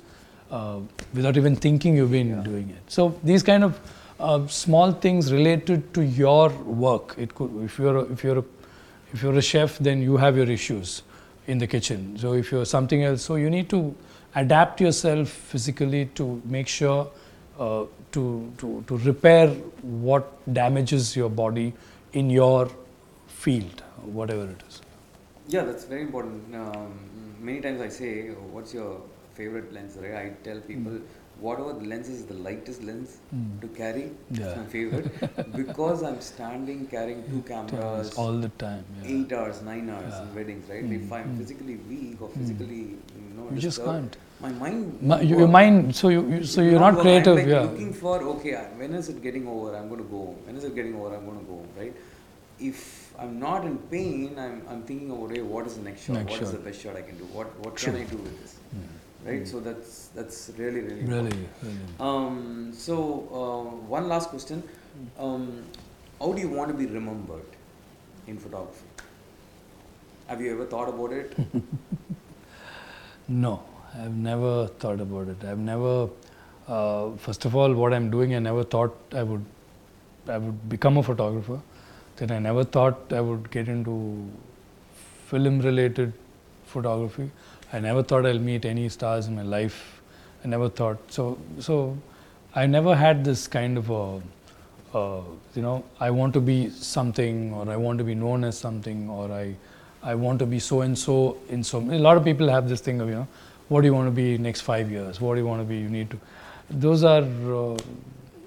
uh, 0.50 0.80
without 1.14 1.36
even 1.36 1.58
thinking, 1.58 1.98
you've 1.98 2.12
been 2.12 2.30
yeah. 2.30 2.44
doing 2.44 2.70
it. 2.70 2.82
So 2.88 3.20
these 3.26 3.44
kind 3.44 3.66
of 3.66 3.78
uh, 4.22 4.48
small 4.48 4.94
things 4.94 5.34
related 5.34 5.94
to 5.96 6.06
your 6.06 6.50
work. 6.88 7.15
It 7.17 7.36
could, 7.36 7.62
if 7.65 7.78
you're 7.78 7.98
a, 7.98 8.02
if 8.04 8.24
you're 8.24 8.40
a, 8.40 8.46
if 9.13 9.22
you're 9.22 9.38
a 9.38 9.42
chef, 9.42 9.78
then 9.80 10.02
you 10.02 10.15
have 10.15 10.38
your 10.38 10.50
issues 10.50 11.04
in 11.50 11.58
the 11.58 11.67
kitchen. 11.67 12.17
So 12.17 12.33
if 12.33 12.52
you're 12.52 12.65
something 12.65 13.04
else, 13.04 13.23
so 13.23 13.35
you 13.35 13.50
need 13.50 13.69
to 13.69 13.95
adapt 14.35 14.79
yourself 14.79 15.29
physically 15.29 16.06
to 16.15 16.41
make 16.45 16.67
sure 16.67 17.10
uh, 17.60 17.85
to, 18.12 18.54
to, 18.58 18.83
to 18.87 18.97
repair 18.97 19.47
what 19.81 20.54
damages 20.54 21.15
your 21.15 21.29
body 21.29 21.73
in 22.13 22.29
your 22.29 22.69
field, 23.27 23.83
whatever 24.04 24.43
it 24.43 24.63
is. 24.67 24.81
Yeah, 25.47 25.63
that's 25.63 25.85
very 25.85 26.04
important. 26.04 26.56
Um, 26.56 27.00
many 27.39 27.60
times 27.60 27.81
I 27.81 27.89
say, 27.89 28.29
"What's 28.56 28.73
your 28.73 29.02
favorite 29.33 29.73
lens?" 29.73 29.97
Right? 30.00 30.13
I 30.13 30.29
tell 30.43 30.60
people. 30.62 30.91
Mm. 30.91 31.02
Whatever 31.40 31.73
the 31.73 31.85
lens 31.85 32.10
is 32.10 32.25
the 32.25 32.33
lightest 32.33 32.83
lens 32.83 33.17
mm. 33.33 33.62
to 33.62 33.67
carry, 33.67 34.12
yeah. 34.31 34.46
it's 34.46 34.58
my 34.58 34.65
favorite 34.65 35.56
because 35.56 36.04
I'm 36.04 36.21
standing 36.21 36.87
carrying 36.87 37.23
two 37.29 37.42
cameras 37.42 38.13
all 38.15 38.33
the 38.33 38.50
time. 38.50 38.83
Yeah. 39.02 39.12
Eight 39.13 39.33
hours, 39.33 39.62
nine 39.62 39.90
hours 39.90 40.13
yeah. 40.13 40.23
in 40.23 40.35
weddings, 40.35 40.69
right? 40.69 40.83
Mm. 40.83 41.06
If 41.06 41.12
I'm 41.12 41.29
mm. 41.29 41.37
physically 41.37 41.77
weak 41.92 42.21
or 42.21 42.29
mm. 42.29 42.37
physically, 42.37 42.83
you 43.21 43.31
know, 43.37 43.48
you 43.54 43.60
just 43.60 43.83
can't 43.83 44.17
my 44.42 44.50
mind 44.52 45.02
my, 45.02 45.19
your 45.19 45.50
mind 45.50 45.94
so 45.94 46.08
you, 46.08 46.25
you 46.29 46.44
so 46.46 46.62
you're 46.62 46.79
not, 46.79 46.94
not 46.94 47.02
creative 47.02 47.35
like 47.35 47.46
yeah 47.46 47.60
looking 47.60 47.92
for 47.94 48.21
okay 48.23 48.54
when 48.77 48.94
is 48.94 49.10
it 49.10 49.21
getting 49.21 49.46
over 49.46 49.75
i'm 49.75 49.90
going 49.90 50.02
to 50.02 50.08
go 50.08 50.33
when 50.46 50.56
is 50.56 50.63
it 50.63 50.73
getting 50.73 50.96
over 50.96 51.13
i'm 51.13 51.25
going 51.25 51.37
to 51.37 51.44
go 51.44 51.62
right 51.77 51.94
if 52.60 53.13
I'm 53.19 53.40
not 53.40 53.65
in 53.65 53.77
pain, 53.77 54.37
I'm, 54.37 54.62
I'm 54.69 54.83
thinking 54.83 55.12
about 55.12 55.31
hey, 55.31 55.42
what 55.42 55.67
is 55.67 55.75
the 55.75 55.81
next 55.81 56.06
shot? 56.06 56.15
Next 56.15 56.31
What 56.31 56.42
is 56.42 56.48
shot. 56.50 56.58
the 56.58 56.69
best 56.69 56.81
shot 56.81 56.96
I 56.96 57.02
can 57.02 57.17
do? 57.17 57.25
What 57.25 57.48
what 57.60 57.75
can 57.75 57.96
I 57.96 58.04
do 58.04 58.17
with 58.17 58.40
this? 58.42 58.56
Right. 59.26 59.48
So 59.48 59.60
that's 59.60 60.08
that's 60.15 60.52
really 60.58 60.82
really 60.82 61.04
Really, 61.04 61.38
really. 61.62 61.78
Um, 62.00 62.72
so 62.74 62.96
uh, 63.42 63.76
one 63.96 64.08
last 64.08 64.30
question. 64.30 64.63
Um, 65.17 65.63
how 66.20 66.32
do 66.34 66.42
you 66.42 66.50
want 66.50 66.72
to 66.72 66.78
be 66.78 66.86
remembered 66.86 67.58
in 68.28 68.38
photography? 68.38 68.86
Have 70.28 70.42
you 70.42 70.52
ever 70.54 70.65
thought 70.65 70.90
about 70.90 71.12
it? 71.12 71.36
No, 73.28 73.62
I've 73.96 74.15
never 74.15 74.67
thought 74.67 75.00
about 75.00 75.28
it. 75.28 75.44
I've 75.44 75.60
never, 75.60 76.10
uh, 76.67 77.12
first 77.17 77.46
of 77.46 77.56
all, 77.56 77.74
what 77.74 77.94
I'm 77.94 78.10
doing, 78.10 78.34
I 78.36 78.40
never 78.40 78.63
thought 78.63 78.96
I 79.13 79.24
would, 79.24 79.46
I 80.28 80.38
would 80.38 80.67
become 80.67 80.98
a 80.98 81.04
photographer. 81.04 81.62
Then 82.17 82.32
I 82.32 82.40
never 82.40 82.63
thought 82.63 83.13
I 83.13 83.22
would 83.22 83.52
get 83.52 83.67
into 83.70 84.28
film-related 85.28 86.13
photography. 86.65 87.30
I 87.72 87.80
never 87.80 88.02
thought 88.02 88.26
I'll 88.26 88.40
meet 88.40 88.65
any 88.65 88.90
stars 88.90 89.28
in 89.28 89.36
my 89.36 89.44
life. 89.44 90.02
I 90.44 90.48
never 90.48 90.70
thought 90.70 90.98
so. 91.12 91.38
So, 91.60 91.98
I 92.56 92.65
never 92.65 92.96
had 92.96 93.24
this 93.24 93.48
kind 93.48 93.78
of 93.78 93.90
a, 93.92 94.22
uh, 94.98 95.22
you 95.54 95.62
know, 95.62 95.84
I 96.00 96.10
want 96.10 96.34
to 96.34 96.42
be 96.42 96.70
something, 96.70 97.54
or 97.54 97.70
I 97.70 97.76
want 97.76 98.00
to 98.00 98.04
be 98.04 98.15
known 98.15 98.44
as 98.44 98.58
something, 98.58 99.10
or 99.10 99.32
I, 99.32 99.56
I 100.02 100.15
want 100.15 100.40
to 100.40 100.48
be 100.48 100.60
so 100.60 100.82
and 100.82 100.98
so 100.98 101.38
in 101.50 101.63
so. 101.63 101.80
A 101.80 102.00
lot 102.00 102.17
of 102.17 102.24
people 102.24 102.50
have 102.50 102.67
this 102.67 102.82
thing 102.82 103.02
of 103.02 103.10
you 103.10 103.15
know, 103.15 103.28
what 103.67 103.82
do 103.82 103.88
you 103.88 103.94
want 103.94 104.08
to 104.08 104.12
be 104.12 104.38
next 104.38 104.62
five 104.62 104.90
years? 104.90 105.22
What 105.22 105.36
do 105.36 105.42
you 105.42 105.46
want 105.46 105.62
to 105.62 105.65
be? 105.65 105.78
You 105.78 105.90
need 105.90 106.10
to. 106.10 106.20
Those 106.72 107.04
are, 107.04 107.24
uh, 107.24 107.78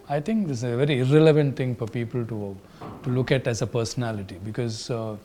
I 0.08 0.20
think, 0.20 0.48
this 0.48 0.58
is 0.58 0.64
a 0.64 0.76
very 0.76 0.98
irrelevant 0.98 1.56
thing 1.56 1.76
for 1.76 1.86
people 1.86 2.24
to 2.26 2.56
to 3.04 3.10
look 3.10 3.30
at 3.30 3.46
as 3.46 3.62
a 3.62 3.66
personality 3.66 4.38
because 4.44 4.90
uh, 4.90 5.16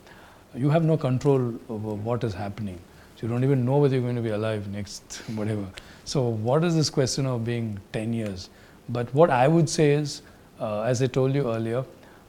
you 0.55 0.69
have 0.69 0.83
no 0.83 0.97
control 0.97 1.53
over 1.69 1.93
what 1.93 2.23
is 2.23 2.33
happening. 2.33 2.79
You 3.21 3.27
don't 3.27 3.43
even 3.43 3.65
know 3.65 3.77
whether 3.77 3.95
you're 3.95 4.03
going 4.03 4.15
to 4.15 4.21
be 4.21 4.29
alive 4.29 4.67
next 4.67 5.21
whatever. 5.35 5.65
So 6.05 6.21
what 6.27 6.63
is 6.63 6.75
this 6.75 6.89
question 6.89 7.25
of 7.25 7.43
being 7.43 7.79
10 7.91 8.13
years? 8.13 8.49
But 8.89 9.11
what 9.13 9.31
I 9.31 9.47
would 9.47 9.67
say 9.67 9.91
is, 9.91 10.21
uh, 10.59 10.81
as 10.81 11.01
I 11.01 11.07
told 11.07 11.33
you 11.33 11.51
earlier, 11.51 11.83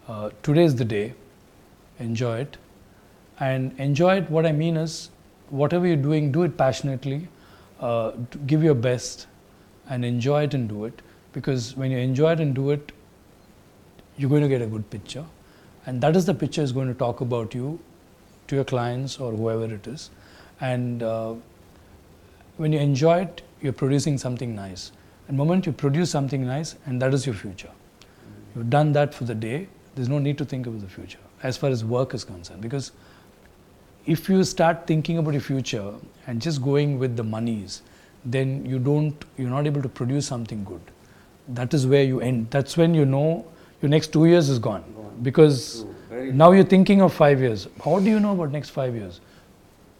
uh, 0.08 0.30
today 0.42 0.64
is 0.64 0.74
the 0.74 0.84
day. 0.84 1.14
Enjoy 1.98 2.38
it, 2.38 2.56
and 3.38 3.78
enjoy 3.78 4.16
it. 4.16 4.30
What 4.30 4.46
I 4.46 4.52
mean 4.52 4.76
is, 4.76 5.10
whatever 5.50 5.86
you're 5.86 5.96
doing, 5.96 6.32
do 6.32 6.42
it 6.42 6.56
passionately. 6.56 7.28
Uh, 7.80 8.12
give 8.46 8.62
your 8.62 8.74
best, 8.74 9.26
and 9.90 10.04
enjoy 10.04 10.44
it 10.44 10.54
and 10.54 10.68
do 10.68 10.84
it. 10.86 11.02
Because 11.32 11.76
when 11.76 11.90
you 11.90 11.98
enjoy 11.98 12.32
it 12.32 12.40
and 12.40 12.54
do 12.54 12.70
it, 12.70 12.92
you're 14.16 14.30
going 14.30 14.42
to 14.42 14.48
get 14.48 14.62
a 14.62 14.66
good 14.66 14.88
picture, 14.90 15.24
and 15.86 16.00
that 16.00 16.16
is 16.16 16.24
the 16.24 16.34
picture 16.34 16.62
is 16.62 16.72
going 16.72 16.88
to 16.88 16.94
talk 16.94 17.20
about 17.20 17.54
you 17.54 17.78
to 18.48 18.56
your 18.56 18.64
clients 18.64 19.18
or 19.18 19.32
whoever 19.32 19.72
it 19.72 19.86
is. 19.86 20.10
And 20.60 21.02
uh, 21.02 21.34
when 22.56 22.72
you 22.72 22.78
enjoy 22.78 23.22
it, 23.22 23.42
you're 23.62 23.72
producing 23.72 24.18
something 24.18 24.54
nice. 24.54 24.92
And 25.28 25.38
the 25.38 25.44
moment 25.44 25.66
you 25.66 25.72
produce 25.72 26.10
something 26.10 26.46
nice, 26.46 26.76
and 26.86 27.00
that 27.02 27.12
is 27.14 27.26
your 27.26 27.34
future. 27.34 27.70
You've 28.54 28.70
done 28.70 28.92
that 28.92 29.14
for 29.14 29.24
the 29.24 29.34
day. 29.34 29.68
There's 29.94 30.08
no 30.08 30.18
need 30.18 30.38
to 30.38 30.44
think 30.44 30.66
about 30.66 30.80
the 30.80 30.88
future 30.88 31.18
as 31.42 31.56
far 31.56 31.70
as 31.70 31.84
work 31.84 32.14
is 32.14 32.24
concerned. 32.24 32.60
Because 32.60 32.92
if 34.06 34.28
you 34.28 34.42
start 34.44 34.86
thinking 34.86 35.18
about 35.18 35.32
your 35.32 35.40
future 35.40 35.92
and 36.26 36.40
just 36.40 36.62
going 36.62 36.98
with 36.98 37.16
the 37.16 37.24
monies, 37.24 37.82
then 38.24 38.64
you 38.64 38.78
don't, 38.78 39.24
you're 39.36 39.50
not 39.50 39.66
able 39.66 39.82
to 39.82 39.88
produce 39.88 40.26
something 40.26 40.64
good. 40.64 40.80
That 41.48 41.72
is 41.74 41.86
where 41.86 42.02
you 42.02 42.20
end. 42.20 42.50
That's 42.50 42.76
when 42.76 42.94
you 42.94 43.04
know 43.04 43.46
your 43.80 43.88
next 43.88 44.12
two 44.12 44.26
years 44.26 44.48
is 44.48 44.58
gone. 44.58 44.82
Gone. 44.94 45.18
Because 45.22 45.84
now 46.10 46.52
you're 46.52 46.64
thinking 46.64 47.00
of 47.00 47.12
five 47.12 47.40
years. 47.40 47.68
How 47.84 47.98
do 48.00 48.06
you 48.06 48.18
know 48.18 48.32
about 48.32 48.50
next 48.50 48.70
five 48.70 48.94
years? 48.94 49.20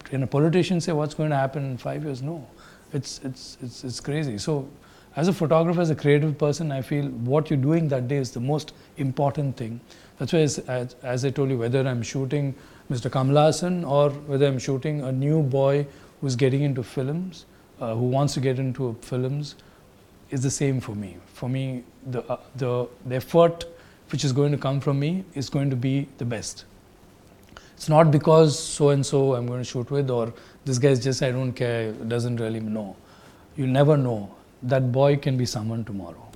Can 0.09 0.23
a 0.23 0.27
politician 0.27 0.81
say 0.81 0.91
what's 0.91 1.13
going 1.13 1.29
to 1.29 1.35
happen 1.35 1.63
in 1.63 1.77
five 1.77 2.03
years? 2.03 2.21
No, 2.21 2.45
it's 2.93 3.19
it's 3.23 3.57
it's 3.61 3.83
it's 3.83 3.99
crazy. 3.99 4.37
So, 4.39 4.67
as 5.15 5.27
a 5.27 5.33
photographer, 5.33 5.81
as 5.81 5.91
a 5.91 5.95
creative 5.95 6.37
person, 6.37 6.71
I 6.71 6.81
feel 6.81 7.05
what 7.31 7.49
you're 7.49 7.59
doing 7.59 7.87
that 7.89 8.07
day 8.07 8.17
is 8.17 8.31
the 8.31 8.39
most 8.39 8.73
important 8.97 9.55
thing. 9.57 9.79
That's 10.17 10.33
why, 10.33 10.39
as, 10.39 10.59
as, 10.59 10.95
as 11.03 11.25
I 11.25 11.29
told 11.29 11.49
you, 11.49 11.57
whether 11.57 11.87
I'm 11.87 12.01
shooting 12.01 12.55
Mr. 12.91 13.11
Kamal 13.11 13.45
Hassan 13.45 13.83
or 13.83 14.09
whether 14.09 14.47
I'm 14.47 14.59
shooting 14.59 15.01
a 15.01 15.11
new 15.11 15.43
boy 15.43 15.85
who's 16.21 16.35
getting 16.35 16.63
into 16.63 16.83
films, 16.83 17.45
uh, 17.79 17.93
who 17.95 18.05
wants 18.05 18.33
to 18.33 18.39
get 18.39 18.59
into 18.59 18.97
films, 19.01 19.55
is 20.31 20.41
the 20.41 20.51
same 20.51 20.79
for 20.79 20.95
me. 20.95 21.17
For 21.33 21.47
me, 21.47 21.83
the, 22.07 22.23
uh, 22.23 22.39
the, 22.55 22.87
the 23.05 23.15
effort 23.15 23.65
which 24.11 24.23
is 24.23 24.33
going 24.33 24.51
to 24.51 24.57
come 24.57 24.79
from 24.79 24.99
me 24.99 25.23
is 25.35 25.49
going 25.49 25.69
to 25.69 25.75
be 25.75 26.07
the 26.17 26.25
best. 26.25 26.65
It's 27.79 27.87
not 27.87 28.11
because 28.11 28.59
so 28.59 28.89
and 28.89 29.05
so 29.05 29.35
I'm 29.35 29.47
going 29.47 29.61
to 29.61 29.63
shoot 29.63 29.89
with, 29.89 30.09
or 30.09 30.33
this 30.65 30.77
guy's 30.77 31.01
just 31.01 31.23
I 31.23 31.31
don't 31.31 31.53
care, 31.53 31.93
doesn't 31.93 32.35
really 32.35 32.59
know. 32.59 32.97
You 33.55 33.67
never 33.67 33.95
know. 33.95 34.35
That 34.63 34.91
boy 34.91 35.15
can 35.15 35.37
be 35.37 35.45
someone 35.45 35.85
tomorrow. 35.85 36.27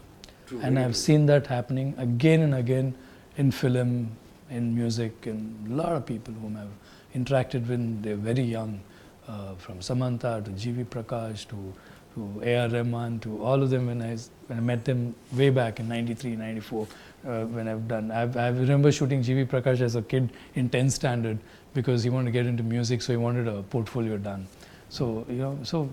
True, 0.47 0.61
and 0.63 0.79
I've 0.79 0.95
seen 0.95 1.25
that 1.25 1.47
happening 1.47 1.95
again 1.97 2.43
and 2.43 2.55
again 2.55 2.95
in 3.35 3.51
film, 3.51 4.15
in 4.49 4.73
music, 4.73 5.25
and 5.25 5.69
a 5.69 5.75
lot 5.75 5.91
of 5.97 6.05
people 6.05 6.33
whom 6.33 6.55
I've 6.55 7.21
interacted 7.21 7.67
with. 7.67 8.01
They're 8.03 8.15
very 8.15 8.43
young, 8.43 8.79
uh, 9.27 9.55
from 9.55 9.81
Samantha 9.81 10.41
to 10.45 10.51
G.V. 10.51 10.85
Prakash 10.85 11.45
to, 11.49 11.73
to 12.15 12.41
A.R. 12.41 12.69
Rahman 12.69 13.19
to 13.19 13.43
all 13.43 13.61
of 13.61 13.69
them 13.69 13.87
when 13.87 14.01
I, 14.01 14.15
when 14.47 14.59
I 14.59 14.61
met 14.61 14.85
them 14.85 15.13
way 15.33 15.49
back 15.49 15.81
in 15.81 15.89
93, 15.89 16.37
94, 16.37 16.87
uh, 17.27 17.45
when 17.45 17.67
I've 17.67 17.87
done. 17.87 18.11
I've, 18.11 18.35
I 18.37 18.49
remember 18.49 18.91
shooting 18.91 19.21
G.V. 19.21 19.45
Prakash 19.45 19.81
as 19.81 19.95
a 19.95 20.01
kid 20.01 20.29
in 20.55 20.69
10th 20.69 20.91
standard 20.91 21.37
because 21.73 22.03
he 22.03 22.09
wanted 22.09 22.25
to 22.25 22.31
get 22.31 22.45
into 22.45 22.63
music, 22.63 23.01
so 23.01 23.13
he 23.13 23.17
wanted 23.17 23.47
a 23.47 23.63
portfolio 23.63 24.17
done. 24.17 24.47
So, 24.89 25.25
you 25.27 25.35
know, 25.35 25.57
so 25.63 25.89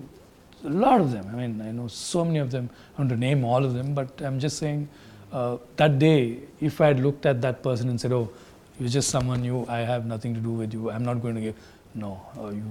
a 0.65 0.69
lot 0.69 1.01
of 1.01 1.11
them. 1.13 1.27
I 1.33 1.37
mean, 1.37 1.61
I 1.61 1.73
know 1.73 1.89
so 1.89 2.25
many 2.25 2.39
of 2.39 2.51
them. 2.51 2.69
I 2.97 3.01
want 3.01 3.11
to 3.11 3.17
name 3.17 3.45
all 3.45 3.65
of 3.65 3.75
them, 3.75 3.95
but 3.95 4.21
I'm 4.21 4.39
just 4.39 4.59
saying 4.59 4.89
uh, 5.33 5.59
that 5.77 5.99
day, 5.99 6.39
if 6.61 6.81
I 6.81 6.89
had 6.89 7.01
looked 7.01 7.27
at 7.27 7.41
that 7.43 7.63
person 7.63 7.89
and 7.89 8.01
said, 8.01 8.13
"Oh, 8.13 8.31
you're 8.79 8.89
just 8.89 9.11
someone 9.11 9.43
new. 9.43 9.65
I 9.69 9.79
have 9.79 10.07
nothing 10.07 10.35
to 10.35 10.41
do 10.41 10.51
with 10.51 10.73
you. 10.73 10.91
I'm 10.91 11.05
not 11.05 11.23
going 11.23 11.37
to 11.37 11.41
give." 11.41 11.55
No, 11.95 12.21
uh, 12.39 12.49
you, 12.49 12.63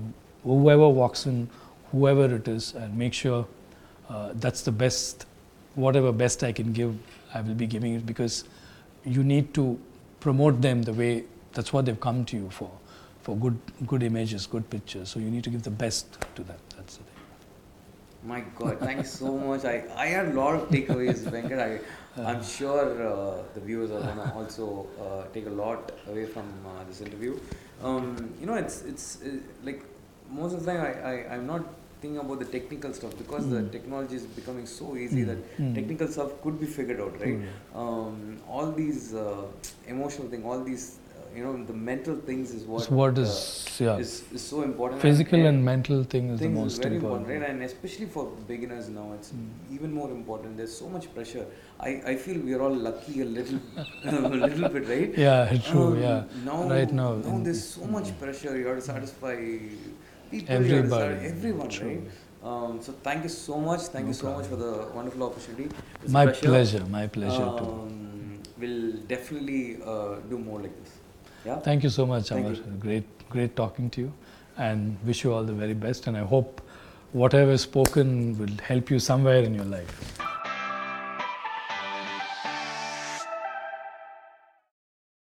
whoever 0.44 0.88
walks 0.88 1.26
in, 1.26 1.50
whoever 1.92 2.34
it 2.36 2.48
is, 2.48 2.74
and 2.74 2.98
make 2.98 3.14
sure 3.14 3.48
uh, 4.10 4.32
that's 4.36 4.62
the 4.62 4.72
best, 4.72 5.26
whatever 5.76 6.12
best 6.12 6.44
I 6.44 6.52
can 6.52 6.74
give, 6.74 6.96
I 7.34 7.42
will 7.42 7.54
be 7.54 7.68
giving 7.68 7.94
it 7.94 8.06
because 8.06 8.44
you 9.06 9.24
need 9.24 9.54
to 9.54 9.80
promote 10.20 10.62
them 10.62 10.84
the 10.84 10.94
way 10.94 11.24
that's 11.54 11.72
what 11.74 11.86
they've 11.86 12.00
come 12.00 12.26
to 12.26 12.38
you 12.38 12.50
for, 12.50 12.72
for 13.22 13.36
good, 13.38 13.58
good 13.88 14.04
images, 14.04 14.48
good 14.48 14.70
pictures. 14.70 15.10
So 15.10 15.20
you 15.20 15.30
need 15.30 15.44
to 15.44 15.50
give 15.50 15.64
the 15.64 15.72
best 15.72 16.18
to 16.36 16.44
them. 16.44 16.58
That's 16.76 16.98
the 16.98 17.04
thing. 17.04 17.14
My 18.24 18.42
God, 18.58 18.80
thank 18.80 18.98
you 18.98 19.06
so 19.06 19.38
much. 19.38 19.64
I, 19.64 19.84
I 19.96 20.08
had 20.08 20.28
a 20.28 20.34
lot 20.34 20.56
of 20.56 20.70
takeaways, 20.70 21.20
Venkat. 21.20 21.80
I, 22.18 22.22
I'm 22.22 22.44
sure 22.44 23.08
uh, 23.08 23.44
the 23.54 23.62
viewers 23.62 23.92
are 23.92 24.02
gonna 24.02 24.34
also 24.36 24.88
uh, 25.00 25.24
take 25.34 25.46
a 25.46 25.50
lot 25.50 25.94
away 26.10 26.26
from 26.26 26.44
uh, 26.66 26.84
this 26.84 27.00
interview. 27.00 27.40
Um, 27.82 28.34
you 28.42 28.46
know, 28.46 28.56
it's 28.56 28.82
it's 28.82 29.22
uh, 29.22 29.38
like 29.64 29.86
most 30.30 30.54
of 30.54 30.66
the 30.66 30.72
time 30.72 30.82
I, 30.82 31.12
I 31.12 31.34
I'm 31.36 31.48
not 31.48 31.64
thinking 32.02 32.20
about 32.20 32.40
the 32.40 32.46
technical 32.46 32.94
stuff 33.00 33.14
because 33.24 33.50
the 33.50 33.62
Mm. 33.62 33.72
technology 33.76 34.16
is 34.22 34.26
becoming 34.40 34.66
so 34.78 34.96
easy 35.06 35.22
Mm. 35.24 35.28
that 35.32 35.40
Mm. 35.64 35.74
technical 35.80 36.08
stuff 36.16 36.32
could 36.44 36.58
be 36.64 36.70
figured 36.78 37.02
out, 37.06 37.20
right? 37.26 37.38
Mm. 37.42 37.78
Um, 37.84 38.16
all 38.48 38.72
these 38.82 39.14
uh, 39.14 39.46
emotional 39.96 40.28
thing, 40.34 40.46
all 40.54 40.64
these 40.72 40.86
uh, 41.18 41.26
you 41.38 41.44
know, 41.46 41.52
the 41.72 41.74
mental 41.90 42.16
things 42.30 42.54
is 42.58 42.64
what 42.74 42.86
what 43.00 43.18
uh, 43.18 43.24
is, 43.24 43.34
yeah. 43.88 43.98
is, 44.04 44.12
is 44.38 44.42
so 44.54 44.62
important. 44.70 45.02
Physical 45.08 45.46
and 45.50 45.64
mental 45.72 46.00
thing 46.14 46.30
is 46.36 46.40
the 46.46 46.50
most 46.54 46.72
is 46.74 46.78
very 46.84 46.96
important. 46.96 47.28
important, 47.28 47.42
right? 47.42 47.50
And 47.52 47.64
especially 47.70 48.08
for 48.16 48.24
beginners 48.54 48.88
now, 49.00 49.08
it's 49.18 49.32
Mm. 49.34 49.76
even 49.78 49.92
more 50.00 50.10
important. 50.20 50.58
There's 50.62 50.76
so 50.84 50.88
much 50.96 51.06
pressure. 51.18 51.46
I, 51.90 51.92
I 52.14 52.16
feel 52.24 52.40
we're 52.48 52.62
all 52.68 52.78
lucky 52.90 53.22
a 53.28 53.30
little, 53.38 53.60
a 54.06 54.40
little 54.48 54.70
bit, 54.78 54.88
right? 54.96 55.12
Yeah, 55.28 55.58
true. 55.72 55.88
Um, 55.94 56.02
yeah, 56.08 56.24
Now, 56.50 56.58
Right 56.78 56.94
now, 57.02 57.10
now 57.30 57.38
there's 57.50 57.64
so 57.78 57.86
much 57.98 58.10
Mm. 58.14 58.20
pressure. 58.24 58.54
You 58.62 58.68
have 58.72 58.80
to 58.84 58.88
satisfy 58.94 59.36
people. 60.32 60.56
you 60.56 60.60
have 60.60 60.68
to 60.70 60.76
everybody. 60.78 61.26
everyone, 61.28 61.70
True. 61.70 61.88
right? 61.88 62.02
Um, 62.52 62.82
so 62.82 62.94
thank 63.04 63.24
you 63.24 63.30
so 63.30 63.60
much. 63.60 63.82
Thank 63.82 64.06
No 64.06 64.10
you 64.10 64.14
so 64.14 64.34
much 64.34 64.46
for 64.46 64.56
the 64.56 64.88
wonderful 64.96 65.24
opportunity. 65.24 65.70
It's 66.04 66.12
My 66.12 66.28
pleasure. 66.28 66.86
My 66.86 67.08
pleasure 67.08 67.38
too. 67.60 67.66
Um, 67.66 68.40
we'll 68.58 68.94
definitely 69.08 69.80
uh, 69.86 70.16
do 70.30 70.38
more 70.38 70.62
like 70.62 70.84
this. 70.84 70.94
Yeah. 71.46 71.60
Thank 71.60 71.84
you 71.84 71.90
so 71.90 72.06
much, 72.06 72.32
Amar. 72.32 72.54
Great, 72.80 73.06
great 73.30 73.56
talking 73.56 73.90
to 73.92 74.02
you, 74.02 74.14
and 74.58 74.98
wish 75.06 75.24
you 75.24 75.34
all 75.34 75.44
the 75.44 75.54
very 75.54 75.74
best. 75.74 76.08
And 76.08 76.18
I 76.18 76.24
hope 76.24 76.62
whatever 77.14 77.52
is 77.52 77.62
spoken 77.62 78.38
will 78.38 78.58
help 78.64 78.90
you 78.90 79.00
somewhere 79.00 79.44
in 79.44 79.54
your 79.54 79.66
life. 79.66 80.19